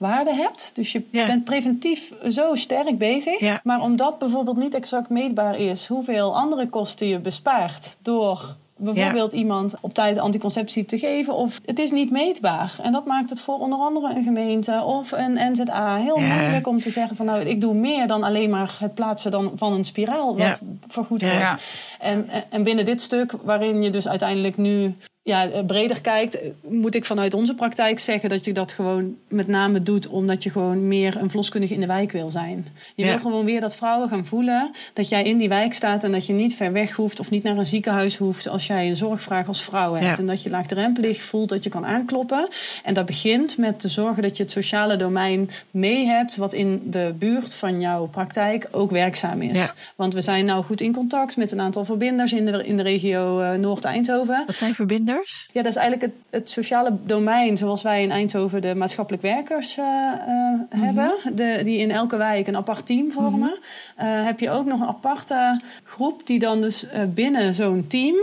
preventiewaarde 0.00 0.42
hebt. 0.42 0.70
Dus 0.74 0.92
je 0.92 1.02
Ja. 1.10 1.26
bent 1.26 1.44
preventief 1.44 2.12
zo 2.28 2.54
sterk 2.54 2.98
bezig. 2.98 3.40
Ja. 3.40 3.60
Maar 3.64 3.80
omdat 3.80 4.18
bijvoorbeeld 4.18 4.56
niet 4.56 4.74
exact 4.74 5.08
meetbaar 5.08 5.58
is... 5.58 5.86
hoeveel 5.86 6.36
andere 6.36 6.68
kosten 6.68 7.06
je 7.06 7.18
bespaart 7.18 7.98
door... 8.02 8.56
Bijvoorbeeld 8.82 9.32
iemand 9.32 9.74
op 9.80 9.94
tijd 9.94 10.18
anticonceptie 10.18 10.84
te 10.84 10.98
geven. 10.98 11.34
Of 11.34 11.60
het 11.64 11.78
is 11.78 11.90
niet 11.90 12.10
meetbaar. 12.10 12.78
En 12.82 12.92
dat 12.92 13.04
maakt 13.06 13.30
het 13.30 13.40
voor 13.40 13.58
onder 13.58 13.78
andere 13.78 14.14
een 14.14 14.22
gemeente 14.22 14.82
of 14.84 15.12
een 15.12 15.32
NZA 15.52 15.96
heel 15.96 16.20
Ja. 16.20 16.38
moeilijk 16.38 16.66
om 16.66 16.80
te 16.80 16.90
zeggen 16.90 17.16
van 17.16 17.26
nou 17.26 17.40
ik 17.40 17.60
doe 17.60 17.74
meer 17.74 18.06
dan 18.06 18.22
alleen 18.22 18.50
maar 18.50 18.76
het 18.78 18.94
plaatsen 18.94 19.30
dan 19.30 19.52
van 19.54 19.72
een 19.72 19.84
spiraal 19.84 20.36
wat 20.36 20.46
Ja. 20.46 20.56
vergoed 20.88 21.20
wordt. 21.22 21.34
Ja. 21.36 21.58
En, 21.98 22.28
en 22.50 22.62
binnen 22.62 22.84
dit 22.84 23.00
stuk 23.00 23.32
waarin 23.42 23.82
je 23.82 23.90
dus 23.90 24.08
uiteindelijk 24.08 24.56
nu 24.56 24.94
ja, 25.22 25.62
breder 25.66 26.00
kijkt, 26.00 26.38
moet 26.68 26.94
ik 26.94 27.04
vanuit 27.04 27.34
onze 27.34 27.54
praktijk 27.54 27.98
zeggen 27.98 28.28
dat 28.28 28.44
je 28.44 28.52
dat 28.52 28.72
gewoon 28.72 29.16
met 29.28 29.46
name 29.46 29.82
doet 29.82 30.08
omdat 30.08 30.42
je 30.42 30.50
gewoon 30.50 30.88
meer 30.88 31.16
een 31.16 31.28
verloskundige 31.28 31.74
in 31.74 31.80
de 31.80 31.86
wijk 31.86 32.12
wil 32.12 32.30
zijn. 32.30 32.66
Je 32.94 33.04
Ja. 33.04 33.10
wil 33.10 33.20
gewoon 33.20 33.44
weer 33.44 33.60
dat 33.60 33.76
vrouwen 33.76 34.08
gaan 34.08 34.26
voelen 34.26 34.70
dat 34.92 35.08
jij 35.08 35.22
in 35.24 35.38
die 35.38 35.48
wijk 35.48 35.74
staat 35.74 36.04
en 36.04 36.12
dat 36.12 36.26
je 36.26 36.32
niet 36.32 36.54
ver 36.54 36.72
weg 36.72 36.92
hoeft 36.92 37.20
of 37.20 37.30
niet 37.30 37.42
naar 37.42 37.56
een 37.58 37.66
ziekenhuis 37.66 38.16
hoeft 38.16 38.48
als 38.48 38.66
jij 38.66 38.88
een 38.88 38.96
zorgvraag 38.96 39.46
als 39.48 39.62
vrouw 39.62 39.92
hebt. 39.92 40.04
Ja. 40.06 40.16
En 40.18 40.26
dat 40.26 40.42
je 40.42 40.50
laagdrempelig 40.50 41.22
voelt 41.22 41.48
dat 41.48 41.64
je 41.64 41.70
kan 41.70 41.86
aankloppen. 41.86 42.48
En 42.84 42.94
dat 42.94 43.06
begint 43.06 43.56
met 43.58 43.80
te 43.80 43.88
zorgen 43.88 44.22
dat 44.22 44.36
je 44.36 44.42
het 44.42 44.52
sociale 44.52 44.96
domein 44.96 45.50
mee 45.70 46.06
hebt 46.06 46.36
wat 46.36 46.52
in 46.52 46.82
de 46.84 47.14
buurt 47.18 47.54
van 47.54 47.80
jouw 47.80 48.06
praktijk 48.06 48.68
ook 48.70 48.90
werkzaam 48.90 49.42
is. 49.42 49.58
Ja. 49.58 49.72
Want 49.96 50.14
we 50.14 50.20
zijn 50.20 50.44
nou 50.44 50.64
goed 50.64 50.80
in 50.80 50.92
contact 50.92 51.36
met 51.36 51.52
een 51.52 51.60
aantal 51.60 51.84
verbinders 51.84 52.32
in 52.32 52.44
de, 52.46 52.66
in 52.66 52.76
de 52.76 52.82
regio 52.82 53.40
eh, 53.40 53.58
Noord-Eindhoven. 53.58 54.42
Wat 54.46 54.58
zijn 54.58 54.74
verbinders? 54.74 55.08
Ja, 55.52 55.62
dat 55.62 55.72
is 55.72 55.76
eigenlijk 55.76 56.12
het, 56.12 56.40
het 56.40 56.50
sociale 56.50 56.92
domein 57.04 57.56
zoals 57.56 57.82
wij 57.82 58.02
in 58.02 58.10
Eindhoven 58.10 58.62
de 58.62 58.74
maatschappelijk 58.74 59.22
werkers 59.22 59.78
eh, 59.78 59.84
eh, 59.84 60.80
hebben. 60.80 61.12
De, 61.34 61.60
die 61.64 61.78
in 61.78 61.90
elke 61.90 62.16
wijk 62.16 62.46
een 62.46 62.56
apart 62.56 62.86
team 62.86 63.10
vormen. 63.10 63.58
Eh, 63.96 64.24
heb 64.24 64.40
je 64.40 64.50
ook 64.50 64.66
nog 64.66 64.80
een 64.80 64.86
aparte 64.86 65.60
groep 65.84 66.26
die 66.26 66.38
dan 66.38 66.60
dus 66.60 66.86
binnen 67.14 67.54
zo'n 67.54 67.86
team 67.88 68.16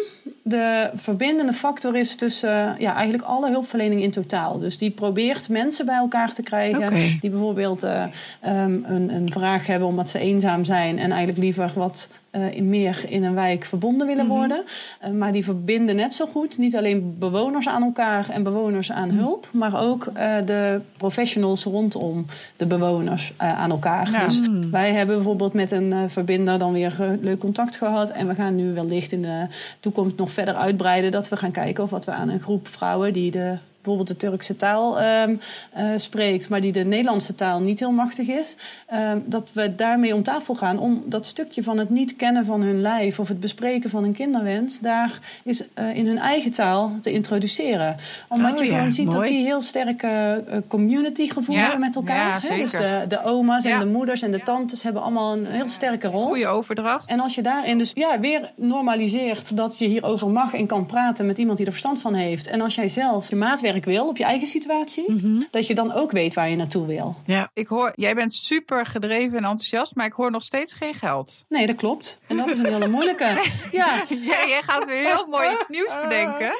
de 0.49 0.89
verbindende 0.95 1.53
factor 1.53 1.95
is 1.95 2.15
tussen 2.15 2.75
ja, 2.79 2.95
eigenlijk 2.95 3.23
alle 3.23 3.49
hulpverlening 3.49 4.01
in 4.01 4.11
totaal. 4.11 4.59
Dus 4.59 4.77
die 4.77 4.91
probeert 4.91 5.49
mensen 5.49 5.85
bij 5.85 5.95
elkaar 5.95 6.33
te 6.33 6.41
krijgen. 6.41 6.89
Die 7.21 7.29
bijvoorbeeld 7.29 7.83
eh, 7.83 8.03
ehm, 8.41 8.79
een, 8.83 9.13
een 9.13 9.31
vraag 9.31 9.67
hebben 9.67 9.87
omdat 9.87 10.09
ze 10.09 10.19
eenzaam 10.19 10.65
zijn 10.65 10.99
en 10.99 11.09
eigenlijk 11.11 11.39
liever 11.39 11.71
wat 11.75 12.09
in 12.31 12.69
meer 12.69 13.05
in 13.07 13.23
een 13.23 13.33
wijk 13.33 13.65
verbonden 13.65 14.07
willen 14.07 14.27
worden. 14.27 14.63
Eh, 14.99 15.11
maar 15.11 15.31
die 15.31 15.43
verbinden 15.43 15.95
net 15.95 16.13
zo 16.13 16.25
goed 16.25 16.57
niet 16.57 16.75
alleen 16.75 17.15
bewoners 17.19 17.67
aan 17.67 17.83
elkaar 17.83 18.29
en 18.29 18.43
bewoners 18.43 18.91
aan 18.91 19.09
hulp, 19.09 19.47
maar 19.51 19.81
ook 19.81 20.05
eh, 20.13 20.35
de 20.45 20.81
professionals 20.97 21.63
rondom 21.63 22.25
de 22.57 22.65
bewoners 22.65 23.33
aan 23.37 23.71
elkaar. 23.71 24.11
Ja. 24.11 24.25
Dus 24.25 24.41
wij 24.71 24.93
hebben 24.93 25.15
bijvoorbeeld 25.15 25.53
met 25.53 25.71
een 25.71 26.09
verbinder 26.09 26.59
dan 26.59 26.73
weer 26.73 27.17
leuk 27.21 27.39
contact 27.39 27.75
gehad. 27.75 28.09
En 28.09 28.27
we 28.27 28.35
gaan 28.35 28.55
nu 28.55 28.73
wellicht 28.73 29.11
in 29.11 29.21
de 29.21 29.47
toekomst 29.79 30.17
nog 30.17 30.31
verder 30.31 30.55
uitbreiden. 30.55 31.11
Dat 31.11 31.29
we 31.29 31.37
gaan 31.37 31.51
kijken 31.51 31.83
of 31.83 31.89
wat 31.89 32.05
we 32.05 32.11
aan 32.11 32.29
een 32.29 32.39
groep 32.39 32.67
vrouwen 32.67 33.13
die 33.13 33.31
de 33.31 33.57
bijvoorbeeld 33.87 34.19
de 34.19 34.27
Turkse 34.27 34.55
taal 34.55 34.99
ehm, 34.99 35.35
eh, 35.71 35.85
spreekt, 35.95 36.49
maar 36.49 36.61
die 36.61 36.71
de 36.71 36.83
Nederlandse 36.85 37.35
taal 37.35 37.59
niet 37.59 37.79
heel 37.79 37.91
machtig 37.91 38.27
is, 38.27 38.57
ehm, 38.85 39.19
dat 39.25 39.49
we 39.53 39.75
daarmee 39.75 40.15
om 40.15 40.23
tafel 40.23 40.55
gaan 40.55 40.79
om 40.79 41.03
dat 41.05 41.25
stukje 41.25 41.63
van 41.63 41.77
het 41.79 41.89
niet 41.89 42.15
kennen 42.15 42.45
van 42.45 42.61
hun 42.61 42.81
lijf 42.81 43.19
of 43.19 43.27
het 43.27 43.39
bespreken 43.39 43.89
van 43.89 44.03
een 44.03 44.13
kinderwens, 44.13 44.79
daar 44.79 45.19
is 45.43 45.63
eh, 45.73 45.95
in 45.95 46.07
hun 46.07 46.17
eigen 46.19 46.51
taal 46.51 46.91
te 47.01 47.11
introduceren. 47.11 47.95
Omdat 48.29 48.51
Oh 48.59 48.65
je 48.65 48.71
ja, 48.71 48.77
gewoon 48.77 48.93
ziet 48.93 49.11
dat 49.11 49.27
die 49.27 49.43
heel 49.45 49.61
sterke 49.61 50.43
eh, 50.47 50.57
community 50.67 51.29
gevoel 51.29 51.55
Ja, 51.55 51.61
hebben 51.61 51.79
met 51.79 51.95
elkaar. 51.95 52.45
ja? 52.49 52.55
Dus 52.57 52.71
de, 52.71 53.05
de 53.07 53.23
oma's 53.23 53.65
en 53.65 53.79
de 53.79 53.85
moeders 53.85 54.21
en 54.21 54.31
de 54.31 54.41
tantes 54.41 54.83
hebben 54.83 55.01
allemaal 55.01 55.33
een 55.33 55.45
heel 55.45 55.69
sterke 55.69 56.07
rol. 56.07 56.25
Goede 56.25 56.47
overdracht. 56.47 57.09
En 57.09 57.19
als 57.19 57.35
je 57.35 57.41
daarin 57.41 57.77
dus 57.77 57.91
ja, 57.93 58.19
weer 58.19 58.51
normaliseert 58.55 59.57
dat 59.57 59.77
je 59.77 59.87
hierover 59.87 60.29
mag 60.29 60.53
en 60.53 60.65
kan 60.67 60.85
praten 60.85 61.25
met 61.25 61.37
iemand 61.37 61.57
die 61.57 61.65
er 61.65 61.71
verstand 61.71 61.99
van 62.01 62.13
heeft. 62.13 62.47
En 62.47 62.61
als 62.61 62.75
jij 62.75 62.89
zelf 62.89 63.29
je 63.29 63.35
maatwerk 63.35 63.76
wil 63.85 64.07
op 64.07 64.17
je 64.17 64.23
eigen 64.23 64.47
situatie, 64.47 65.11
Mhm. 65.11 65.41
dat 65.51 65.67
je 65.67 65.75
dan 65.75 65.93
ook 65.93 66.11
weet 66.11 66.33
waar 66.33 66.49
je 66.49 66.55
naartoe 66.55 66.87
wil. 66.87 67.15
Ja. 67.25 67.49
Ik 67.53 67.67
hoor, 67.67 67.91
jij 67.95 68.15
bent 68.15 68.33
super 68.33 68.85
gedreven 68.85 69.37
en 69.37 69.43
enthousiast, 69.43 69.95
maar 69.95 70.05
ik 70.05 70.13
hoor 70.13 70.31
nog 70.31 70.43
steeds 70.43 70.73
geen 70.73 70.93
geld. 70.93 71.45
Nee, 71.49 71.65
dat 71.67 71.75
klopt. 71.75 72.19
En 72.27 72.37
dat 72.37 72.47
is 72.47 72.57
een 72.59 72.65
hele 72.73 72.89
moeilijke. 72.89 73.25
Ja, 73.71 74.03
Ja, 74.09 74.45
jij 74.47 74.61
gaat 74.65 74.85
weer 74.85 75.03
heel 75.05 75.25
mooi 75.27 75.49
iets 75.51 75.67
nieuws 75.67 75.91
bedenken. 76.03 76.51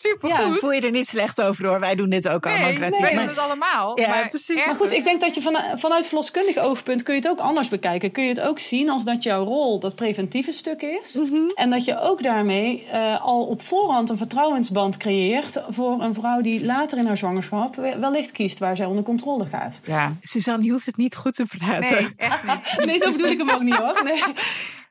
Super 0.00 0.28
Ja. 0.28 0.52
Voel 0.52 0.72
je 0.72 0.80
er 0.80 0.90
niet 0.90 1.08
slecht 1.08 1.42
over 1.42 1.66
hoor. 1.66 1.80
Wij 1.80 1.94
doen 1.94 2.10
dit 2.10 2.28
ook 2.28 2.46
allemaal 2.46 2.68
nee, 2.70 2.78
Maar- 2.78 2.90
doen 2.90 3.28
het 3.28 3.38
allemaal. 3.38 4.00
Ja, 4.00 4.08
maar 4.08 4.28
precies. 4.28 4.66
maar 4.66 4.74
goed, 4.74 4.92
ik 4.92 5.04
denk 5.04 5.20
dat 5.20 5.34
je 5.34 5.42
van, 5.42 5.56
vanuit 5.76 6.06
verloskundig 6.06 6.56
oogpunt 6.56 7.02
kun 7.02 7.14
je 7.14 7.20
het 7.20 7.28
ook 7.28 7.40
anders 7.40 7.68
bekijken. 7.68 8.10
Kun 8.12 8.22
je 8.22 8.28
het 8.28 8.40
ook 8.40 8.58
zien 8.58 8.90
als 8.90 9.04
dat 9.04 9.22
jouw 9.22 9.44
rol 9.44 9.80
dat 9.80 9.94
preventieve 9.94 10.52
stuk 10.52 10.82
is. 10.82 11.18
En 11.54 11.70
dat 11.70 11.84
je 11.84 12.00
ook 12.00 12.22
daarmee 12.22 12.86
eh, 12.86 13.24
al 13.24 13.44
op 13.46 13.62
voorhand 13.62 14.10
een 14.10 14.16
vertrouwensband 14.16 14.96
creëert 14.96 15.62
voor 15.68 16.02
een 16.02 16.14
vrouw 16.14 16.40
die 16.40 16.64
later 16.64 16.98
in 16.98 17.06
haar 17.06 17.16
zwangerschap 17.16 17.74
wellicht 17.76 18.32
kiest 18.32 18.58
waar 18.58 18.76
zij 18.76 18.86
onder 18.86 19.04
controle 19.04 19.46
gaat. 19.46 19.80
Ja, 19.84 20.14
Suzanne, 20.20 20.64
je 20.64 20.70
hoeft 20.70 20.86
het 20.86 20.96
niet 20.96 21.16
goed 21.16 21.34
te 21.34 21.44
praten. 21.58 21.80
nee, 21.94 22.08
echt 22.16 22.44
niet. 22.44 22.58
Nee, 22.86 22.98
zo 22.98 23.12
bedoel 23.12 23.30
ik 23.30 23.38
hem 23.38 23.50
ook 23.50 23.62
niet 23.62 23.76
hoor. 23.76 24.00
Nee. 24.04 24.22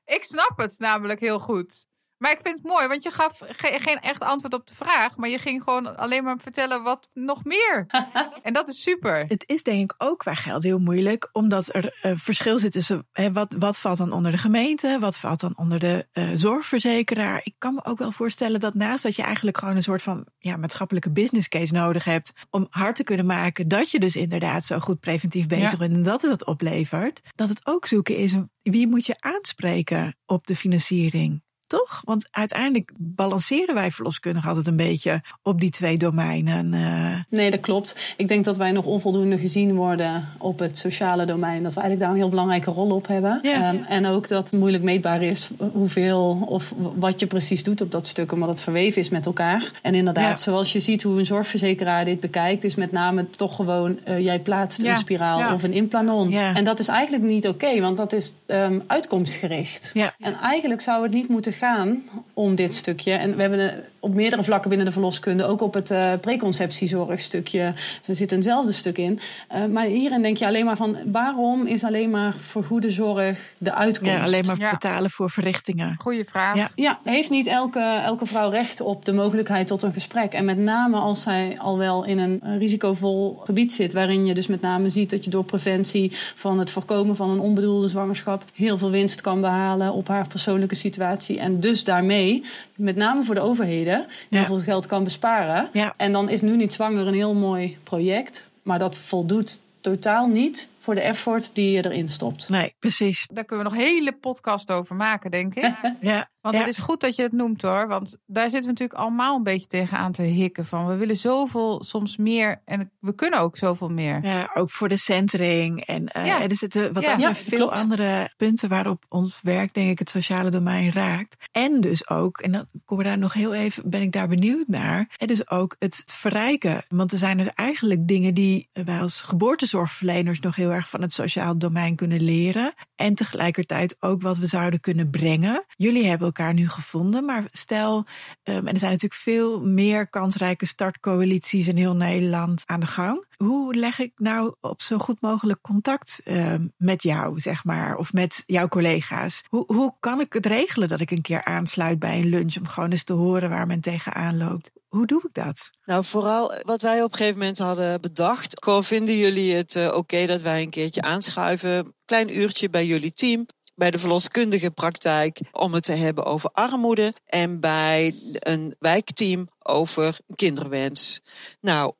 Ik 0.05 0.23
snap 0.23 0.53
het 0.55 0.75
namelijk 0.77 1.19
heel 1.19 1.39
goed. 1.39 1.87
Maar 2.19 2.31
ik 2.31 2.39
vind 2.43 2.55
het 2.55 2.63
mooi, 2.63 2.87
want 2.87 3.03
je 3.03 3.11
gaf 3.11 3.41
geen 3.57 3.99
echt 3.99 4.21
antwoord 4.21 4.53
op 4.53 4.67
de 4.67 4.75
vraag. 4.75 5.17
Maar 5.17 5.29
je 5.29 5.37
ging 5.37 5.63
gewoon 5.63 5.97
alleen 5.97 6.23
maar 6.23 6.37
vertellen 6.41 6.83
wat 6.83 7.09
nog 7.13 7.43
meer. 7.43 7.85
en 8.43 8.53
dat 8.53 8.69
is 8.69 8.81
super. 8.81 9.25
Het 9.27 9.43
is 9.47 9.63
denk 9.63 9.91
ik 9.91 10.03
ook 10.03 10.17
qua 10.17 10.33
geld 10.33 10.63
heel 10.63 10.79
moeilijk. 10.79 11.29
Omdat 11.31 11.75
er 11.75 11.99
uh, 12.03 12.11
verschil 12.15 12.59
zit 12.59 12.71
tussen 12.71 13.07
hè, 13.11 13.31
wat, 13.31 13.55
wat 13.59 13.77
valt 13.77 13.97
dan 13.97 14.11
onder 14.11 14.31
de 14.31 14.37
gemeente. 14.37 14.97
Wat 14.99 15.17
valt 15.17 15.39
dan 15.39 15.57
onder 15.57 15.79
de 15.79 16.07
uh, 16.13 16.29
zorgverzekeraar. 16.35 17.41
Ik 17.43 17.55
kan 17.57 17.73
me 17.73 17.85
ook 17.85 17.97
wel 17.97 18.11
voorstellen 18.11 18.59
dat 18.59 18.73
naast 18.73 19.03
dat 19.03 19.15
je 19.15 19.23
eigenlijk 19.23 19.57
gewoon 19.57 19.75
een 19.75 19.83
soort 19.83 20.01
van 20.01 20.27
ja, 20.37 20.57
maatschappelijke 20.57 21.11
business 21.11 21.47
case 21.47 21.73
nodig 21.73 22.03
hebt. 22.03 22.33
Om 22.49 22.67
hard 22.69 22.95
te 22.95 23.03
kunnen 23.03 23.25
maken 23.25 23.67
dat 23.67 23.91
je 23.91 23.99
dus 23.99 24.15
inderdaad 24.15 24.63
zo 24.63 24.79
goed 24.79 24.99
preventief 24.99 25.47
bezig 25.47 25.71
ja. 25.71 25.77
bent. 25.77 25.93
En 25.93 26.03
dat 26.03 26.21
het 26.21 26.29
dat 26.29 26.45
oplevert. 26.45 27.21
Dat 27.35 27.49
het 27.49 27.61
ook 27.63 27.85
zoeken 27.85 28.15
is 28.15 28.35
wie 28.61 28.87
moet 28.87 29.05
je 29.05 29.15
aanspreken 29.19 30.15
op 30.25 30.47
de 30.47 30.55
financiering 30.55 31.41
toch? 31.69 32.01
Want 32.05 32.27
uiteindelijk 32.31 32.91
balanceren 32.97 33.75
wij 33.75 33.91
verloskundigen 33.91 34.49
altijd 34.49 34.67
een 34.67 34.77
beetje 34.77 35.21
op 35.43 35.61
die 35.61 35.69
twee 35.69 35.97
domeinen. 35.97 36.73
Uh... 36.73 37.15
Nee, 37.29 37.51
dat 37.51 37.59
klopt. 37.59 38.13
Ik 38.17 38.27
denk 38.27 38.45
dat 38.45 38.57
wij 38.57 38.71
nog 38.71 38.85
onvoldoende 38.85 39.37
gezien 39.37 39.75
worden 39.75 40.27
op 40.37 40.59
het 40.59 40.77
sociale 40.77 41.25
domein. 41.25 41.63
Dat 41.63 41.73
we 41.73 41.79
eigenlijk 41.79 41.99
daar 41.99 42.09
een 42.09 42.21
heel 42.21 42.29
belangrijke 42.29 42.71
rol 42.71 42.91
op 42.91 43.07
hebben. 43.07 43.39
Ja. 43.41 43.73
Um, 43.73 43.83
en 43.83 44.05
ook 44.05 44.27
dat 44.27 44.51
het 44.51 44.59
moeilijk 44.59 44.83
meetbaar 44.83 45.21
is 45.21 45.49
hoeveel 45.71 46.43
of 46.47 46.73
wat 46.95 47.19
je 47.19 47.27
precies 47.27 47.63
doet 47.63 47.81
op 47.81 47.91
dat 47.91 48.07
stuk, 48.07 48.31
omdat 48.31 48.49
het 48.49 48.61
verweven 48.61 49.01
is 49.01 49.09
met 49.09 49.25
elkaar. 49.25 49.71
En 49.81 49.95
inderdaad, 49.95 50.29
ja. 50.29 50.37
zoals 50.37 50.73
je 50.73 50.79
ziet 50.79 51.03
hoe 51.03 51.19
een 51.19 51.25
zorgverzekeraar 51.25 52.05
dit 52.05 52.19
bekijkt, 52.19 52.63
is 52.63 52.75
met 52.75 52.91
name 52.91 53.29
toch 53.29 53.55
gewoon 53.55 53.99
uh, 54.07 54.19
jij 54.19 54.39
plaatst 54.39 54.81
ja. 54.81 54.91
een 54.91 54.97
spiraal 54.97 55.53
of 55.53 55.63
een 55.63 55.73
implanon. 55.73 56.33
En 56.33 56.63
dat 56.63 56.79
is 56.79 56.87
eigenlijk 56.87 57.23
niet 57.23 57.47
oké, 57.47 57.65
okay, 57.65 57.81
want 57.81 57.97
dat 57.97 58.13
is 58.13 58.33
um, 58.47 58.83
uitkomstgericht. 58.87 59.91
En 60.19 60.33
eigenlijk 60.41 60.81
zou 60.81 61.03
het 61.03 61.13
niet 61.13 61.29
moeten 61.29 61.53
gaan 61.59 62.03
om 62.33 62.55
dit 62.55 62.73
stukje. 62.73 63.11
En 63.11 63.35
we 63.35 63.41
hebben 63.41 63.83
op 63.99 64.13
meerdere 64.13 64.43
vlakken 64.43 64.69
binnen 64.69 64.87
de 64.87 64.93
verloskunde, 64.93 65.45
ook 65.45 65.61
op 65.61 65.73
het 65.73 65.91
uh, 65.91 66.13
preconceptiezorgstukje, 66.21 67.73
er 68.05 68.15
zit 68.15 68.31
eenzelfde 68.31 68.71
stuk 68.71 68.97
in. 68.97 69.19
Uh, 69.55 69.65
maar 69.65 69.85
hierin 69.85 70.21
denk 70.21 70.37
je 70.37 70.45
alleen 70.45 70.65
maar 70.65 70.77
van 70.77 70.97
waarom 71.11 71.67
is 71.67 71.83
alleen 71.83 72.09
maar 72.09 72.35
voor 72.41 72.63
goede 72.63 72.91
zorg 72.91 73.39
de 73.57 73.73
uitkomst? 73.73 74.13
Ja, 74.13 74.23
alleen 74.23 74.45
maar 74.45 74.59
ja. 74.59 74.71
betalen 74.71 75.09
voor 75.09 75.29
verrichtingen. 75.29 75.95
Goeie 75.99 76.25
vraag. 76.25 76.55
Ja, 76.55 76.69
ja 76.75 76.99
heeft 77.03 77.29
niet 77.29 77.47
elke, 77.47 78.01
elke 78.03 78.25
vrouw 78.25 78.49
recht 78.49 78.81
op 78.81 79.05
de 79.05 79.13
mogelijkheid 79.13 79.67
tot 79.67 79.83
een 79.83 79.93
gesprek? 79.93 80.33
En 80.33 80.45
met 80.45 80.57
name 80.57 80.97
als 80.97 81.21
zij 81.21 81.55
al 81.59 81.77
wel 81.77 82.05
in 82.05 82.19
een 82.19 82.41
risicovol 82.57 83.41
gebied 83.43 83.73
zit, 83.73 83.93
waarin 83.93 84.25
je 84.25 84.33
dus 84.33 84.47
met 84.47 84.61
name 84.61 84.89
ziet 84.89 85.09
dat 85.09 85.23
je 85.23 85.29
door 85.29 85.43
preventie 85.43 86.11
van 86.35 86.59
het 86.59 86.71
voorkomen 86.71 87.15
van 87.15 87.29
een 87.29 87.39
onbedoelde 87.39 87.87
zwangerschap 87.87 88.43
heel 88.53 88.77
veel 88.77 88.91
winst 88.91 89.21
kan 89.21 89.41
behalen 89.41 89.93
op 89.93 90.07
haar 90.07 90.27
persoonlijke 90.27 90.75
situatie. 90.75 91.39
En 91.39 91.59
dus 91.59 91.83
daarmee, 91.83 92.45
met 92.75 92.95
name 92.95 93.23
voor 93.23 93.35
de 93.35 93.41
overheden, 93.41 93.88
heel 93.97 94.05
Ja. 94.39 94.45
veel 94.45 94.59
geld 94.59 94.85
kan 94.85 95.03
besparen. 95.03 95.69
Ja. 95.73 95.93
En 95.97 96.11
dan 96.11 96.29
is 96.29 96.41
nu 96.41 96.55
niet 96.55 96.73
zwanger 96.73 97.07
een 97.07 97.13
heel 97.13 97.33
mooi 97.33 97.77
project, 97.83 98.47
maar 98.63 98.79
dat 98.79 98.95
voldoet 98.95 99.61
totaal 99.81 100.27
niet 100.27 100.67
voor 100.77 100.95
de 100.95 101.01
effort 101.01 101.49
die 101.53 101.71
je 101.71 101.85
erin 101.85 102.09
stopt. 102.09 102.49
Nee, 102.49 102.73
precies. 102.79 103.27
Daar 103.33 103.43
kunnen 103.45 103.65
we 103.65 103.71
nog 103.71 103.79
een 103.81 103.85
hele 103.87 104.11
podcast 104.11 104.71
over 104.71 104.95
maken, 104.95 105.31
denk 105.31 105.55
ik. 105.55 105.73
Ja. 106.01 106.29
Want 106.41 106.55
ja. 106.55 106.61
het 106.61 106.69
is 106.69 106.77
goed 106.77 107.01
dat 107.01 107.15
je 107.15 107.21
het 107.21 107.31
noemt 107.31 107.61
hoor. 107.61 107.87
Want 107.87 108.17
daar 108.25 108.43
zitten 108.49 108.61
we 108.61 108.67
natuurlijk 108.67 108.99
allemaal 108.99 109.37
een 109.37 109.43
beetje 109.43 109.67
tegenaan 109.67 110.11
te 110.11 110.21
hikken. 110.21 110.65
Van 110.65 110.87
we 110.87 110.95
willen 110.95 111.17
zoveel, 111.17 111.83
soms 111.83 112.17
meer. 112.17 112.61
En 112.65 112.91
we 112.99 113.15
kunnen 113.15 113.39
ook 113.39 113.57
zoveel 113.57 113.89
meer. 113.89 114.19
Ja, 114.25 114.51
ook 114.53 114.71
voor 114.71 114.87
de 114.89 114.97
centering. 114.97 115.85
En 115.85 116.09
uh, 116.17 116.25
Ja. 116.25 116.41
er 116.41 116.55
zitten 116.55 116.93
wat 116.93 117.03
Ja, 117.03 117.11
andere 117.11 117.29
ja, 117.29 117.35
veel 117.35 117.57
klopt. 117.57 117.73
andere 117.75 118.33
punten 118.37 118.69
waarop 118.69 119.05
ons 119.09 119.39
werk, 119.41 119.73
denk 119.73 119.89
ik, 119.89 119.99
het 119.99 120.09
sociale 120.09 120.49
domein 120.49 120.91
raakt. 120.91 121.47
En 121.51 121.81
dus 121.81 122.09
ook, 122.09 122.37
en 122.37 122.51
dan 122.51 122.65
komen 122.85 123.03
we 123.03 123.09
daar 123.09 123.19
nog 123.19 123.33
heel 123.33 123.53
even, 123.53 123.89
ben 123.89 124.01
ik 124.01 124.11
daar 124.11 124.27
benieuwd 124.27 124.67
naar. 124.67 125.09
En 125.17 125.27
dus 125.27 125.49
ook 125.49 125.75
het 125.79 126.03
verrijken. 126.05 126.85
Want 126.87 127.11
er 127.11 127.17
zijn 127.17 127.37
dus 127.37 127.49
eigenlijk 127.49 128.07
dingen 128.07 128.33
die 128.33 128.69
wij 128.73 128.99
als 129.01 129.21
geboortezorgverleners 129.21 130.39
nog 130.39 130.55
heel 130.55 130.71
erg 130.71 130.89
van 130.89 131.01
het 131.01 131.13
sociaal 131.13 131.57
domein 131.57 131.95
kunnen 131.95 132.21
leren. 132.21 132.73
En 132.95 133.15
tegelijkertijd 133.15 133.95
ook 133.99 134.21
wat 134.21 134.37
we 134.37 134.45
zouden 134.45 134.79
kunnen 134.79 135.09
brengen. 135.09 135.65
Jullie 135.75 136.07
hebben 136.07 136.27
elkaar 136.29 136.53
nu 136.53 136.69
gevonden, 136.69 137.25
maar 137.25 137.43
stel, 137.51 137.97
um, 137.97 138.05
en 138.43 138.73
er 138.73 138.79
zijn 138.79 138.91
natuurlijk 138.91 139.21
veel 139.21 139.65
meer 139.65 140.09
kansrijke 140.09 140.65
startcoalities 140.65 141.67
in 141.67 141.77
heel 141.77 141.95
Nederland 141.95 142.63
aan 142.65 142.79
de 142.79 142.87
gang. 142.87 143.25
Hoe 143.37 143.75
leg 143.75 143.99
ik 143.99 144.11
nou 144.15 144.55
op 144.59 144.81
zo 144.81 144.97
goed 144.97 145.21
mogelijk 145.21 145.61
contact 145.61 146.21
um, 146.25 146.73
met 146.77 147.03
jou, 147.03 147.39
zeg 147.39 147.63
maar, 147.63 147.95
of 147.95 148.13
met 148.13 148.43
jouw 148.45 148.67
collega's? 148.67 149.43
Hoe, 149.47 149.63
hoe 149.67 149.95
kan 149.99 150.19
ik 150.19 150.33
het 150.33 150.45
regelen 150.45 150.87
dat 150.87 150.99
ik 150.99 151.11
een 151.11 151.21
keer 151.21 151.43
aansluit 151.43 151.99
bij 151.99 152.19
een 152.19 152.29
lunch 152.29 152.57
om 152.57 152.67
gewoon 152.67 152.91
eens 152.91 153.03
te 153.03 153.13
horen 153.13 153.49
waar 153.49 153.67
men 153.67 153.81
tegenaan 153.81 154.37
loopt? 154.37 154.71
Hoe 154.87 155.05
doe 155.05 155.23
ik 155.27 155.33
dat? 155.33 155.69
Nou, 155.85 156.05
vooral 156.05 156.61
wat 156.65 156.81
wij 156.81 157.03
op 157.03 157.11
een 157.11 157.17
gegeven 157.17 157.39
moment 157.39 157.57
hadden 157.57 158.01
bedacht. 158.01 158.59
Ko, 158.59 158.81
vinden 158.81 159.17
jullie 159.17 159.55
het 159.55 159.75
uh, 159.75 159.93
oké 159.93 160.25
dat 160.25 160.41
wij 160.41 160.61
een 160.61 160.69
keertje 160.69 161.01
aanschuiven? 161.01 161.95
Klein 162.05 162.37
uurtje 162.37 162.69
bij 162.69 162.85
jullie 162.85 163.13
team. 163.13 163.45
Bij 163.79 163.91
de 163.91 163.99
verloskundige 163.99 164.71
praktijk 164.71 165.39
om 165.51 165.73
het 165.73 165.83
te 165.83 165.91
hebben 165.91 166.25
over 166.25 166.49
armoede. 166.53 167.13
En 167.25 167.59
bij 167.59 168.15
een 168.33 168.75
wijkteam 168.79 169.49
over 169.59 170.19
kinderwens. 170.35 171.21
Nou, 171.61 171.93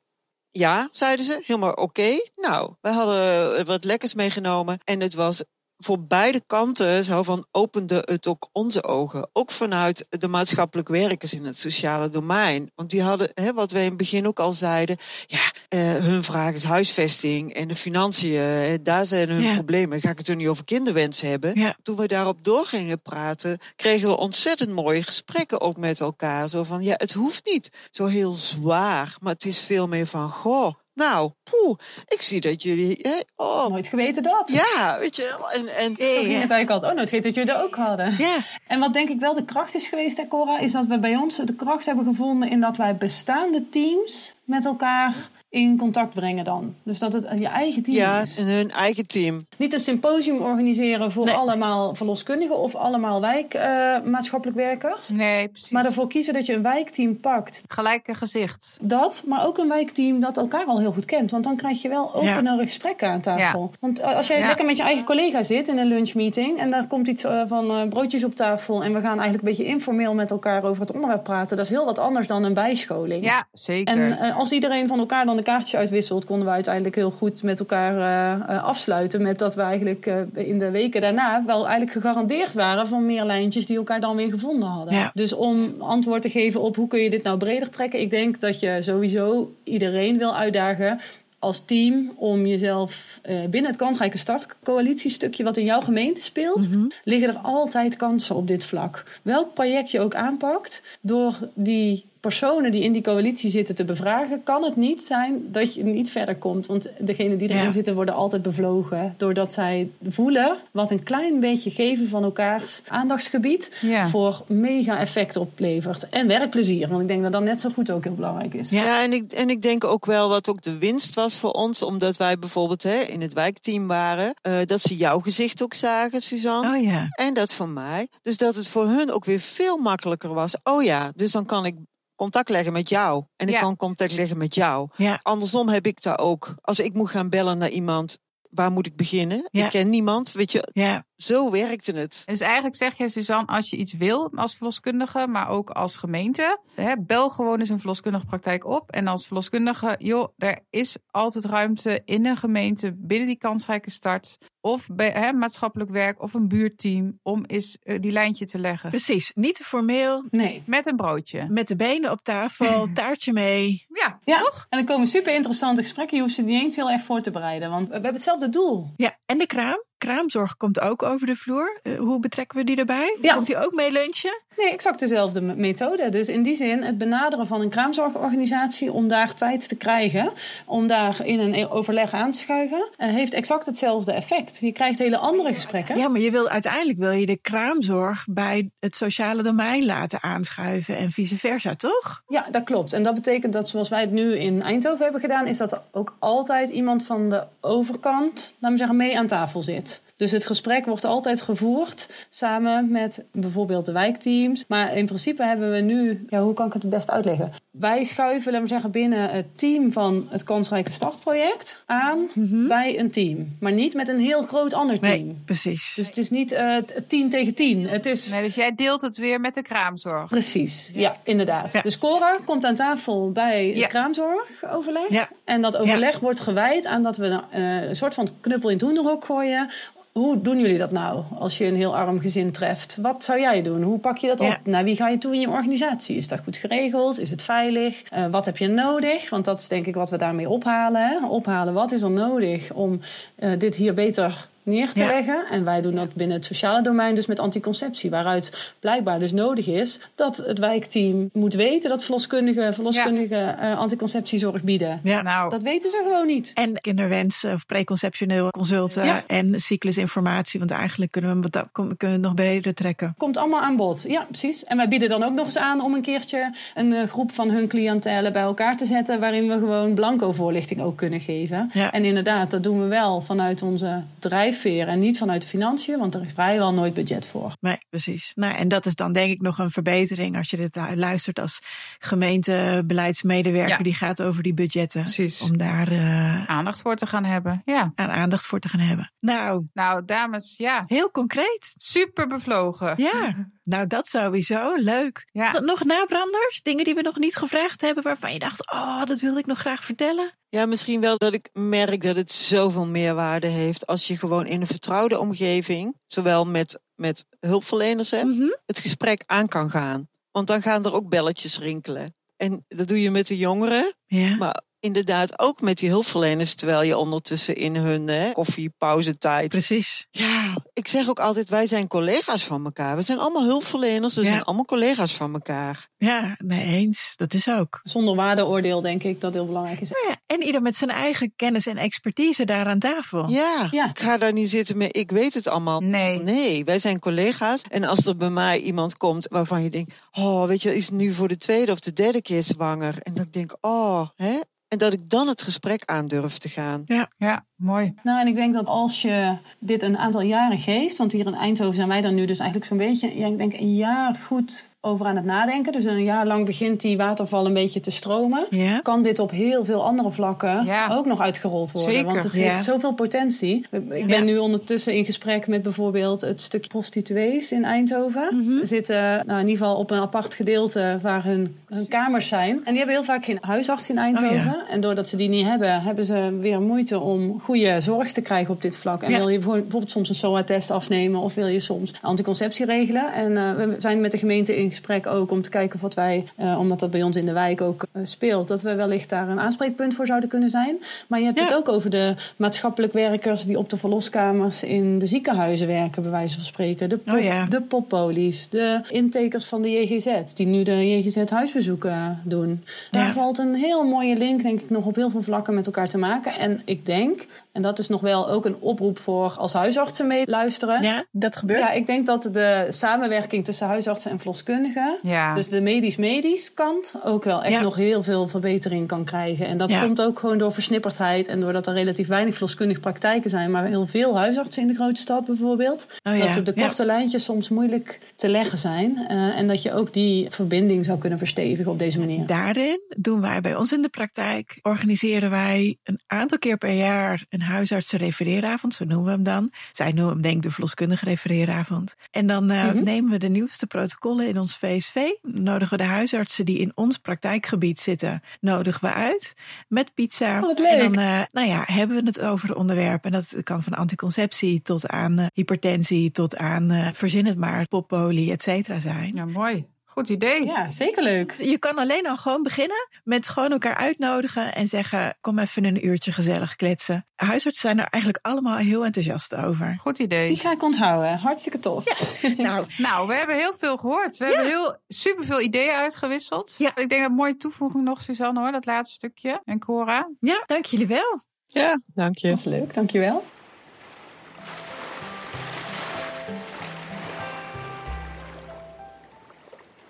ja, 0.50 0.88
zeiden 0.90 1.24
ze. 1.24 1.42
Helemaal 1.44 1.72
oké. 1.72 2.28
Nou, 2.36 2.74
wij 2.80 2.92
hadden 2.92 3.66
wat 3.66 3.84
lekkers 3.84 4.14
meegenomen. 4.14 4.80
En 4.84 5.00
het 5.00 5.14
was 5.14 5.44
voor 5.82 6.00
beide 6.00 6.42
kanten 6.46 7.04
zo 7.04 7.22
van 7.22 7.46
opende 7.50 8.02
het 8.06 8.26
ook 8.26 8.48
onze 8.52 8.84
ogen. 8.84 9.28
Ook 9.32 9.50
vanuit 9.50 10.06
de 10.08 10.28
maatschappelijk 10.28 10.88
werkers 10.88 11.34
in 11.34 11.44
het 11.44 11.58
sociale 11.58 12.08
domein. 12.08 12.70
Want 12.74 12.90
die 12.90 13.02
hadden, 13.02 13.30
hè, 13.34 13.52
wat 13.52 13.72
wij 13.72 13.82
in 13.82 13.88
het 13.88 13.96
begin 13.96 14.26
ook 14.26 14.40
al 14.40 14.52
zeiden, 14.52 14.96
ja, 15.26 15.52
uh, 15.68 15.80
hun 16.04 16.22
vraag 16.24 16.54
is 16.54 16.64
huisvesting 16.64 17.54
en 17.54 17.68
de 17.68 17.74
financiën. 17.76 18.40
Hè, 18.40 18.82
daar 18.82 19.06
zijn 19.06 19.28
hun 19.28 19.42
Ja. 19.42 19.54
problemen. 19.54 20.00
Ga 20.00 20.10
ik 20.10 20.18
het 20.18 20.28
er 20.28 20.36
nu 20.36 20.48
over 20.48 20.64
kinderwens 20.64 21.20
hebben? 21.20 21.54
Ja. 21.60 21.76
Toen 21.82 21.96
we 21.96 22.06
daarop 22.08 22.44
door 22.44 22.64
gingen 22.64 23.02
praten, 23.02 23.58
kregen 23.76 24.08
we 24.08 24.16
ontzettend 24.16 24.70
mooie 24.70 25.02
gesprekken 25.02 25.60
ook 25.60 25.76
met 25.76 26.00
elkaar. 26.00 26.48
Zo 26.48 26.62
van, 26.62 26.82
ja, 26.82 26.94
het 26.96 27.12
hoeft 27.12 27.44
niet 27.44 27.70
zo 27.90 28.06
heel 28.06 28.32
zwaar, 28.34 29.16
maar 29.20 29.32
het 29.32 29.44
is 29.44 29.60
veel 29.62 29.88
meer 29.88 30.06
van, 30.06 30.30
goh, 30.30 30.74
nou, 30.94 31.30
poeh, 31.50 31.78
ik 32.08 32.22
zie 32.22 32.40
dat 32.40 32.62
jullie, 32.62 32.98
hè, 33.02 33.20
oh, 33.36 33.66
Nooit 33.66 33.86
geweten 33.86 34.22
dat. 34.22 34.52
ja, 34.52 34.98
weet 34.98 35.16
je 35.16 35.22
wel. 35.38 35.50
En, 35.50 35.68
en 35.76 35.96
ging 35.96 36.22
het 36.22 36.50
eigenlijk 36.50 36.70
altijd. 36.70 36.90
Oh, 36.92 36.96
nooit 36.96 37.08
geweten 37.08 37.32
dat 37.32 37.34
jullie 37.34 37.52
dat 37.52 37.62
ook 37.62 37.76
hadden. 37.76 38.14
Ja, 38.18 38.38
En 38.66 38.80
wat 38.80 38.92
denk 38.92 39.08
ik 39.08 39.20
wel 39.20 39.34
de 39.34 39.44
kracht 39.44 39.74
is 39.74 39.86
geweest, 39.86 40.16
hè, 40.16 40.28
Cora, 40.28 40.58
is 40.58 40.72
dat 40.72 40.86
we 40.86 40.98
bij 40.98 41.16
ons 41.16 41.36
de 41.36 41.54
kracht 41.54 41.86
hebben 41.86 42.04
gevonden 42.04 42.50
in 42.50 42.60
dat 42.60 42.76
wij 42.76 42.96
bestaande 42.96 43.68
teams 43.68 44.34
met 44.44 44.64
elkaar 44.64 45.14
in 45.50 45.76
contact 45.78 46.14
brengen 46.14 46.44
dan. 46.44 46.74
Dus 46.82 46.98
dat 46.98 47.12
het 47.12 47.26
je 47.38 47.46
eigen 47.46 47.82
team 47.82 47.96
ja, 47.96 48.20
is. 48.20 48.38
en 48.38 48.46
hun 48.46 48.70
eigen 48.70 49.06
team. 49.06 49.46
Niet 49.56 49.72
een 49.72 49.80
symposium 49.80 50.40
organiseren 50.40 51.12
voor 51.12 51.24
Nee. 51.24 51.34
allemaal 51.34 51.94
verloskundigen 51.94 52.58
of 52.58 52.74
allemaal 52.74 53.20
wijk 53.20 53.54
eh, 53.54 53.96
maatschappelijk 54.04 54.58
werkers. 54.58 55.08
Nee, 55.08 55.48
precies. 55.48 55.70
Maar 55.70 55.84
ervoor 55.84 56.08
kiezen 56.08 56.34
dat 56.34 56.46
je 56.46 56.52
een 56.54 56.62
wijkteam 56.62 57.20
pakt. 57.20 57.62
Gelijke 57.68 58.14
gezicht. 58.14 58.78
Dat, 58.82 59.22
maar 59.26 59.46
ook 59.46 59.58
een 59.58 59.68
wijkteam 59.68 60.20
dat 60.20 60.36
elkaar 60.36 60.64
al 60.64 60.78
heel 60.80 60.92
goed 60.92 61.04
kent. 61.04 61.30
Want 61.30 61.44
dan 61.44 61.56
krijg 61.56 61.82
je 61.82 61.88
wel 61.88 62.14
openere 62.14 62.62
gesprekken 62.62 63.08
aan 63.10 63.20
tafel. 63.20 63.70
Want 63.80 63.98
eh, 64.00 64.16
als 64.16 64.26
jij 64.26 64.38
Ja. 64.38 64.46
lekker 64.46 64.64
met 64.66 64.76
je 64.76 64.82
eigen 64.82 65.04
collega 65.04 65.42
zit 65.42 65.68
in 65.68 65.78
een 65.78 65.86
lunchmeeting... 65.86 66.58
en 66.58 66.70
daar 66.70 66.86
komt 66.86 67.06
iets 67.08 67.24
eh, 67.24 67.42
van 67.46 67.88
broodjes 67.88 68.24
op 68.24 68.34
tafel... 68.34 68.82
en 68.84 68.92
we 68.92 69.00
gaan 69.00 69.18
eigenlijk 69.18 69.42
een 69.42 69.48
beetje 69.56 69.64
informeel 69.64 70.14
met 70.14 70.30
elkaar 70.30 70.64
over 70.64 70.80
het 70.82 70.92
onderwerp 70.92 71.24
praten... 71.24 71.56
dat 71.56 71.64
is 71.66 71.72
heel 71.72 71.84
wat 71.84 71.98
anders 71.98 72.26
dan 72.26 72.44
een 72.44 72.54
bijscholing. 72.54 73.24
Ja, 73.24 73.46
zeker. 73.52 73.94
En 73.94 74.32
als 74.32 74.52
iedereen 74.52 74.88
van 74.88 74.98
elkaar 74.98 75.26
dan 75.26 75.38
de 75.40 75.50
kaartjes 75.50 75.80
uitwisselt, 75.80 76.24
konden 76.24 76.46
we 76.46 76.52
uiteindelijk 76.52 76.94
heel 76.94 77.10
goed 77.10 77.42
met 77.42 77.58
elkaar 77.58 77.96
eh, 77.96 78.56
eh, 78.56 78.64
afsluiten. 78.64 79.22
Met 79.22 79.38
dat 79.38 79.54
we 79.54 79.62
eigenlijk 79.62 80.06
eh, 80.06 80.16
in 80.34 80.58
de 80.58 80.70
weken 80.70 81.00
daarna 81.00 81.42
wel 81.46 81.68
eigenlijk 81.68 81.92
gegarandeerd 81.92 82.54
waren 82.54 82.86
van 82.86 83.06
meer 83.06 83.24
lijntjes 83.24 83.66
die 83.66 83.76
elkaar 83.76 84.00
dan 84.00 84.16
weer 84.16 84.30
gevonden 84.30 84.68
hadden. 84.68 84.94
Ja. 84.94 85.10
Dus 85.14 85.32
om 85.32 85.74
antwoord 85.78 86.22
te 86.22 86.30
geven 86.30 86.60
op 86.60 86.76
hoe 86.76 86.88
kun 86.88 87.00
je 87.00 87.10
dit 87.10 87.22
nou 87.22 87.38
breder 87.38 87.70
trekken. 87.70 88.00
Ik 88.00 88.10
denk 88.10 88.40
dat 88.40 88.60
je 88.60 88.78
sowieso 88.80 89.54
iedereen 89.64 90.18
wil 90.18 90.36
uitdagen 90.36 91.00
als 91.38 91.64
team 91.64 92.12
om 92.16 92.46
jezelf 92.46 93.20
binnen 93.22 93.70
het 93.70 93.76
kansrijke 93.76 94.18
startcoalitiestukje 94.18 95.44
wat 95.44 95.56
in 95.56 95.64
jouw 95.64 95.80
gemeente 95.80 96.22
speelt, 96.22 96.68
liggen 97.04 97.28
er 97.28 97.36
altijd 97.42 97.96
kansen 97.96 98.36
op 98.36 98.46
dit 98.46 98.64
vlak. 98.64 99.20
Welk 99.22 99.54
project 99.54 99.90
je 99.90 100.00
ook 100.00 100.14
aanpakt, 100.14 100.82
door 101.00 101.38
die 101.54 102.04
personen 102.20 102.70
die 102.72 102.82
in 102.82 102.92
die 102.92 103.02
coalitie 103.02 103.50
zitten 103.50 103.74
te 103.74 103.84
bevragen, 103.84 104.42
kan 104.42 104.62
het 104.62 104.76
niet 104.76 105.02
zijn 105.02 105.42
dat 105.52 105.74
je 105.74 105.84
niet 105.84 106.10
verder 106.10 106.36
komt. 106.36 106.66
Want 106.66 106.88
degenen 106.98 107.38
die 107.38 107.48
erin 107.48 107.62
Ja. 107.62 107.72
zitten 107.72 107.94
worden 107.94 108.14
altijd 108.14 108.42
bevlogen. 108.42 109.14
Doordat 109.16 109.52
zij 109.52 109.90
voelen 110.08 110.58
wat 110.70 110.90
een 110.90 111.02
klein 111.02 111.40
beetje 111.40 111.70
geven 111.70 112.08
van 112.08 112.22
elkaars 112.24 112.82
aandachtsgebied 112.88 113.72
Ja. 113.80 114.08
voor 114.08 114.44
mega 114.46 114.98
effect 114.98 115.36
oplevert. 115.36 116.08
En 116.08 116.26
werkplezier. 116.26 116.88
Want 116.88 117.00
ik 117.00 117.08
denk 117.08 117.22
dat 117.22 117.32
dat 117.32 117.42
net 117.42 117.60
zo 117.60 117.68
goed 117.70 117.90
ook 117.90 118.04
heel 118.04 118.14
belangrijk 118.14 118.54
is. 118.54 118.70
Ja. 118.70 118.84
Ja, 118.84 119.02
en, 119.02 119.12
ik, 119.12 119.32
en 119.32 119.50
ik 119.50 119.62
denk 119.62 119.84
ook 119.84 120.06
wel 120.06 120.28
wat 120.28 120.48
ook 120.48 120.62
de 120.62 120.78
winst 120.78 121.14
was 121.14 121.34
voor 121.36 121.50
ons, 121.52 121.82
omdat 121.82 122.16
wij 122.16 122.38
bijvoorbeeld 122.38 122.82
hè, 122.82 123.00
in 123.00 123.20
het 123.20 123.32
wijkteam 123.32 123.86
waren, 123.86 124.34
eh, 124.42 124.58
dat 124.66 124.80
ze 124.80 124.96
jouw 124.96 125.18
gezicht 125.20 125.62
ook 125.62 125.74
zagen, 125.74 126.22
Suzanne. 126.22 126.76
Oh 126.76 126.82
ja. 126.84 127.06
En 127.10 127.34
dat 127.34 127.52
van 127.52 127.72
mij. 127.72 128.08
Dus 128.22 128.36
dat 128.36 128.54
het 128.54 128.68
voor 128.68 128.86
hun 128.86 129.10
ook 129.12 129.24
weer 129.24 129.40
veel 129.40 129.76
makkelijker 129.76 130.34
was. 130.34 130.56
Oh 130.62 130.82
ja, 130.82 131.12
dus 131.16 131.30
dan 131.32 131.46
kan 131.46 131.64
ik 131.66 131.74
contact 132.20 132.48
leggen 132.48 132.72
met 132.72 132.88
jou. 132.88 133.24
En 133.36 133.48
ik 133.48 133.54
Ja. 133.54 133.60
kan 133.60 133.76
contact 133.76 134.12
leggen 134.12 134.36
met 134.38 134.54
jou. 134.54 134.88
Ja. 134.96 135.20
Andersom 135.22 135.68
heb 135.68 135.86
ik 135.86 136.02
daar 136.02 136.18
ook. 136.18 136.54
Als 136.60 136.78
ik 136.80 136.94
moet 136.94 137.10
gaan 137.10 137.28
bellen 137.28 137.58
naar 137.58 137.68
iemand, 137.70 138.18
waar 138.50 138.70
moet 138.72 138.86
ik 138.86 138.96
beginnen? 138.96 139.48
Ja. 139.50 139.64
Ik 139.64 139.70
ken 139.70 139.90
niemand. 139.90 140.32
Weet 140.32 140.52
je, 140.52 140.68
Ja. 140.72 141.04
Zo 141.22 141.50
werkte 141.50 141.92
het. 141.92 142.22
Dus 142.26 142.40
eigenlijk 142.40 142.76
zeg 142.76 142.96
je, 142.96 143.08
Suzanne, 143.08 143.46
als 143.46 143.70
je 143.70 143.76
iets 143.76 143.92
wil 143.92 144.30
als 144.34 144.54
verloskundige, 144.54 145.26
maar 145.26 145.48
ook 145.48 145.70
als 145.70 145.96
gemeente, 145.96 146.60
hè, 146.74 146.94
bel 147.00 147.30
gewoon 147.30 147.60
eens 147.60 147.68
een 147.68 147.78
verloskundige 147.78 148.24
praktijk 148.26 148.66
op. 148.66 148.90
En 148.90 149.06
als 149.06 149.26
verloskundige, 149.26 149.94
joh, 149.98 150.28
er 150.38 150.58
is 150.70 150.96
altijd 151.10 151.44
ruimte 151.44 152.02
in 152.04 152.26
een 152.26 152.36
gemeente 152.36 152.92
binnen 152.96 153.26
die 153.26 153.38
kansrijke 153.38 153.90
start. 153.90 154.38
Of 154.62 154.86
bij 154.92 155.10
hè, 155.10 155.32
maatschappelijk 155.32 155.90
werk 155.90 156.22
of 156.22 156.34
een 156.34 156.48
buurteam 156.48 157.18
om 157.22 157.44
eens 157.46 157.78
eh, 157.82 158.00
die 158.00 158.12
lijntje 158.12 158.46
te 158.46 158.58
leggen. 158.58 158.90
Precies. 158.90 159.32
Niet 159.34 159.54
te 159.54 159.64
formeel. 159.64 160.24
Nee. 160.30 160.62
Met 160.66 160.86
een 160.86 160.96
broodje. 160.96 161.46
Met 161.48 161.68
de 161.68 161.76
benen 161.76 162.10
op 162.10 162.20
tafel, 162.22 162.86
taartje 162.92 163.32
mee. 163.32 163.86
Ja, 163.88 164.18
Ja, 164.24 164.40
toch? 164.40 164.66
en 164.68 164.78
er 164.78 164.84
komen 164.84 165.06
super 165.06 165.34
interessante 165.34 165.82
gesprekken. 165.82 166.16
Je 166.16 166.22
hoeft 166.22 166.34
ze 166.34 166.42
niet 166.42 166.62
eens 166.62 166.76
heel 166.76 166.90
erg 166.90 167.02
voor 167.02 167.20
te 167.20 167.30
bereiden. 167.30 167.70
Want 167.70 167.86
we 167.86 167.92
hebben 167.92 168.12
hetzelfde 168.12 168.48
doel. 168.48 168.92
Ja, 168.96 169.18
en 169.26 169.38
de 169.38 169.46
kraam. 169.46 169.84
Kraamzorg 170.00 170.56
komt 170.56 170.80
ook 170.80 171.02
over 171.02 171.26
de 171.26 171.36
vloer. 171.36 171.80
Eh, 171.82 171.98
hoe 171.98 172.20
betrekken 172.20 172.58
we 172.58 172.64
die 172.64 172.76
erbij? 172.76 173.18
Ja. 173.20 173.34
Komt 173.34 173.48
hij 173.48 173.64
ook 173.64 173.72
mee 173.72 173.92
lunchen? 173.92 174.40
Nee, 174.60 174.72
exact 174.72 174.98
dezelfde 174.98 175.40
me- 175.40 175.54
methode. 175.54 176.08
Dus 176.08 176.28
in 176.28 176.42
die 176.42 176.54
zin, 176.54 176.82
het 176.82 176.98
benaderen 176.98 177.46
van 177.46 177.60
een 177.60 177.68
kraamzorgorganisatie 177.68 178.92
om 178.92 179.08
daar 179.08 179.34
tijd 179.34 179.68
te 179.68 179.76
krijgen, 179.76 180.32
om 180.66 180.86
daar 180.86 181.26
in 181.26 181.38
een 181.38 181.68
overleg 181.68 182.12
aan 182.12 182.30
te 182.30 182.38
schuiven, 182.38 182.88
eh, 182.96 183.08
heeft 183.08 183.34
exact 183.34 183.66
hetzelfde 183.66 184.12
effect. 184.12 184.58
Je 184.60 184.72
krijgt 184.72 184.98
hele 184.98 185.16
andere 185.16 185.54
gesprekken. 185.54 185.96
Ja, 185.98 186.08
maar 186.08 186.20
je 186.20 186.30
wil, 186.30 186.48
uiteindelijk 186.48 186.98
wil 186.98 187.10
je 187.10 187.26
de 187.26 187.36
kraamzorg 187.36 188.24
bij 188.30 188.70
het 188.80 188.96
sociale 188.96 189.42
domein 189.42 189.84
laten 189.84 190.22
aanschuiven 190.22 190.96
en 190.96 191.10
vice 191.10 191.36
versa, 191.36 191.74
toch? 191.74 192.22
Ja, 192.28 192.46
dat 192.50 192.64
klopt. 192.64 192.92
En 192.92 193.02
dat 193.02 193.14
betekent 193.14 193.52
dat 193.52 193.68
zoals 193.68 193.88
wij 193.88 194.00
het 194.00 194.12
nu 194.12 194.36
in 194.38 194.62
Eindhoven 194.62 195.02
hebben 195.02 195.20
gedaan, 195.20 195.46
is 195.46 195.56
dat 195.56 195.72
er 195.72 195.80
ook 195.92 196.16
altijd 196.18 196.68
iemand 196.68 197.06
van 197.06 197.28
de 197.28 197.44
overkant, 197.60 198.54
laten 198.58 198.70
we 198.70 198.76
zeggen, 198.76 198.96
mee 198.96 199.18
aan 199.18 199.26
tafel 199.26 199.62
zit. 199.62 200.00
Dus 200.20 200.30
het 200.32 200.46
gesprek 200.46 200.86
wordt 200.86 201.04
altijd 201.04 201.40
gevoerd 201.40 202.08
samen 202.28 202.90
met 202.90 203.24
bijvoorbeeld 203.32 203.86
de 203.86 203.92
wijkteams. 203.92 204.64
Maar 204.68 204.96
in 204.96 205.06
principe 205.06 205.44
hebben 205.44 205.70
we 205.72 205.80
nu, 205.80 206.24
ja, 206.28 206.40
hoe 206.40 206.54
kan 206.54 206.66
ik 206.66 206.72
het 206.72 206.82
het 206.82 206.90
best 206.90 207.10
uitleggen? 207.10 207.52
Wij 207.70 208.04
schuiven, 208.04 208.52
laten 208.52 208.66
we 208.66 208.72
zeggen, 208.72 208.90
binnen 208.90 209.30
het 209.30 209.46
team 209.58 209.92
van 209.92 210.26
het 210.30 210.42
Kansrijke 210.42 210.90
Startproject 210.90 211.82
aan 211.86 212.28
bij 212.68 212.98
een 212.98 213.10
team. 213.10 213.56
Maar 213.60 213.72
niet 213.72 213.94
met 213.94 214.08
een 214.08 214.20
heel 214.20 214.42
groot 214.42 214.74
ander 214.74 214.98
team. 215.00 215.24
Nee, 215.26 215.36
precies. 215.44 215.94
Dus 215.94 216.06
het 216.06 216.16
is 216.16 216.30
niet 216.30 216.52
eh, 216.52 216.76
t- 216.76 216.94
tien 217.06 217.30
tegen 217.30 217.54
tien. 217.54 217.88
Het 217.88 218.06
is 218.06 218.30
Nee, 218.30 218.42
dus 218.42 218.54
jij 218.54 218.74
deelt 218.74 219.00
het 219.00 219.16
weer 219.16 219.40
met 219.40 219.54
de 219.54 219.62
kraamzorg. 219.62 220.28
Precies, 220.28 220.90
ja, 220.94 221.16
inderdaad. 221.24 221.72
Ja. 221.72 221.80
Dus 221.82 221.98
Cora 221.98 222.38
komt 222.44 222.64
aan 222.64 222.74
tafel 222.74 223.32
bij 223.32 223.66
Ja. 223.68 223.74
het 223.80 223.86
kraamzorgoverleg. 223.86 225.08
Ja. 225.10 225.28
En 225.50 225.62
dat 225.62 225.76
overleg 225.76 226.18
wordt 226.18 226.40
gewijd 226.40 226.86
aan 226.86 227.02
dat 227.02 227.16
we 227.16 227.40
eh, 227.50 227.82
een 227.82 227.96
soort 227.96 228.14
van 228.14 228.28
knuppel 228.40 228.68
in 228.68 228.74
het 228.74 228.84
hoenderhok 228.84 229.24
gooien. 229.24 229.70
Hoe 230.12 230.40
doen 230.40 230.60
jullie 230.60 230.78
dat 230.78 230.90
nou 230.90 231.22
als 231.38 231.58
je 231.58 231.64
een 231.64 231.76
heel 231.76 231.96
arm 231.96 232.20
gezin 232.20 232.52
treft? 232.52 232.96
Wat 233.00 233.24
zou 233.24 233.40
jij 233.40 233.62
doen? 233.62 233.82
Hoe 233.82 233.98
pak 233.98 234.16
je 234.18 234.26
dat 234.26 234.38
Ja. 234.38 234.48
op? 234.48 234.58
Naar 234.64 234.84
wie 234.84 234.96
ga 234.96 235.08
je 235.08 235.18
toe 235.18 235.34
in 235.34 235.40
je 235.40 235.48
organisatie? 235.48 236.16
Is 236.16 236.28
dat 236.28 236.40
goed 236.44 236.56
geregeld? 236.56 237.18
Is 237.20 237.30
het 237.30 237.42
veilig? 237.42 238.02
Eh, 238.02 238.26
wat 238.30 238.44
heb 238.46 238.56
je 238.56 238.68
nodig? 238.68 239.30
Want 239.30 239.44
dat 239.44 239.60
is 239.60 239.68
denk 239.68 239.86
ik 239.86 239.94
wat 239.94 240.10
we 240.10 240.16
daarmee 240.18 240.48
ophalen. 240.48 241.08
Hè? 241.08 241.26
Ophalen, 241.26 241.74
wat 241.74 241.92
is 241.92 242.02
er 242.02 242.10
nodig 242.10 242.72
om 242.72 243.00
eh, 243.36 243.50
dit 243.58 243.76
hier 243.76 243.94
beter 243.94 244.48
neer 244.62 244.92
te 244.92 245.02
Ja. 245.02 245.06
leggen? 245.10 245.44
En 245.50 245.64
wij 245.64 245.80
doen 245.80 245.94
dat 245.94 246.14
binnen 246.14 246.36
het 246.36 246.44
sociale 246.46 246.82
domein 246.82 247.14
dus 247.14 247.26
met 247.26 247.38
anticonceptie. 247.40 248.10
Waaruit 248.10 248.72
blijkbaar 248.80 249.18
dus 249.18 249.32
nodig 249.32 249.66
is 249.66 250.00
dat 250.14 250.36
het 250.36 250.58
wijkteam 250.58 251.30
moet 251.32 251.54
weten 251.54 251.90
dat 251.90 252.02
verloskundigen, 252.04 252.74
verloskundige 252.74 253.36
eh, 253.36 253.78
anticonceptiezorg 253.78 254.62
bieden. 254.62 255.00
Ja. 255.02 255.22
Nou, 255.22 255.50
Dat 255.50 255.62
weten 255.62 255.90
ze 255.90 256.00
gewoon 256.04 256.26
niet. 256.26 256.50
En 256.54 256.80
kinderwens 256.80 257.44
of 257.44 257.66
preconceptioneel 257.66 258.50
consulten 258.50 259.04
Ja. 259.04 259.22
en 259.26 259.60
cyclusinformatie. 259.60 260.58
Want 260.58 260.70
eigenlijk 260.70 261.10
kunnen 261.12 261.40
we, 261.42 261.50
kunnen 261.72 261.96
we 261.98 262.06
het 262.06 262.20
nog 262.20 262.34
breder 262.34 262.74
trekken. 262.74 263.14
Komt 263.18 263.36
allemaal 263.36 263.60
aan 263.60 263.76
bod. 263.76 264.04
Ja, 264.08 264.24
precies. 264.28 264.64
En 264.64 264.76
wij 264.76 264.88
bieden 264.88 265.08
dan 265.08 265.22
ook 265.22 265.34
nog 265.34 265.44
eens 265.44 265.58
aan 265.58 265.80
om 265.82 265.94
een 265.94 266.02
keertje 266.02 266.54
een 266.74 266.92
eh, 266.92 267.08
groep 267.08 267.32
van 267.32 267.50
hun 267.50 267.68
cliëntelen 267.68 268.32
bij 268.32 268.42
elkaar 268.42 268.76
te 268.76 268.84
zetten. 268.84 269.20
Waarin 269.20 269.48
we 269.48 269.52
gewoon 269.58 269.94
blanco 269.94 270.32
voorlichting 270.32 270.80
ook 270.80 270.96
kunnen 270.96 271.20
geven. 271.20 271.70
Ja. 271.72 271.92
En 271.92 272.04
inderdaad, 272.04 272.50
dat 272.50 272.62
doen 272.62 272.80
we 272.82 272.86
wel 272.86 273.20
vanuit 273.20 273.62
onze 273.62 274.02
drijfveer 274.50 274.88
en 274.88 274.98
niet 274.98 275.18
vanuit 275.18 275.42
de 275.42 275.46
financiën. 275.48 275.98
Want 275.98 276.14
er 276.14 276.22
is 276.22 276.32
vrijwel 276.32 276.74
nooit 276.74 276.94
budget 276.94 277.26
voor. 277.26 277.56
Nee, 277.60 277.78
precies. 277.88 278.32
Nou, 278.34 278.54
en 278.56 278.68
dat 278.68 278.86
is 278.86 278.94
dan 278.94 279.12
denk 279.12 279.30
ik 279.30 279.40
nog 279.40 279.58
een 279.58 279.70
verbetering 279.70 280.36
als 280.36 280.50
je 280.50 280.56
dit 280.56 280.76
uh, 280.76 280.90
luistert 280.94 281.38
als 281.38 281.62
gemeentebeleidsmedewerker. 281.98 283.76
Ja. 283.76 283.82
Die 283.82 283.94
gaat 283.94 284.22
over 284.22 284.42
die 284.42 284.54
budgetten. 284.54 285.02
Precies. 285.02 285.40
Om 285.40 285.58
daar 285.58 285.88
eh, 285.88 286.44
aandacht 286.44 286.80
voor 286.80 286.96
te 286.96 287.06
gaan 287.06 287.24
hebben. 287.24 287.62
Ja. 287.64 287.92
aan 287.94 288.10
aandacht 288.10 288.46
voor 288.46 288.58
te 288.58 288.68
gaan 288.68 288.80
hebben. 288.80 289.12
Nou, 289.20 289.66
Nou, 289.72 290.04
dames, 290.04 290.54
ja. 290.56 290.84
heel 290.86 291.10
concreet. 291.10 291.74
Super 291.78 292.26
bevlogen. 292.26 292.94
Ja, 292.96 293.34
nou 293.70 293.86
dat 293.86 294.06
sowieso. 294.08 294.74
Leuk. 294.76 295.26
Ja. 295.32 295.60
Nog 295.60 295.84
nabranders? 295.84 296.62
Dingen 296.62 296.84
die 296.84 296.94
we 296.94 297.02
nog 297.02 297.16
niet 297.18 297.36
gevraagd 297.36 297.80
hebben 297.80 298.02
waarvan 298.04 298.32
je 298.32 298.38
dacht, 298.38 298.72
oh, 298.72 299.04
dat 299.04 299.20
wilde 299.20 299.38
ik 299.38 299.46
nog 299.46 299.58
graag 299.58 299.84
vertellen. 299.84 300.38
Ja, 300.48 300.66
misschien 300.66 301.00
wel 301.00 301.16
dat 301.18 301.32
ik 301.32 301.48
merk 301.52 302.02
dat 302.02 302.16
het 302.16 302.32
zoveel 302.32 302.86
meerwaarde 302.86 303.46
heeft 303.46 303.86
als 303.86 304.06
je 304.06 304.16
gewoon 304.16 304.46
in 304.46 304.60
een 304.60 304.66
vertrouwde 304.66 305.18
omgeving, 305.18 305.96
zowel 306.06 306.46
met, 306.46 306.80
met 306.94 307.24
hulpverleners, 307.40 308.10
hè, 308.10 308.24
Mhm. 308.24 308.48
het 308.66 308.78
gesprek 308.78 309.22
aan 309.26 309.48
kan 309.48 309.70
gaan. 309.70 310.08
Want 310.30 310.46
dan 310.46 310.62
gaan 310.62 310.84
er 310.84 310.92
ook 310.92 311.08
belletjes 311.08 311.58
rinkelen. 311.58 312.14
En 312.36 312.64
dat 312.68 312.88
doe 312.88 313.02
je 313.02 313.10
met 313.10 313.26
de 313.26 313.36
jongeren, 313.36 313.94
Ja. 314.06 314.36
maar 314.36 314.62
inderdaad 314.80 315.38
ook 315.38 315.60
met 315.60 315.78
die 315.78 315.88
hulpverleners, 315.88 316.54
terwijl 316.54 316.82
je 316.82 316.96
ondertussen 316.96 317.56
in 317.56 317.76
hun 317.76 318.08
hè, 318.08 318.32
koffiepauzetijd. 318.32 319.48
Precies. 319.48 320.06
Ja, 320.10 320.56
ik 320.72 320.88
zeg 320.88 321.08
ook 321.08 321.20
altijd, 321.20 321.48
wij 321.48 321.66
zijn 321.66 321.88
collega's 321.88 322.44
van 322.44 322.64
elkaar. 322.64 322.96
We 322.96 323.02
zijn 323.02 323.18
allemaal 323.18 323.44
hulpverleners, 323.44 324.14
we 324.14 324.22
Ja. 324.22 324.28
zijn 324.28 324.42
allemaal 324.42 324.64
collega's 324.64 325.14
van 325.16 325.32
elkaar. 325.32 325.88
Ja, 325.96 326.34
nee 326.38 326.64
eens. 326.64 327.12
Dat 327.16 327.34
is 327.34 327.48
ook. 327.48 327.80
Zonder 327.82 328.14
waardeoordeel 328.14 328.80
denk 328.80 329.02
ik 329.02 329.20
dat 329.20 329.34
heel 329.34 329.46
belangrijk 329.46 329.80
is. 329.80 329.90
Nou 329.90 330.06
ja, 330.08 330.16
en 330.26 330.42
ieder 330.42 330.62
met 330.62 330.76
zijn 330.76 330.90
eigen 330.90 331.32
kennis 331.36 331.66
en 331.66 331.76
expertise 331.76 332.44
daar 332.44 332.66
aan 332.66 332.78
tafel. 332.78 333.28
Ja, 333.28 333.68
Ja. 333.70 333.88
ik 333.88 333.98
ga 333.98 334.16
daar 334.18 334.32
niet 334.32 334.50
zitten 334.50 334.76
met, 334.76 334.96
ik 334.96 335.10
weet 335.10 335.34
het 335.34 335.48
allemaal. 335.48 335.80
Nee. 335.80 336.22
Nee, 336.22 336.64
wij 336.64 336.78
zijn 336.78 336.98
collega's. 336.98 337.62
En 337.68 337.84
als 337.84 338.06
er 338.06 338.16
bij 338.16 338.30
mij 338.30 338.60
iemand 338.60 338.96
komt 338.96 339.26
waarvan 339.28 339.62
je 339.62 339.70
denkt, 339.70 339.94
oh, 340.12 340.46
weet 340.46 340.62
je, 340.62 340.76
is 340.76 340.90
nu 340.90 341.12
voor 341.12 341.28
de 341.28 341.36
tweede 341.36 341.72
of 341.72 341.80
de 341.80 341.92
derde 341.92 342.22
keer 342.22 342.42
zwanger. 342.42 342.98
En 343.02 343.14
ik 343.14 343.32
denk, 343.32 343.56
oh, 343.60 344.08
hè? 344.16 344.38
En 344.70 344.78
dat 344.78 344.92
ik 344.92 345.10
dan 345.10 345.28
het 345.28 345.42
gesprek 345.42 345.84
aan 345.84 346.08
durf 346.08 346.38
te 346.38 346.48
gaan. 346.48 346.84
Ja, 347.16 347.44
mooi. 347.56 347.94
Nou, 348.02 348.20
en 348.20 348.26
ik 348.26 348.34
denk 348.34 348.54
dat 348.54 348.66
als 348.66 349.02
je 349.02 349.36
dit 349.58 349.82
een 349.82 349.98
aantal 349.98 350.20
jaren 350.20 350.58
geeft, 350.58 350.96
want 350.96 351.12
hier 351.12 351.26
in 351.26 351.34
Eindhoven 351.34 351.74
zijn 351.74 351.88
wij 351.88 352.00
dan 352.00 352.14
nu 352.14 352.24
dus 352.24 352.38
eigenlijk 352.38 352.68
zo'n 352.68 352.78
beetje, 352.78 353.18
ja, 353.18 353.26
ik 353.26 353.38
denk 353.38 353.52
een 353.52 353.74
jaar 353.74 354.14
goed 354.14 354.69
over 354.82 355.06
aan 355.06 355.16
het 355.16 355.24
nadenken. 355.24 355.72
Dus 355.72 355.84
een 355.84 356.04
jaar 356.04 356.26
lang 356.26 356.46
begint 356.46 356.80
die 356.80 356.96
waterval 356.96 357.46
een 357.46 357.54
beetje 357.54 357.80
te 357.80 357.90
stromen. 357.90 358.46
Ja. 358.50 358.80
Kan 358.80 359.02
dit 359.02 359.18
op 359.18 359.30
heel 359.30 359.64
veel 359.64 359.84
andere 359.84 360.10
vlakken 360.10 360.64
Ja. 360.64 360.88
ook 360.92 361.06
nog 361.06 361.20
uitgerold 361.20 361.72
worden? 361.72 361.92
Zeker, 361.92 362.06
Want 362.06 362.22
het 362.22 362.34
ja. 362.34 362.40
heeft 362.40 362.64
zoveel 362.64 362.92
potentie. 362.92 363.66
Ik 363.90 364.06
ben 364.06 364.24
nu 364.24 364.38
ondertussen 364.38 364.94
in 364.94 365.04
gesprek 365.04 365.46
met 365.46 365.62
bijvoorbeeld 365.62 366.20
het 366.20 366.42
stukje 366.42 366.68
prostituees 366.68 367.52
in 367.52 367.64
Eindhoven. 367.64 368.28
Mhm. 368.30 368.58
Ze 368.58 368.66
zitten 368.66 368.96
nou, 369.26 369.40
in 369.40 369.48
ieder 369.48 369.64
geval 369.64 369.76
op 369.76 369.90
een 369.90 370.00
apart 370.00 370.34
gedeelte 370.34 370.98
waar 371.02 371.24
hun, 371.24 371.56
hun 371.68 371.88
kamers 371.88 372.28
zijn. 372.28 372.56
En 372.56 372.64
die 372.64 372.76
hebben 372.76 372.94
heel 372.94 373.04
vaak 373.04 373.24
geen 373.24 373.38
huisarts 373.40 373.90
in 373.90 373.98
Eindhoven. 373.98 374.54
Oh. 374.54 374.72
En 374.72 374.80
doordat 374.80 375.08
ze 375.08 375.16
die 375.16 375.28
niet 375.28 375.46
hebben, 375.46 375.80
hebben 375.82 376.04
ze 376.04 376.36
weer 376.40 376.60
moeite 376.60 377.00
om 377.00 377.40
goede 377.40 377.80
zorg 377.80 378.12
te 378.12 378.20
krijgen 378.22 378.54
op 378.54 378.62
dit 378.62 378.76
vlak. 378.76 379.02
En 379.02 379.10
wil 379.10 379.28
je 379.28 379.38
bijvoorbeeld 379.38 379.90
soms 379.90 380.08
een 380.08 380.14
SOA-test 380.14 380.70
afnemen 380.70 381.20
of 381.20 381.34
wil 381.34 381.46
je 381.46 381.60
soms 381.60 381.92
anticonceptie 382.00 382.64
regelen. 382.66 383.12
En 383.12 383.36
eh, 383.36 383.54
we 383.54 383.76
zijn 383.78 384.00
met 384.00 384.12
de 384.12 384.18
gemeente 384.18 384.56
in 384.56 384.69
in 384.70 384.76
gesprek 384.76 385.06
ook 385.06 385.30
om 385.30 385.42
te 385.42 385.50
kijken 385.50 385.74
of 385.74 385.80
wat 385.80 385.94
wij, 385.94 386.24
uh, 386.40 386.58
omdat 386.58 386.80
dat 386.80 386.90
bij 386.90 387.02
ons 387.02 387.16
in 387.16 387.26
de 387.26 387.32
wijk 387.32 387.60
ook 387.60 387.86
uh, 387.92 388.02
speelt, 388.06 388.48
dat 388.48 388.62
we 388.62 388.74
wellicht 388.74 389.08
daar 389.08 389.28
een 389.28 389.40
aanspreekpunt 389.40 389.94
voor 389.94 390.06
zouden 390.06 390.28
kunnen 390.28 390.50
zijn. 390.50 390.76
Maar 391.06 391.18
je 391.18 391.24
hebt 391.24 391.38
Ja. 391.38 391.44
het 391.44 391.54
ook 391.54 391.68
over 391.68 391.90
de 391.90 392.14
maatschappelijk 392.36 392.92
werkers 392.92 393.44
die 393.46 393.58
op 393.58 393.70
de 393.70 393.76
verloskamers 393.76 394.62
in 394.62 394.98
de 394.98 395.06
ziekenhuizen 395.06 395.66
werken, 395.66 396.02
bij 396.02 396.10
wijze 396.10 396.34
van 396.36 396.44
spreken. 396.44 396.88
De, 396.88 396.96
pop, 396.96 397.14
Oh 397.14 397.20
ja. 397.22 397.44
de 397.44 397.60
poppolies, 397.60 398.48
de 398.48 398.80
intakers 398.88 399.44
van 399.44 399.62
de 399.62 399.70
JGZ, 399.70 400.32
die 400.34 400.46
nu 400.46 400.62
de 400.62 400.88
JGZ 400.98 401.30
huisbezoeken 401.30 402.20
doen. 402.24 402.64
Daar 402.90 403.06
Ja. 403.06 403.12
valt 403.12 403.38
een 403.38 403.54
heel 403.54 403.84
mooie 403.84 404.16
link, 404.16 404.42
denk 404.42 404.60
ik, 404.60 404.70
nog 404.70 404.84
op 404.84 404.94
heel 404.94 405.10
veel 405.10 405.22
vlakken 405.22 405.54
met 405.54 405.66
elkaar 405.66 405.88
te 405.88 405.98
maken. 405.98 406.32
En 406.38 406.62
ik 406.64 406.86
denk, 406.86 407.26
en 407.60 407.66
dat 407.66 407.78
is 407.78 407.88
nog 407.88 408.00
wel 408.00 408.28
ook 408.28 408.44
een 408.44 408.56
oproep 408.60 408.98
voor 408.98 409.34
als 409.38 409.52
huisartsen 409.52 410.06
meeluisteren. 410.06 410.82
Ja, 410.82 411.06
dat 411.10 411.36
gebeurt. 411.36 411.60
Ja, 411.60 411.70
ik 411.70 411.86
denk 411.86 412.06
dat 412.06 412.22
de 412.22 412.66
samenwerking 412.70 413.44
tussen 413.44 413.66
huisartsen 413.66 414.10
en 414.10 414.18
verloskundigen, 414.18 414.98
Ja. 415.02 415.34
dus 415.34 415.48
de 415.48 415.60
medisch-medisch 415.60 416.54
kant, 416.54 416.94
ook 417.04 417.24
wel 417.24 417.42
echt 417.42 417.54
Ja. 417.54 417.60
nog 417.62 417.74
heel 417.76 418.02
veel 418.02 418.28
verbetering 418.28 418.86
kan 418.88 419.04
krijgen. 419.04 419.46
En 419.46 419.58
dat 419.58 419.72
Ja. 419.72 419.82
komt 419.84 420.00
ook 420.00 420.18
gewoon 420.18 420.38
door 420.38 420.52
versnipperdheid 420.52 421.28
en 421.28 421.40
doordat 421.40 421.66
er 421.66 421.72
relatief 421.74 422.06
weinig 422.08 422.32
verloskundige 422.34 422.80
praktijken 422.80 423.30
zijn, 423.30 423.50
maar 423.50 423.64
heel 423.66 423.86
veel 423.86 424.16
huisartsen 424.16 424.62
in 424.62 424.68
de 424.68 424.74
grote 424.74 425.00
stad 425.00 425.26
bijvoorbeeld. 425.26 425.86
Oh 426.02 426.34
Dat 426.34 426.46
de 426.46 426.54
korte 426.54 426.84
lijntjes 426.84 427.24
soms 427.24 427.48
moeilijk 427.48 427.98
te 428.16 428.28
leggen 428.28 428.58
zijn. 428.58 429.04
eh, 429.08 429.16
en 429.38 429.48
dat 429.48 429.62
je 429.62 429.72
ook 429.72 429.92
die 429.92 430.26
verbinding 430.30 430.84
zou 430.84 430.98
kunnen 430.98 431.18
verstevigen 431.18 431.72
op 431.72 431.78
deze 431.78 431.98
manier. 431.98 432.26
Daarin 432.26 432.80
doen 432.96 433.20
wij 433.20 433.40
bij 433.40 433.56
ons 433.56 433.72
in 433.72 433.82
de 433.82 433.88
praktijk, 433.88 434.58
organiseren 434.62 435.30
wij 435.30 435.76
een 435.84 436.00
aantal 436.06 436.38
keer 436.38 436.58
per 436.58 436.70
jaar 436.72 437.24
een 437.28 437.40
huisartsenrefereeravond, 437.50 438.74
zo 438.74 438.84
noemen 438.84 439.04
we 439.04 439.10
hem 439.10 439.22
dan. 439.22 439.52
Zij 439.72 439.92
noemen 439.92 440.12
hem 440.12 440.22
denk 440.22 440.36
ik 440.36 440.42
de 440.42 440.50
verloskundige 440.50 441.04
refereeravond. 441.04 441.94
En 442.10 442.26
dan 442.26 442.50
eh, 442.50 442.64
Mhm. 442.64 442.82
nemen 442.82 443.10
we 443.10 443.18
de 443.18 443.28
nieuwste 443.28 443.66
protocollen 443.66 444.28
in 444.28 444.38
ons 444.38 444.56
VSV, 444.56 444.96
nodigen 445.22 445.76
we 445.78 445.84
de 445.84 445.88
huisartsen 445.90 446.44
die 446.44 446.58
in 446.58 446.72
ons 446.74 446.98
praktijkgebied 446.98 447.80
zitten, 447.80 448.22
nodigen 448.40 448.80
we 448.80 448.92
uit 448.92 449.34
met 449.68 449.94
pizza. 449.94 450.40
Oh. 450.42 450.70
En 450.70 450.78
dan 450.78 450.98
eh, 451.04 451.20
nou 451.32 451.48
ja, 451.48 451.64
hebben 451.66 451.96
we 451.96 452.02
het 452.06 452.20
over 452.20 452.54
onderwerpen. 452.56 453.12
En 453.12 453.18
dat 453.20 453.42
kan 453.42 453.62
van 453.62 453.74
anticonceptie 453.74 454.62
tot 454.62 454.88
aan 454.88 455.18
eh, 455.18 455.26
hypertensie, 455.34 456.10
tot 456.10 456.36
aan 456.36 456.90
verzin 456.94 457.26
het 457.26 457.38
maar, 457.38 457.66
poppolie, 457.66 458.30
et 458.32 458.42
cetera 458.42 458.80
zijn. 458.80 459.14
Ja, 459.14 459.24
mooi. 459.24 459.66
Goed 460.00 460.08
idee. 460.08 460.44
Ja, 460.44 460.70
zeker 460.70 461.02
leuk. 461.02 461.34
Je 461.38 461.58
kan 461.58 461.78
alleen 461.78 462.06
al 462.08 462.16
gewoon 462.16 462.42
beginnen 462.42 462.88
met 463.04 463.28
gewoon 463.28 463.50
elkaar 463.52 463.76
uitnodigen 463.76 464.54
en 464.54 464.68
zeggen: 464.68 465.16
kom 465.20 465.38
even 465.38 465.64
een 465.64 465.86
uurtje 465.86 466.12
gezellig 466.12 466.56
kletsen. 466.56 467.06
Huisartsen 467.16 467.60
zijn 467.68 467.78
er 467.78 467.86
eigenlijk 467.86 468.24
allemaal 468.26 468.56
heel 468.56 468.84
enthousiast 468.84 469.36
over. 469.36 469.76
Goed 469.80 469.96
Die 469.96 470.06
idee. 470.06 470.36
ga 470.36 470.50
ik 470.52 470.62
onthouden. 470.62 471.18
Hartstikke 471.18 471.58
tof. 471.58 471.84
Nou, 472.36 472.66
Nou, 472.78 473.06
we 473.08 473.14
hebben 473.14 473.36
heel 473.36 473.56
veel 473.56 473.76
gehoord. 473.76 474.16
We 474.16 474.24
hebben 474.24 474.46
heel 474.46 474.76
superveel 474.88 475.40
ideeën 475.40 475.72
uitgewisseld. 475.74 476.54
Ja. 476.58 476.76
Ik 476.76 476.88
denk 476.88 477.02
dat 477.02 477.10
mooie 477.10 477.36
toevoeging 477.36 477.84
nog, 477.84 478.00
Suzanne, 478.02 478.40
hoor. 478.40 478.52
Dat 478.52 478.66
laatste 478.66 478.94
stukje. 478.94 479.40
En 479.44 479.58
Cora. 479.58 480.08
ja, 480.20 480.42
dank 480.46 480.64
jullie 480.64 480.86
wel. 480.86 481.20
Ja, 481.46 481.80
dank 481.94 482.18
je. 482.18 482.28
Dat 482.28 482.38
is 482.38 482.44
leuk, 482.44 482.74
dankjewel. 482.74 483.24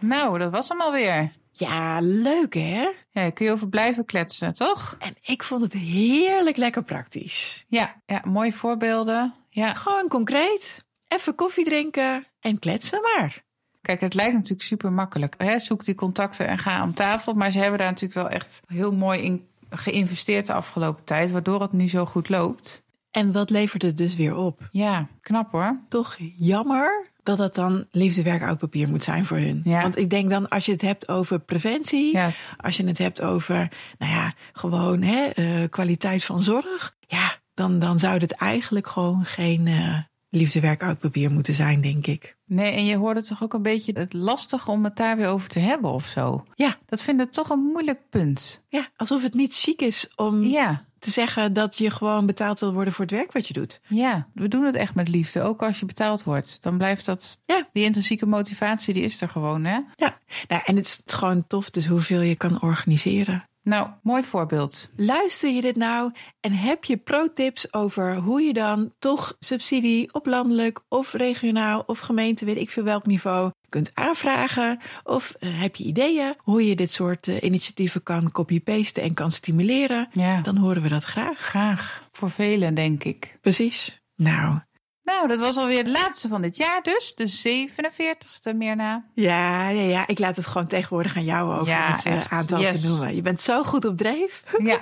Nou, 0.01 0.39
dat 0.39 0.51
was 0.51 0.69
hem 0.69 0.81
alweer. 0.81 1.33
Ja, 1.53 1.99
leuk 2.01 2.55
hè? 2.55 2.91
Ja, 3.11 3.31
kun 3.31 3.47
je 3.47 3.53
over 3.53 3.69
blijven 3.69 4.05
kletsen, 4.05 4.55
toch? 4.55 4.97
En 4.99 5.15
ik 5.23 5.43
vond 5.43 5.61
het 5.61 5.73
heerlijk 5.73 6.57
lekker 6.57 6.83
praktisch. 6.83 7.65
Ja, 7.69 8.03
ja 8.07 8.23
mooie 8.25 8.53
voorbeelden. 8.53 9.35
Ja, 9.49 9.75
Gewoon 9.75 10.09
concreet. 10.09 10.85
Even 11.09 11.35
koffie 11.35 11.65
drinken 11.65 12.27
en 12.41 12.59
kletsen 12.59 13.01
maar. 13.03 13.43
kijk, 13.83 14.01
het 14.01 14.15
lijkt 14.15 14.33
natuurlijk 14.35 14.63
super 14.63 14.93
makkelijk. 14.93 15.35
Hè? 15.39 15.59
Zoek 15.59 15.85
die 15.85 15.95
contacten 15.95 16.47
en 16.47 16.59
ga 16.59 16.83
om 16.83 16.95
tafel. 16.95 17.35
Maar 17.35 17.51
ze 17.51 17.59
hebben 17.59 17.79
daar 17.79 17.89
natuurlijk 17.89 18.15
wel 18.21 18.29
echt 18.29 18.61
heel 18.67 18.93
mooi 18.93 19.21
in 19.21 19.49
geïnvesteerd 19.71 20.47
de 20.47 20.53
afgelopen 20.53 21.05
tijd. 21.05 21.31
Waardoor 21.31 21.61
het 21.61 21.73
nu 21.73 21.89
zo 21.89 22.07
goed 22.07 22.29
loopt. 22.29 22.83
En 23.11 23.33
wat 23.33 23.51
levert 23.51 23.83
het 23.83 23.97
dus 23.97 24.15
weer 24.15 24.35
op? 24.37 24.69
Ja, 24.71 25.07
knap 25.21 25.51
hoor. 25.53 25.81
Toch 25.89 26.17
jammer 26.37 27.07
dat 27.37 27.39
dat 27.39 27.55
dan 27.55 27.87
liefdewerk 27.91 28.43
oud 28.43 28.59
papier 28.59 28.89
moet 28.89 29.05
zijn 29.05 29.25
voor 29.25 29.37
hun. 29.39 29.61
Ja. 29.65 29.83
Want 29.83 29.97
ik 29.99 30.11
denk 30.11 30.31
dan 30.31 30.49
als 30.49 30.67
je 30.67 30.73
het 30.73 30.81
hebt 30.83 31.09
over 31.09 31.39
preventie, 31.41 32.13
Ja, 32.13 32.31
Als 32.57 32.77
je 32.77 32.85
het 32.87 32.99
hebt 32.99 33.21
over, 33.23 33.73
nou 33.99 34.13
ja, 34.13 34.35
gewoon 34.53 35.03
hè, 35.03 35.27
eh, 35.27 35.69
kwaliteit 35.69 36.25
van 36.25 36.43
zorg. 36.43 36.97
Ja, 37.07 37.37
dan, 37.55 37.79
dan 37.79 37.99
zou 37.99 38.19
het 38.19 38.33
eigenlijk 38.33 38.87
gewoon 38.87 39.25
geen 39.25 39.67
eh 39.67 39.99
liefdewerk 40.33 40.83
oud 40.83 40.99
papier 40.99 41.31
moeten 41.31 41.55
zijn, 41.55 41.81
denk 41.81 42.07
ik. 42.07 42.37
Nee, 42.47 42.73
en 42.73 42.85
je 42.87 42.97
hoorde 42.97 43.23
toch 43.25 43.43
ook 43.43 43.55
een 43.55 43.63
beetje 43.63 43.93
het 43.99 44.13
lastig 44.13 44.69
om 44.69 44.85
het 44.85 44.97
daar 44.97 45.17
weer 45.17 45.29
over 45.29 45.49
te 45.49 45.59
hebben 45.59 45.91
of 45.93 46.07
zo. 46.07 46.45
Ja, 46.55 46.79
Dat 46.87 47.03
vind 47.03 47.21
ik 47.21 47.31
toch 47.33 47.51
een 47.51 47.59
moeilijk 47.73 48.01
punt. 48.11 48.65
ja 48.69 48.89
alsof 48.97 49.23
het 49.23 49.35
niet 49.35 49.55
chic 49.55 49.83
is 49.83 50.13
om 50.17 50.43
Ja, 50.43 50.85
te 51.01 51.11
zeggen 51.11 51.53
dat 51.53 51.79
je 51.79 51.91
gewoon 51.91 52.27
betaald 52.27 52.61
wil 52.61 52.73
worden 52.73 52.93
voor 52.93 53.05
het 53.05 53.15
werk 53.15 53.33
wat 53.33 53.47
je 53.49 53.53
doet. 53.55 53.81
ja, 53.89 54.29
we 54.35 54.49
doen 54.49 54.65
het 54.65 54.75
echt 54.75 54.95
met 54.95 55.09
liefde. 55.09 55.43
Ook 55.43 55.63
als 55.63 55.81
je 55.81 55.87
betaald 55.87 56.23
wordt. 56.23 56.63
Dan 56.63 56.77
blijft 56.79 57.07
dat, 57.07 57.39
Ja. 57.47 57.69
die 57.73 57.85
intrinsieke 57.85 58.27
motivatie, 58.27 58.95
die 58.95 59.03
is 59.03 59.21
er 59.21 59.29
gewoon, 59.29 59.65
hè? 59.65 59.79
Ja, 59.97 60.19
nou, 60.49 60.63
en 60.65 60.77
het 60.77 60.87
is 60.87 61.01
gewoon 61.07 61.47
tof 61.47 61.71
dus 61.71 61.87
hoeveel 61.87 62.21
je 62.21 62.37
kan 62.37 62.63
organiseren. 62.63 63.45
Nou, 63.63 63.89
mooi 64.03 64.23
voorbeeld. 64.23 64.91
Luister 64.97 65.51
je 65.51 65.61
dit 65.61 65.77
nou 65.77 66.13
en 66.41 66.53
heb 66.53 66.85
je 66.85 66.97
pro-tips 66.97 67.73
over 67.73 68.17
hoe 68.17 68.41
je 68.43 68.53
dan 68.53 68.93
toch 68.99 69.37
subsidie 69.39 70.15
op 70.15 70.27
landelijk 70.27 70.81
of 70.89 71.13
regionaal 71.13 71.83
of 71.87 71.99
gemeente, 71.99 72.45
weet 72.45 72.57
ik 72.57 72.71
veel 72.71 72.83
welk 72.85 73.07
niveau, 73.07 73.51
kunt 73.71 73.91
aanvragen? 73.95 74.79
Of 75.05 75.35
eh, 75.39 75.61
heb 75.61 75.77
je 75.77 75.85
ideeën 75.85 76.35
hoe 76.39 76.67
je 76.67 76.77
dit 76.77 76.91
soort 76.93 77.29
eh, 77.29 77.43
initiatieven 77.43 78.03
kan 78.03 78.33
copy-pasten 78.33 79.03
en 79.03 79.15
kan 79.15 79.33
stimuleren? 79.33 80.09
Ja, 80.13 80.41
Dan 80.41 80.57
horen 80.57 80.83
we 80.83 80.89
dat 80.89 81.05
graag. 81.05 81.39
graag. 81.39 82.03
Voor 82.13 82.31
velen, 82.31 82.75
denk 82.75 83.05
ik. 83.05 83.39
Precies. 83.41 84.03
Nou, 84.17 84.59
Nou, 85.03 85.29
dat 85.29 85.39
was 85.39 85.57
alweer 85.57 85.85
de 85.85 85.91
laatste 85.91 86.29
van 86.29 86.43
dit 86.43 86.57
jaar 86.57 86.83
dus. 86.83 87.15
De 87.15 87.29
47ste, 87.29 88.57
Mirna. 88.57 89.05
ja, 89.15 89.69
ja, 89.69 89.83
ja, 89.83 90.07
ik 90.07 90.19
laat 90.19 90.37
het 90.37 90.47
gewoon 90.47 90.67
tegenwoordig 90.67 91.17
aan 91.17 91.25
jou 91.25 91.53
over 91.55 91.67
Ja, 91.67 91.93
het 91.93 92.07
eh, 92.07 92.33
aantal 92.33 92.61
Yes. 92.61 92.81
te 92.81 92.89
noemen. 92.89 93.15
Je 93.15 93.23
bent 93.23 93.41
zo 93.41 93.63
goed 93.63 93.85
op 93.85 93.97
dreef. 93.97 94.45
Ja. 94.63 94.79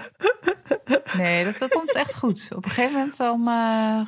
Nee, 1.16 1.44
dat, 1.44 1.58
dat 1.58 1.70
komt 1.72 1.92
echt 1.92 2.16
goed. 2.16 2.48
Op 2.56 2.64
een 2.64 2.70
gegeven 2.70 2.92
moment 2.92 3.16
dan, 3.16 3.44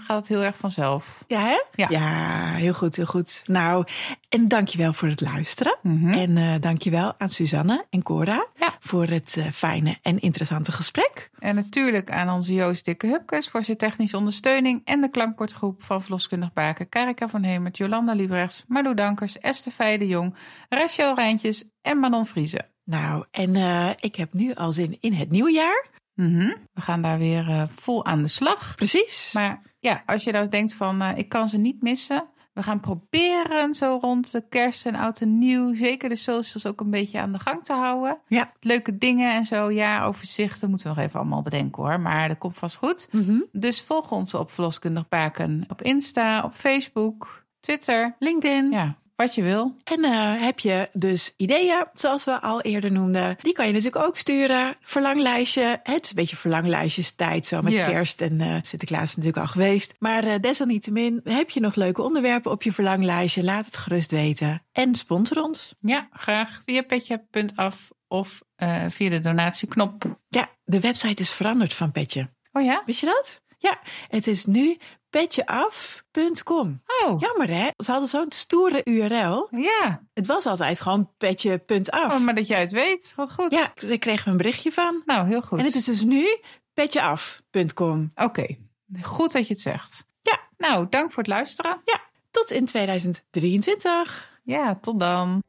gaat 0.07 0.17
het 0.17 0.29
heel 0.29 0.43
erg 0.43 0.57
vanzelf. 0.57 1.25
Ja, 1.27 1.41
hè? 1.41 1.85
Ja. 1.89 2.53
heel 2.55 2.73
goed, 2.73 2.97
heel 2.97 3.05
goed. 3.07 3.43
Nou, 3.47 3.85
en 4.31 4.49
dankjewel 4.49 4.93
voor 4.93 5.09
het 5.09 5.21
luisteren. 5.21 5.79
Mhm. 5.83 6.09
En 6.09 6.37
eh 6.37 6.55
dankjewel 6.61 7.15
aan 7.19 7.29
Suzanne 7.29 7.85
en 7.91 8.03
Cora 8.03 8.47
Ja. 8.57 8.77
voor 8.81 9.07
het 9.07 9.37
eh, 9.37 9.51
fijne 9.53 9.99
en 10.03 10.19
interessante 10.21 10.73
gesprek. 10.73 11.31
En 11.39 11.55
natuurlijk 11.55 12.11
aan 12.11 12.31
onze 12.31 12.55
Joost 12.55 12.85
Dikke 12.85 13.07
Hupkes 13.07 13.49
voor 13.49 13.63
zijn 13.63 13.77
technische 13.77 14.17
ondersteuning. 14.17 14.81
En 14.85 15.01
de 15.01 15.11
klankbordgroep 15.11 15.83
van 15.83 16.03
Verloskundig 16.03 16.53
Baken. 16.53 16.89
Karika 16.89 17.29
van 17.29 17.43
Hemert, 17.43 17.77
Jolanda 17.77 18.13
Liebrechts, 18.13 18.65
Marlou 18.69 18.95
Dankers, 18.95 19.39
Esther 19.39 19.73
Feijen 19.73 19.99
de 19.99 20.07
Jong, 20.07 20.35
Rachel 20.69 21.15
Rijntjes 21.15 21.65
en 21.83 21.99
Manon 21.99 22.27
Vriezen. 22.27 22.67
Nou, 22.85 23.25
en 23.31 23.57
eh, 23.57 23.91
ik 24.01 24.17
heb 24.17 24.33
nu 24.33 24.55
al 24.55 24.73
zin 24.73 24.97
in 25.01 25.13
het 25.13 25.31
nieuwe 25.31 25.53
jaar. 25.53 25.87
Mhm. 26.15 26.55
We 26.73 26.81
gaan 26.81 27.03
daar 27.03 27.19
weer 27.19 27.67
vol 27.71 28.05
aan 28.05 28.23
de 28.23 28.29
slag. 28.29 28.75
Precies. 28.75 29.31
Maar 29.33 29.63
ja, 29.79 30.03
als 30.07 30.25
je 30.25 30.33
nou 30.33 30.49
denkt 30.49 30.75
van 30.75 31.03
ik 31.03 31.29
kan 31.29 31.49
ze 31.49 31.59
niet 31.59 31.83
missen. 31.83 32.29
We 32.53 32.63
gaan 32.63 32.81
proberen 32.81 33.75
zo 33.75 33.99
rond 34.01 34.33
de 34.33 34.45
kerst 34.49 34.87
en 34.87 34.95
oud 34.95 35.21
en 35.21 35.39
nieuw. 35.39 35.75
Zeker 35.75 36.09
de 36.09 36.17
socials 36.17 36.67
ook 36.67 36.81
een 36.81 36.91
beetje 36.91 37.21
aan 37.21 37.33
de 37.33 37.39
gang 37.39 37.65
te 37.65 37.73
houden. 37.73 38.19
Ja. 38.27 38.53
Leuke 38.61 38.99
dingen 38.99 39.33
en 39.33 39.47
zo. 39.47 39.71
Ja, 39.71 40.05
overzichten 40.05 40.71
moeten 40.71 40.89
we 40.89 40.95
nog 40.95 41.05
even 41.05 41.21
allemaal 41.21 41.43
bedenken 41.43 41.83
hoor. 41.83 42.01
Maar 42.01 42.29
dat 42.29 42.39
komt 42.39 42.57
vast 42.57 42.77
goed. 42.77 43.09
Mhm. 43.11 43.41
Dus 43.53 43.83
volg 43.83 44.13
ons 44.13 44.35
op 44.35 44.51
Verloskundig 44.51 45.09
Baken. 45.09 45.65
Op 45.69 45.83
Insta, 45.83 46.43
op 46.45 46.55
Facebook, 46.55 47.45
Twitter. 47.61 48.17
LinkedIn. 48.19 48.71
Ja, 48.71 48.97
wat 49.21 49.35
je 49.35 49.43
wil. 49.43 49.77
En 49.85 50.05
eh, 50.05 50.43
heb 50.43 50.59
je 50.59 50.89
dus 50.93 51.35
ideeën, 51.37 51.87
zoals 51.95 52.25
we 52.25 52.41
al 52.41 52.61
eerder 52.61 52.93
noemden, 52.93 53.37
die 53.43 53.53
kan 53.53 53.67
je 53.67 53.73
natuurlijk 53.73 54.05
ook 54.05 54.17
sturen. 54.17 54.77
Verlanglijstje. 54.81 55.81
Het 55.83 56.05
is 56.05 56.11
een 56.11 56.17
beetje 56.17 56.37
verlanglijstjestijd 56.37 57.47
zo 57.47 57.63
met 57.63 57.73
kerst 57.73 58.21
en 58.21 58.41
eh, 58.41 58.57
Sinterklaas 58.61 59.17
natuurlijk 59.17 59.47
al 59.47 59.53
geweest. 59.53 59.95
Maar 59.99 60.25
eh, 60.25 60.41
desalniettemin, 60.41 61.21
heb 61.25 61.51
je 61.51 61.61
nog 61.61 61.75
leuke 61.75 62.03
onderwerpen 62.03 62.51
op 62.51 62.63
je 62.63 62.73
verlanglijstje? 62.73 63.45
Laat 63.45 63.67
het 63.67 63.77
gerust 63.77 64.11
weten. 64.11 64.63
En 64.73 64.95
sponsor 64.95 65.43
ons. 65.43 65.75
Ja, 65.81 66.09
graag 66.13 66.63
via 66.65 66.83
petje.af 66.83 67.91
of 68.09 68.43
via 68.89 69.11
de 69.11 69.21
donatieknop. 69.21 70.19
Ja, 70.29 70.51
de 70.65 70.81
website 70.81 71.23
is 71.23 71.31
veranderd 71.31 71.75
van 71.75 71.93
Petje. 71.93 72.31
Oh 72.53 72.63
ja? 72.63 72.83
Wist 72.87 73.01
je 73.01 73.07
dat? 73.07 73.43
Ja, 73.59 73.81
het 74.09 74.27
is 74.27 74.45
nu 74.45 74.77
petjeaf.com. 75.11 76.83
Oh, 77.05 77.21
Jammer 77.21 77.49
hè? 77.49 77.69
Ze 77.77 77.91
hadden 77.91 78.09
zo'n 78.09 78.27
stoere 78.33 78.81
URL. 78.85 79.49
ja. 79.51 80.03
Het 80.15 80.27
was 80.27 80.47
altijd 80.47 80.81
gewoon 80.81 81.11
petje.af. 81.19 82.13
Oh, 82.15 82.21
maar 82.21 82.35
dat 82.35 82.47
jij 82.47 82.61
het 82.61 82.73
weet. 82.73 83.13
Wat 83.17 83.33
goed. 83.33 83.53
Ja, 83.53 83.73
daar 83.75 83.99
kregen 83.99 84.25
we 84.25 84.31
een 84.31 84.37
berichtje 84.37 84.73
van. 84.73 85.03
Nou, 85.07 85.27
heel 85.27 85.43
goed. 85.43 85.59
En 85.59 85.65
het 85.65 85.75
is 85.75 85.85
dus 85.85 86.03
nu 86.03 86.39
petjeaf.com. 86.75 88.13
Oké, 88.15 88.57
goed 89.03 89.33
dat 89.33 89.47
je 89.47 89.53
het 89.53 89.63
zegt. 89.63 90.07
Ja. 90.23 90.39
Nou, 90.59 90.87
dank 90.91 91.09
voor 91.13 91.23
het 91.23 91.33
luisteren. 91.33 91.81
Ja, 91.85 92.01
tot 92.31 92.51
in 92.51 92.65
2023. 92.65 94.31
Ja, 94.45 94.77
tot 94.77 95.01
dan. 95.01 95.43